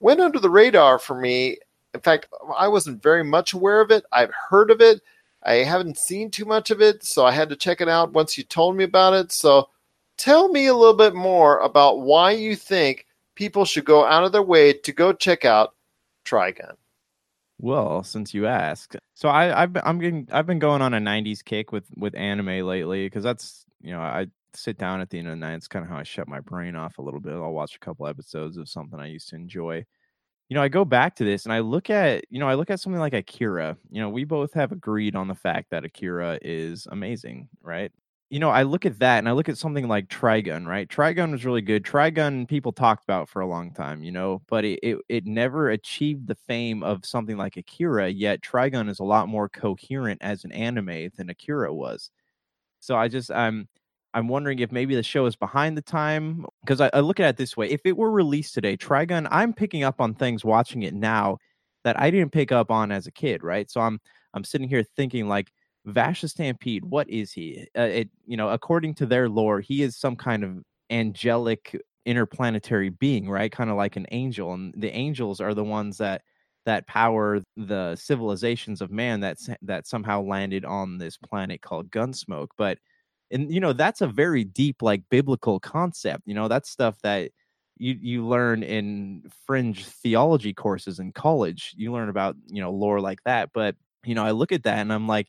Went 0.00 0.20
under 0.20 0.38
the 0.38 0.50
radar 0.50 0.98
for 0.98 1.14
me 1.14 1.58
in 1.94 2.00
fact, 2.00 2.28
I 2.56 2.68
wasn't 2.68 3.02
very 3.02 3.24
much 3.24 3.52
aware 3.52 3.80
of 3.80 3.90
it. 3.90 4.04
I've 4.12 4.32
heard 4.48 4.70
of 4.70 4.80
it. 4.80 5.00
I 5.42 5.54
haven't 5.54 5.98
seen 5.98 6.30
too 6.30 6.44
much 6.44 6.70
of 6.70 6.80
it, 6.80 7.02
so 7.02 7.24
I 7.24 7.32
had 7.32 7.48
to 7.48 7.56
check 7.56 7.80
it 7.80 7.88
out 7.88 8.12
once 8.12 8.36
you 8.36 8.44
told 8.44 8.76
me 8.76 8.84
about 8.84 9.14
it. 9.14 9.32
So 9.32 9.68
tell 10.16 10.48
me 10.48 10.66
a 10.66 10.74
little 10.74 10.94
bit 10.94 11.14
more 11.14 11.58
about 11.60 12.02
why 12.02 12.32
you 12.32 12.54
think 12.54 13.06
people 13.34 13.64
should 13.64 13.84
go 13.84 14.04
out 14.04 14.24
of 14.24 14.32
their 14.32 14.42
way 14.42 14.72
to 14.72 14.92
go 14.92 15.12
check 15.12 15.44
out 15.44 15.74
Trigun. 16.24 16.74
Well, 17.58 18.02
since 18.04 18.32
you 18.32 18.46
ask, 18.46 18.94
so 19.14 19.28
I, 19.28 19.62
I've 19.62 19.72
been, 19.72 19.82
I'm 19.84 19.98
getting 19.98 20.28
I've 20.32 20.46
been 20.46 20.58
going 20.58 20.80
on 20.80 20.94
a 20.94 20.98
'90s 20.98 21.44
kick 21.44 21.72
with 21.72 21.84
with 21.96 22.14
anime 22.14 22.66
lately 22.66 23.04
because 23.06 23.22
that's 23.22 23.66
you 23.80 23.92
know 23.92 24.00
I 24.00 24.26
sit 24.54 24.78
down 24.78 25.00
at 25.00 25.10
the 25.10 25.18
end 25.18 25.28
of 25.28 25.32
the 25.32 25.36
night. 25.36 25.54
It's 25.54 25.68
kind 25.68 25.84
of 25.84 25.90
how 25.90 25.98
I 25.98 26.02
shut 26.02 26.28
my 26.28 26.40
brain 26.40 26.74
off 26.76 26.98
a 26.98 27.02
little 27.02 27.20
bit. 27.20 27.34
I'll 27.34 27.52
watch 27.52 27.76
a 27.76 27.78
couple 27.80 28.06
episodes 28.06 28.56
of 28.56 28.68
something 28.68 28.98
I 28.98 29.06
used 29.06 29.28
to 29.30 29.36
enjoy 29.36 29.84
you 30.48 30.54
know, 30.56 30.62
I 30.62 30.68
go 30.68 30.84
back 30.84 31.14
to 31.16 31.24
this 31.24 31.44
and 31.44 31.52
I 31.52 31.60
look 31.60 31.90
at, 31.90 32.24
you 32.28 32.40
know, 32.40 32.48
I 32.48 32.54
look 32.54 32.70
at 32.70 32.80
something 32.80 33.00
like 33.00 33.14
Akira. 33.14 33.76
You 33.90 34.00
know, 34.00 34.08
we 34.08 34.24
both 34.24 34.52
have 34.54 34.72
agreed 34.72 35.14
on 35.14 35.28
the 35.28 35.34
fact 35.34 35.70
that 35.70 35.84
Akira 35.84 36.38
is 36.42 36.86
amazing, 36.90 37.48
right? 37.62 37.92
You 38.30 38.38
know, 38.38 38.50
I 38.50 38.62
look 38.62 38.86
at 38.86 38.98
that 39.00 39.18
and 39.18 39.28
I 39.28 39.32
look 39.32 39.48
at 39.48 39.58
something 39.58 39.88
like 39.88 40.08
Trigun, 40.08 40.66
right? 40.66 40.88
Trigun 40.88 41.32
was 41.32 41.44
really 41.44 41.62
good. 41.62 41.84
Trigun 41.84 42.48
people 42.48 42.72
talked 42.72 43.04
about 43.04 43.28
for 43.28 43.40
a 43.42 43.46
long 43.46 43.72
time, 43.72 44.02
you 44.02 44.12
know, 44.12 44.42
but 44.48 44.64
it, 44.64 44.78
it, 44.82 44.98
it 45.08 45.26
never 45.26 45.70
achieved 45.70 46.26
the 46.28 46.36
fame 46.46 46.82
of 46.82 47.04
something 47.04 47.36
like 47.36 47.56
Akira, 47.56 48.08
yet 48.08 48.40
Trigun 48.40 48.88
is 48.88 49.00
a 49.00 49.04
lot 49.04 49.28
more 49.28 49.48
coherent 49.48 50.20
as 50.22 50.44
an 50.44 50.52
anime 50.52 51.10
than 51.16 51.30
Akira 51.30 51.72
was. 51.74 52.10
So 52.80 52.96
I 52.96 53.08
just 53.08 53.30
I'm 53.30 53.68
I'm 54.14 54.28
wondering 54.28 54.58
if 54.58 54.72
maybe 54.72 54.94
the 54.96 55.02
show 55.02 55.26
is 55.26 55.36
behind 55.36 55.76
the 55.76 55.82
time 55.82 56.44
because 56.62 56.80
I, 56.80 56.90
I, 56.92 57.00
look 57.00 57.20
at 57.20 57.30
it 57.30 57.36
this 57.36 57.56
way: 57.56 57.68
if 57.70 57.80
it 57.84 57.96
were 57.96 58.10
released 58.10 58.54
today, 58.54 58.76
Trigun, 58.76 59.28
I'm 59.30 59.52
picking 59.52 59.84
up 59.84 60.00
on 60.00 60.14
things 60.14 60.44
watching 60.44 60.82
it 60.82 60.94
now 60.94 61.38
that 61.84 61.98
I 62.00 62.10
didn't 62.10 62.32
pick 62.32 62.52
up 62.52 62.70
on 62.70 62.90
as 62.92 63.06
a 63.06 63.12
kid, 63.12 63.42
right? 63.44 63.70
So 63.70 63.80
I'm 63.80 64.00
I'm 64.34 64.44
sitting 64.44 64.68
here 64.68 64.82
thinking 64.96 65.28
like 65.28 65.52
Vash 65.86 66.22
the 66.22 66.28
Stampede, 66.28 66.84
what 66.84 67.08
is 67.08 67.32
he? 67.32 67.66
Uh, 67.76 67.82
it 67.82 68.10
you 68.26 68.36
know, 68.36 68.50
according 68.50 68.94
to 68.96 69.06
their 69.06 69.28
lore, 69.28 69.60
he 69.60 69.82
is 69.82 69.96
some 69.96 70.16
kind 70.16 70.44
of 70.44 70.58
angelic 70.90 71.80
interplanetary 72.06 72.90
being, 72.90 73.28
right? 73.28 73.52
Kind 73.52 73.70
of 73.70 73.76
like 73.76 73.96
an 73.96 74.06
angel, 74.10 74.52
and 74.54 74.74
the 74.76 74.90
angels 74.94 75.40
are 75.40 75.54
the 75.54 75.64
ones 75.64 75.98
that 75.98 76.22
that 76.66 76.86
power 76.86 77.40
the 77.56 77.96
civilizations 77.96 78.80
of 78.80 78.90
man 78.90 79.20
that's 79.20 79.48
that 79.62 79.86
somehow 79.86 80.22
landed 80.22 80.64
on 80.64 80.98
this 80.98 81.16
planet 81.16 81.62
called 81.62 81.90
Gunsmoke, 81.90 82.48
but 82.58 82.78
and 83.30 83.52
you 83.52 83.60
know 83.60 83.72
that's 83.72 84.00
a 84.00 84.06
very 84.06 84.44
deep 84.44 84.82
like 84.82 85.02
biblical 85.10 85.60
concept 85.60 86.22
you 86.26 86.34
know 86.34 86.48
that's 86.48 86.70
stuff 86.70 86.96
that 87.02 87.30
you 87.78 87.96
you 88.00 88.26
learn 88.26 88.62
in 88.62 89.22
fringe 89.46 89.84
theology 89.86 90.52
courses 90.52 90.98
in 90.98 91.12
college 91.12 91.72
you 91.76 91.92
learn 91.92 92.08
about 92.08 92.36
you 92.48 92.60
know 92.60 92.70
lore 92.72 93.00
like 93.00 93.22
that 93.24 93.50
but 93.54 93.76
you 94.04 94.14
know 94.14 94.24
i 94.24 94.30
look 94.32 94.52
at 94.52 94.64
that 94.64 94.78
and 94.78 94.92
i'm 94.92 95.06
like 95.06 95.28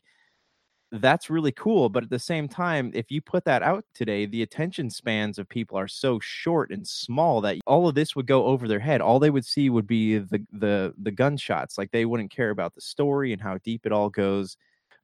that's 0.92 1.30
really 1.30 1.52
cool 1.52 1.88
but 1.88 2.02
at 2.04 2.10
the 2.10 2.18
same 2.18 2.46
time 2.46 2.90
if 2.94 3.10
you 3.10 3.20
put 3.20 3.44
that 3.44 3.62
out 3.62 3.84
today 3.94 4.26
the 4.26 4.42
attention 4.42 4.90
spans 4.90 5.38
of 5.38 5.48
people 5.48 5.78
are 5.78 5.88
so 5.88 6.20
short 6.20 6.70
and 6.70 6.86
small 6.86 7.40
that 7.40 7.56
all 7.66 7.88
of 7.88 7.94
this 7.94 8.14
would 8.14 8.26
go 8.26 8.44
over 8.44 8.68
their 8.68 8.78
head 8.78 9.00
all 9.00 9.18
they 9.18 9.30
would 9.30 9.44
see 9.44 9.70
would 9.70 9.86
be 9.86 10.18
the 10.18 10.44
the 10.52 10.94
the 10.98 11.10
gunshots 11.10 11.78
like 11.78 11.90
they 11.90 12.04
wouldn't 12.04 12.30
care 12.30 12.50
about 12.50 12.74
the 12.74 12.80
story 12.80 13.32
and 13.32 13.40
how 13.40 13.56
deep 13.64 13.86
it 13.86 13.92
all 13.92 14.10
goes 14.10 14.56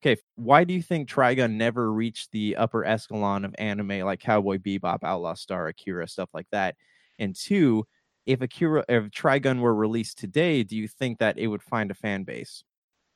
okay, 0.03 0.20
why 0.36 0.64
do 0.64 0.74
you 0.74 0.82
think 0.82 1.09
Trigun 1.09 1.53
never 1.53 1.93
reached 1.93 2.30
the 2.32 2.57
upper 2.57 2.84
echelon 2.84 3.45
of 3.45 3.55
anime 3.59 4.01
like 4.01 4.20
Cowboy 4.20 4.59
Bebop, 4.59 4.99
Outlaw 5.03 5.34
Star, 5.34 5.68
Akira, 5.68 6.07
stuff 6.09 6.30
like 6.32 6.47
that? 6.53 6.76
And 7.18 7.34
two, 7.34 7.84
if 8.26 8.41
Akira, 8.41 8.84
if 8.89 9.05
Trigun 9.11 9.61
were 9.61 9.74
released 9.74 10.18
today, 10.18 10.62
do 10.62 10.76
you 10.76 10.89
think 10.89 11.18
that 11.18 11.39
it 11.39 11.49
would 11.49 11.62
find 11.62 11.91
a 11.91 11.95
fan 11.95 12.24
base? 12.24 12.62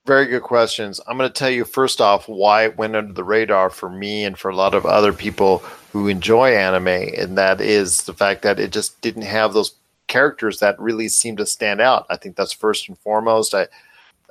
Very 0.05 0.27
good 0.27 0.43
questions. 0.43 1.01
I'm 1.07 1.17
going 1.17 1.31
to 1.31 1.33
tell 1.33 1.51
you 1.51 1.65
first 1.65 2.01
off 2.01 2.29
why 2.29 2.65
it 2.65 2.77
went 2.77 2.97
under 2.97 3.13
the 3.13 3.23
radar 3.23 3.71
for 3.71 3.89
me 3.89 4.25
and 4.25 4.37
for 4.37 4.51
a 4.51 4.57
lot 4.57 4.75
of 4.75 4.85
other 4.85 5.13
people 5.13 5.59
who 5.93 6.09
enjoy 6.09 6.57
anime, 6.57 6.89
and 6.89 7.39
that 7.39 7.61
is 7.61 8.03
the 8.03 8.13
fact 8.13 8.43
that 8.43 8.59
it 8.59 8.73
just 8.73 9.01
didn't 9.01 9.23
have 9.23 9.53
those 9.53 9.77
characters 10.09 10.59
that 10.59 10.81
really 10.81 11.09
seem 11.09 11.37
to 11.37 11.47
stand 11.47 11.81
out. 11.81 12.07
I 12.11 12.17
think 12.17 12.35
that's 12.35 12.53
first 12.53 12.89
and 12.89 12.99
foremost. 12.99 13.55
I 13.55 13.69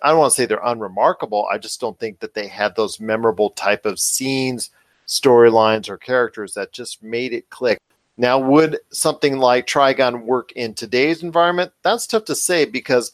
I 0.04 0.10
don't 0.10 0.20
want 0.20 0.34
to 0.34 0.36
say 0.36 0.46
they're 0.46 0.60
unremarkable. 0.62 1.48
I 1.50 1.58
just 1.58 1.80
don't 1.80 1.98
think 2.00 2.20
that 2.20 2.34
they 2.34 2.48
had 2.48 2.76
those 2.76 3.00
memorable 3.00 3.52
type 3.52 3.86
of 3.86 4.00
scenes, 4.00 4.72
storylines, 5.08 5.88
or 5.88 5.98
characters 5.98 6.54
that 6.56 6.74
just 6.74 7.04
made 7.04 7.34
it 7.34 7.50
click. 7.50 7.78
Now, 8.18 8.40
would 8.40 8.80
something 8.90 9.38
like 9.38 9.68
Trigun 9.68 10.24
work 10.24 10.52
in 10.54 10.74
today's 10.74 11.24
environment? 11.24 11.72
That's 11.84 12.08
tough 12.08 12.26
to 12.26 12.36
say 12.36 12.66
because 12.66 13.14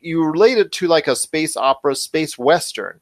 you 0.00 0.24
relate 0.24 0.58
it 0.58 0.72
to 0.72 0.86
like 0.88 1.06
a 1.06 1.16
space 1.16 1.56
opera, 1.56 1.94
space 1.94 2.38
western. 2.38 3.00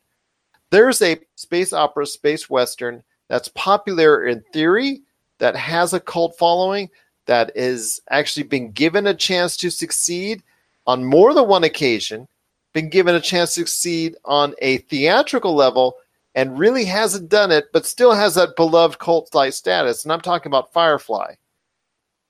There's 0.70 1.00
a 1.02 1.18
space 1.36 1.72
opera, 1.72 2.06
space 2.06 2.50
western 2.50 3.02
that's 3.28 3.48
popular 3.48 4.26
in 4.26 4.42
theory, 4.52 5.02
that 5.38 5.54
has 5.54 5.92
a 5.92 6.00
cult 6.00 6.36
following, 6.36 6.90
that 7.26 7.52
is 7.54 8.00
actually 8.10 8.42
been 8.42 8.72
given 8.72 9.06
a 9.06 9.14
chance 9.14 9.56
to 9.58 9.70
succeed 9.70 10.42
on 10.86 11.04
more 11.04 11.34
than 11.34 11.46
one 11.46 11.64
occasion 11.64 12.26
been 12.72 12.88
given 12.88 13.14
a 13.14 13.20
chance 13.20 13.54
to 13.54 13.60
succeed 13.60 14.16
on 14.24 14.54
a 14.60 14.78
theatrical 14.78 15.54
level 15.54 15.96
and 16.34 16.58
really 16.58 16.84
hasn't 16.84 17.28
done 17.28 17.50
it, 17.50 17.66
but 17.72 17.86
still 17.86 18.12
has 18.12 18.34
that 18.34 18.56
beloved 18.56 18.98
cult 18.98 19.34
like 19.34 19.52
status. 19.52 20.04
And 20.04 20.12
I'm 20.12 20.20
talking 20.20 20.50
about 20.50 20.72
Firefly. 20.72 21.34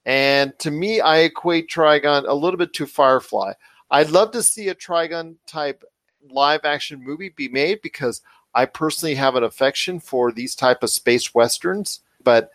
And 0.06 0.58
to 0.60 0.70
me, 0.70 1.00
I 1.00 1.18
equate 1.18 1.68
Trigun 1.68 2.24
a 2.26 2.34
little 2.34 2.56
bit 2.56 2.72
to 2.74 2.86
Firefly. 2.86 3.52
I'd 3.90 4.10
love 4.10 4.32
to 4.32 4.42
see 4.42 4.68
a 4.68 4.74
Trigun 4.74 5.36
type 5.46 5.84
live 6.30 6.64
action 6.64 7.02
movie 7.02 7.30
be 7.30 7.48
made 7.48 7.80
because 7.82 8.22
I 8.54 8.66
personally 8.66 9.14
have 9.14 9.36
an 9.36 9.44
affection 9.44 10.00
for 10.00 10.32
these 10.32 10.54
type 10.54 10.82
of 10.82 10.90
space 10.90 11.34
westerns. 11.34 12.00
But 12.22 12.50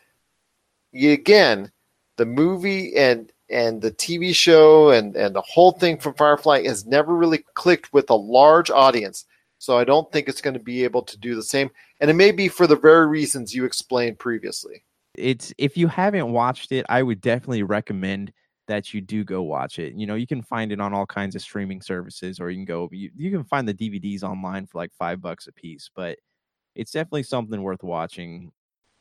again, 0.93 1.71
the 2.17 2.25
movie 2.25 2.95
and 2.95 3.31
and 3.49 3.81
the 3.81 3.91
TV 3.91 4.33
show 4.33 4.89
and, 4.89 5.15
and 5.15 5.35
the 5.35 5.41
whole 5.41 5.73
thing 5.73 5.97
from 5.97 6.15
Firefly 6.15 6.63
has 6.63 6.85
never 6.85 7.15
really 7.15 7.45
clicked 7.53 7.93
with 7.93 8.09
a 8.09 8.15
large 8.15 8.71
audience. 8.71 9.25
So 9.59 9.77
I 9.77 9.83
don't 9.83 10.11
think 10.11 10.27
it's 10.27 10.41
going 10.41 10.55
to 10.55 10.59
be 10.59 10.83
able 10.83 11.03
to 11.03 11.17
do 11.17 11.35
the 11.35 11.43
same. 11.43 11.69
And 11.99 12.09
it 12.09 12.15
may 12.15 12.31
be 12.31 12.47
for 12.47 12.67
the 12.67 12.75
very 12.75 13.05
reasons 13.05 13.53
you 13.53 13.63
explained 13.65 14.17
previously. 14.17 14.83
It's 15.15 15.53
if 15.57 15.77
you 15.77 15.87
haven't 15.87 16.31
watched 16.31 16.71
it, 16.71 16.85
I 16.89 17.03
would 17.03 17.21
definitely 17.21 17.63
recommend 17.63 18.33
that 18.67 18.93
you 18.93 19.01
do 19.01 19.23
go 19.23 19.41
watch 19.41 19.79
it. 19.79 19.93
You 19.95 20.07
know, 20.07 20.15
you 20.15 20.27
can 20.27 20.41
find 20.41 20.71
it 20.71 20.79
on 20.79 20.93
all 20.93 21.05
kinds 21.05 21.35
of 21.35 21.41
streaming 21.41 21.81
services, 21.81 22.39
or 22.39 22.49
you 22.49 22.57
can 22.57 22.65
go 22.65 22.89
you, 22.91 23.11
you 23.15 23.31
can 23.31 23.43
find 23.43 23.67
the 23.67 23.73
DVDs 23.73 24.23
online 24.23 24.65
for 24.65 24.77
like 24.77 24.91
five 24.93 25.21
bucks 25.21 25.47
a 25.47 25.51
piece, 25.51 25.89
but 25.93 26.17
it's 26.75 26.91
definitely 26.91 27.23
something 27.23 27.61
worth 27.61 27.83
watching. 27.83 28.51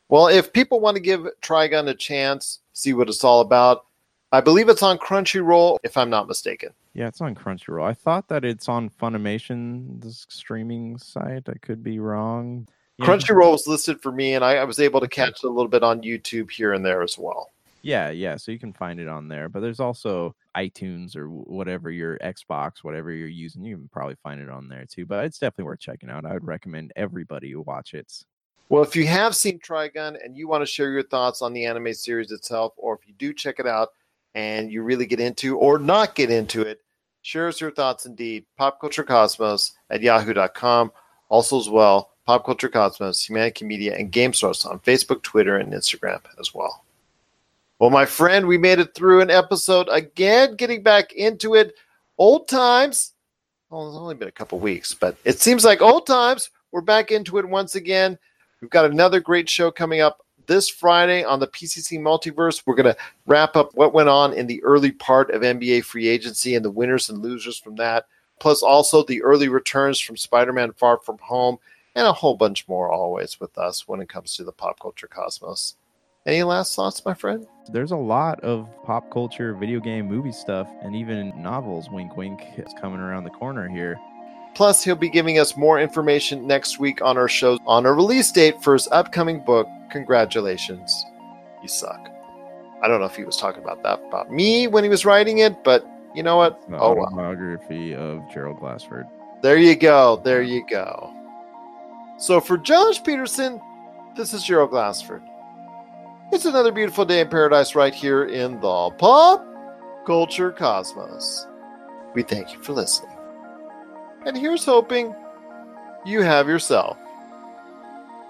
Well, 0.09 0.27
if 0.27 0.53
people 0.53 0.79
want 0.79 0.95
to 0.95 1.01
give 1.01 1.27
Trigun 1.41 1.87
a 1.87 1.95
chance, 1.95 2.59
see 2.73 2.93
what 2.93 3.09
it's 3.09 3.23
all 3.23 3.41
about, 3.41 3.85
I 4.31 4.41
believe 4.41 4.69
it's 4.69 4.83
on 4.83 4.97
Crunchyroll, 4.97 5.77
if 5.83 5.95
I'm 5.95 6.09
not 6.09 6.27
mistaken. 6.27 6.69
Yeah, 6.93 7.07
it's 7.07 7.21
on 7.21 7.33
Crunchyroll. 7.33 7.85
I 7.85 7.93
thought 7.93 8.27
that 8.27 8.45
it's 8.45 8.69
on 8.69 8.89
Funimation's 8.89 10.25
streaming 10.29 10.97
site. 10.97 11.47
I 11.47 11.53
could 11.61 11.83
be 11.83 11.99
wrong. 11.99 12.67
Yeah. 12.97 13.07
Crunchyroll 13.07 13.51
was 13.51 13.67
listed 13.67 14.01
for 14.01 14.11
me, 14.11 14.35
and 14.35 14.43
I, 14.43 14.57
I 14.57 14.63
was 14.65 14.79
able 14.79 14.99
to 14.99 15.07
catch 15.07 15.43
a 15.43 15.49
little 15.49 15.69
bit 15.69 15.83
on 15.83 16.01
YouTube 16.01 16.51
here 16.51 16.73
and 16.73 16.85
there 16.85 17.01
as 17.01 17.17
well. 17.17 17.51
Yeah, 17.83 18.09
yeah. 18.11 18.37
So 18.37 18.51
you 18.51 18.59
can 18.59 18.73
find 18.73 18.99
it 18.99 19.07
on 19.07 19.27
there. 19.27 19.49
But 19.49 19.59
there's 19.59 19.81
also 19.81 20.35
iTunes 20.55 21.15
or 21.15 21.29
whatever 21.29 21.91
your 21.91 22.17
Xbox, 22.19 22.77
whatever 22.81 23.11
you're 23.11 23.27
using. 23.27 23.63
You 23.63 23.77
can 23.77 23.89
probably 23.89 24.15
find 24.23 24.41
it 24.41 24.49
on 24.49 24.69
there 24.69 24.85
too. 24.85 25.05
But 25.05 25.25
it's 25.25 25.37
definitely 25.37 25.65
worth 25.65 25.79
checking 25.79 26.09
out. 26.09 26.25
I 26.25 26.33
would 26.33 26.47
recommend 26.47 26.93
everybody 26.95 27.53
watch 27.55 27.93
it. 27.93 28.11
Well, 28.69 28.83
if 28.83 28.95
you 28.95 29.05
have 29.07 29.35
seen 29.35 29.59
Trigun 29.59 30.17
and 30.23 30.37
you 30.37 30.47
want 30.47 30.61
to 30.61 30.65
share 30.65 30.89
your 30.89 31.03
thoughts 31.03 31.41
on 31.41 31.53
the 31.53 31.65
anime 31.65 31.93
series 31.93 32.31
itself, 32.31 32.73
or 32.77 32.95
if 32.95 33.07
you 33.07 33.13
do 33.17 33.33
check 33.33 33.59
it 33.59 33.67
out, 33.67 33.89
and 34.35 34.71
you 34.71 34.81
really 34.81 35.05
get 35.05 35.19
into 35.19 35.57
or 35.57 35.77
not 35.77 36.15
get 36.15 36.31
into 36.31 36.61
it, 36.61 36.81
share 37.21 37.47
us 37.47 37.61
your 37.61 37.71
thoughts 37.71 38.05
indeed. 38.05 38.45
Popculturecosmos 38.59 39.73
at 39.89 40.01
yahoo.com. 40.01 40.91
Also, 41.29 41.59
as 41.59 41.69
well, 41.69 42.11
Pop 42.25 42.45
Culture 42.45 42.69
Cosmos, 42.69 43.27
Humanica 43.27 43.63
Media, 43.63 43.95
and 43.95 44.11
GameSource 44.11 44.65
on 44.65 44.79
Facebook, 44.79 45.21
Twitter, 45.23 45.57
and 45.57 45.73
Instagram 45.73 46.21
as 46.39 46.53
well. 46.53 46.82
Well, 47.79 47.89
my 47.89 48.05
friend, 48.05 48.47
we 48.47 48.57
made 48.57 48.79
it 48.79 48.95
through 48.95 49.21
an 49.21 49.31
episode 49.31 49.87
again, 49.91 50.55
getting 50.55 50.83
back 50.83 51.13
into 51.13 51.55
it. 51.55 51.75
Old 52.17 52.47
times, 52.47 53.13
well, 53.69 53.87
it's 53.87 53.97
only 53.97 54.15
been 54.15 54.27
a 54.27 54.31
couple 54.31 54.59
weeks, 54.59 54.93
but 54.93 55.17
it 55.25 55.41
seems 55.41 55.65
like 55.65 55.81
old 55.81 56.05
times. 56.05 56.51
We're 56.71 56.81
back 56.81 57.11
into 57.11 57.39
it 57.39 57.49
once 57.49 57.75
again. 57.75 58.19
We've 58.61 58.69
got 58.69 58.85
another 58.85 59.19
great 59.19 59.49
show 59.49 59.71
coming 59.71 59.99
up 59.99 60.23
this 60.45 60.69
Friday 60.69 61.23
on 61.23 61.39
the 61.39 61.47
PCC 61.47 61.99
Multiverse. 61.99 62.63
We're 62.65 62.75
going 62.75 62.93
to 62.93 62.97
wrap 63.25 63.55
up 63.55 63.73
what 63.73 63.93
went 63.93 64.09
on 64.09 64.33
in 64.33 64.47
the 64.47 64.63
early 64.63 64.91
part 64.91 65.31
of 65.31 65.41
NBA 65.41 65.85
free 65.85 66.07
agency 66.07 66.55
and 66.55 66.63
the 66.63 66.71
winners 66.71 67.09
and 67.09 67.21
losers 67.21 67.57
from 67.57 67.75
that, 67.77 68.05
plus 68.39 68.61
also 68.61 69.03
the 69.03 69.23
early 69.23 69.49
returns 69.49 69.99
from 69.99 70.17
Spider 70.17 70.53
Man 70.53 70.71
Far 70.73 70.99
From 70.99 71.17
Home, 71.19 71.57
and 71.95 72.05
a 72.05 72.13
whole 72.13 72.35
bunch 72.35 72.67
more 72.67 72.91
always 72.91 73.39
with 73.39 73.57
us 73.57 73.87
when 73.87 74.01
it 74.01 74.09
comes 74.09 74.35
to 74.35 74.43
the 74.43 74.51
pop 74.51 74.79
culture 74.79 75.07
cosmos. 75.07 75.75
Any 76.25 76.43
last 76.43 76.73
thoughts, 76.73 77.03
my 77.03 77.13
friend? 77.13 77.45
There's 77.69 77.91
a 77.91 77.97
lot 77.97 78.39
of 78.39 78.69
pop 78.85 79.11
culture, 79.11 79.53
video 79.53 79.81
game, 79.81 80.07
movie 80.07 80.31
stuff, 80.31 80.69
and 80.81 80.95
even 80.95 81.33
novels. 81.41 81.89
Wink, 81.91 82.15
wink. 82.15 82.41
It's 82.55 82.73
coming 82.79 83.01
around 83.01 83.25
the 83.25 83.29
corner 83.29 83.67
here. 83.67 83.99
Plus, 84.55 84.81
he'll 84.81 84.95
be 84.95 85.09
giving 85.09 85.37
us 85.37 85.57
more 85.57 85.81
information 85.81 86.47
next 86.47 86.79
week 86.79 87.01
on 87.01 87.17
our 87.17 87.27
show 87.27 87.59
on 87.65 87.85
a 87.85 87.91
release 87.91 88.31
date 88.31 88.63
for 88.63 88.71
his 88.71 88.87
upcoming 88.93 89.43
book. 89.43 89.67
Congratulations, 89.91 91.03
you 91.61 91.67
suck. 91.67 92.07
I 92.81 92.87
don't 92.87 93.01
know 93.01 93.05
if 93.05 93.17
he 93.17 93.25
was 93.25 93.35
talking 93.35 93.61
about 93.61 93.83
that 93.83 93.99
about 94.07 94.31
me 94.31 94.67
when 94.67 94.85
he 94.85 94.89
was 94.89 95.03
writing 95.05 95.39
it, 95.39 95.61
but 95.65 95.85
you 96.15 96.23
know 96.23 96.37
what? 96.37 96.61
The 96.69 96.77
oh 96.77 96.93
well. 96.93 97.07
autobiography 97.07 97.95
of 97.95 98.21
Gerald 98.33 98.59
Glassford. 98.59 99.07
There 99.41 99.57
you 99.57 99.75
go. 99.75 100.21
There 100.23 100.41
you 100.41 100.65
go. 100.69 101.13
So 102.17 102.39
for 102.39 102.57
Josh 102.57 103.03
Peterson, 103.03 103.59
this 104.15 104.33
is 104.33 104.43
Gerald 104.43 104.69
Glassford. 104.69 105.21
It's 106.33 106.45
another 106.45 106.71
beautiful 106.71 107.05
day 107.05 107.19
in 107.19 107.29
paradise 107.29 107.75
right 107.75 107.93
here 107.93 108.25
in 108.25 108.59
the 108.59 108.89
pop 108.97 109.45
culture 110.03 110.51
cosmos. 110.51 111.45
We 112.15 112.23
thank 112.23 112.51
you 112.51 112.63
for 112.63 112.73
listening. 112.73 113.15
And 114.25 114.35
here's 114.35 114.65
hoping 114.65 115.13
you 116.07 116.23
have 116.23 116.47
yourself 116.47 116.97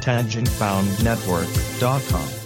TangentBoundNetwork.com. 0.02 2.45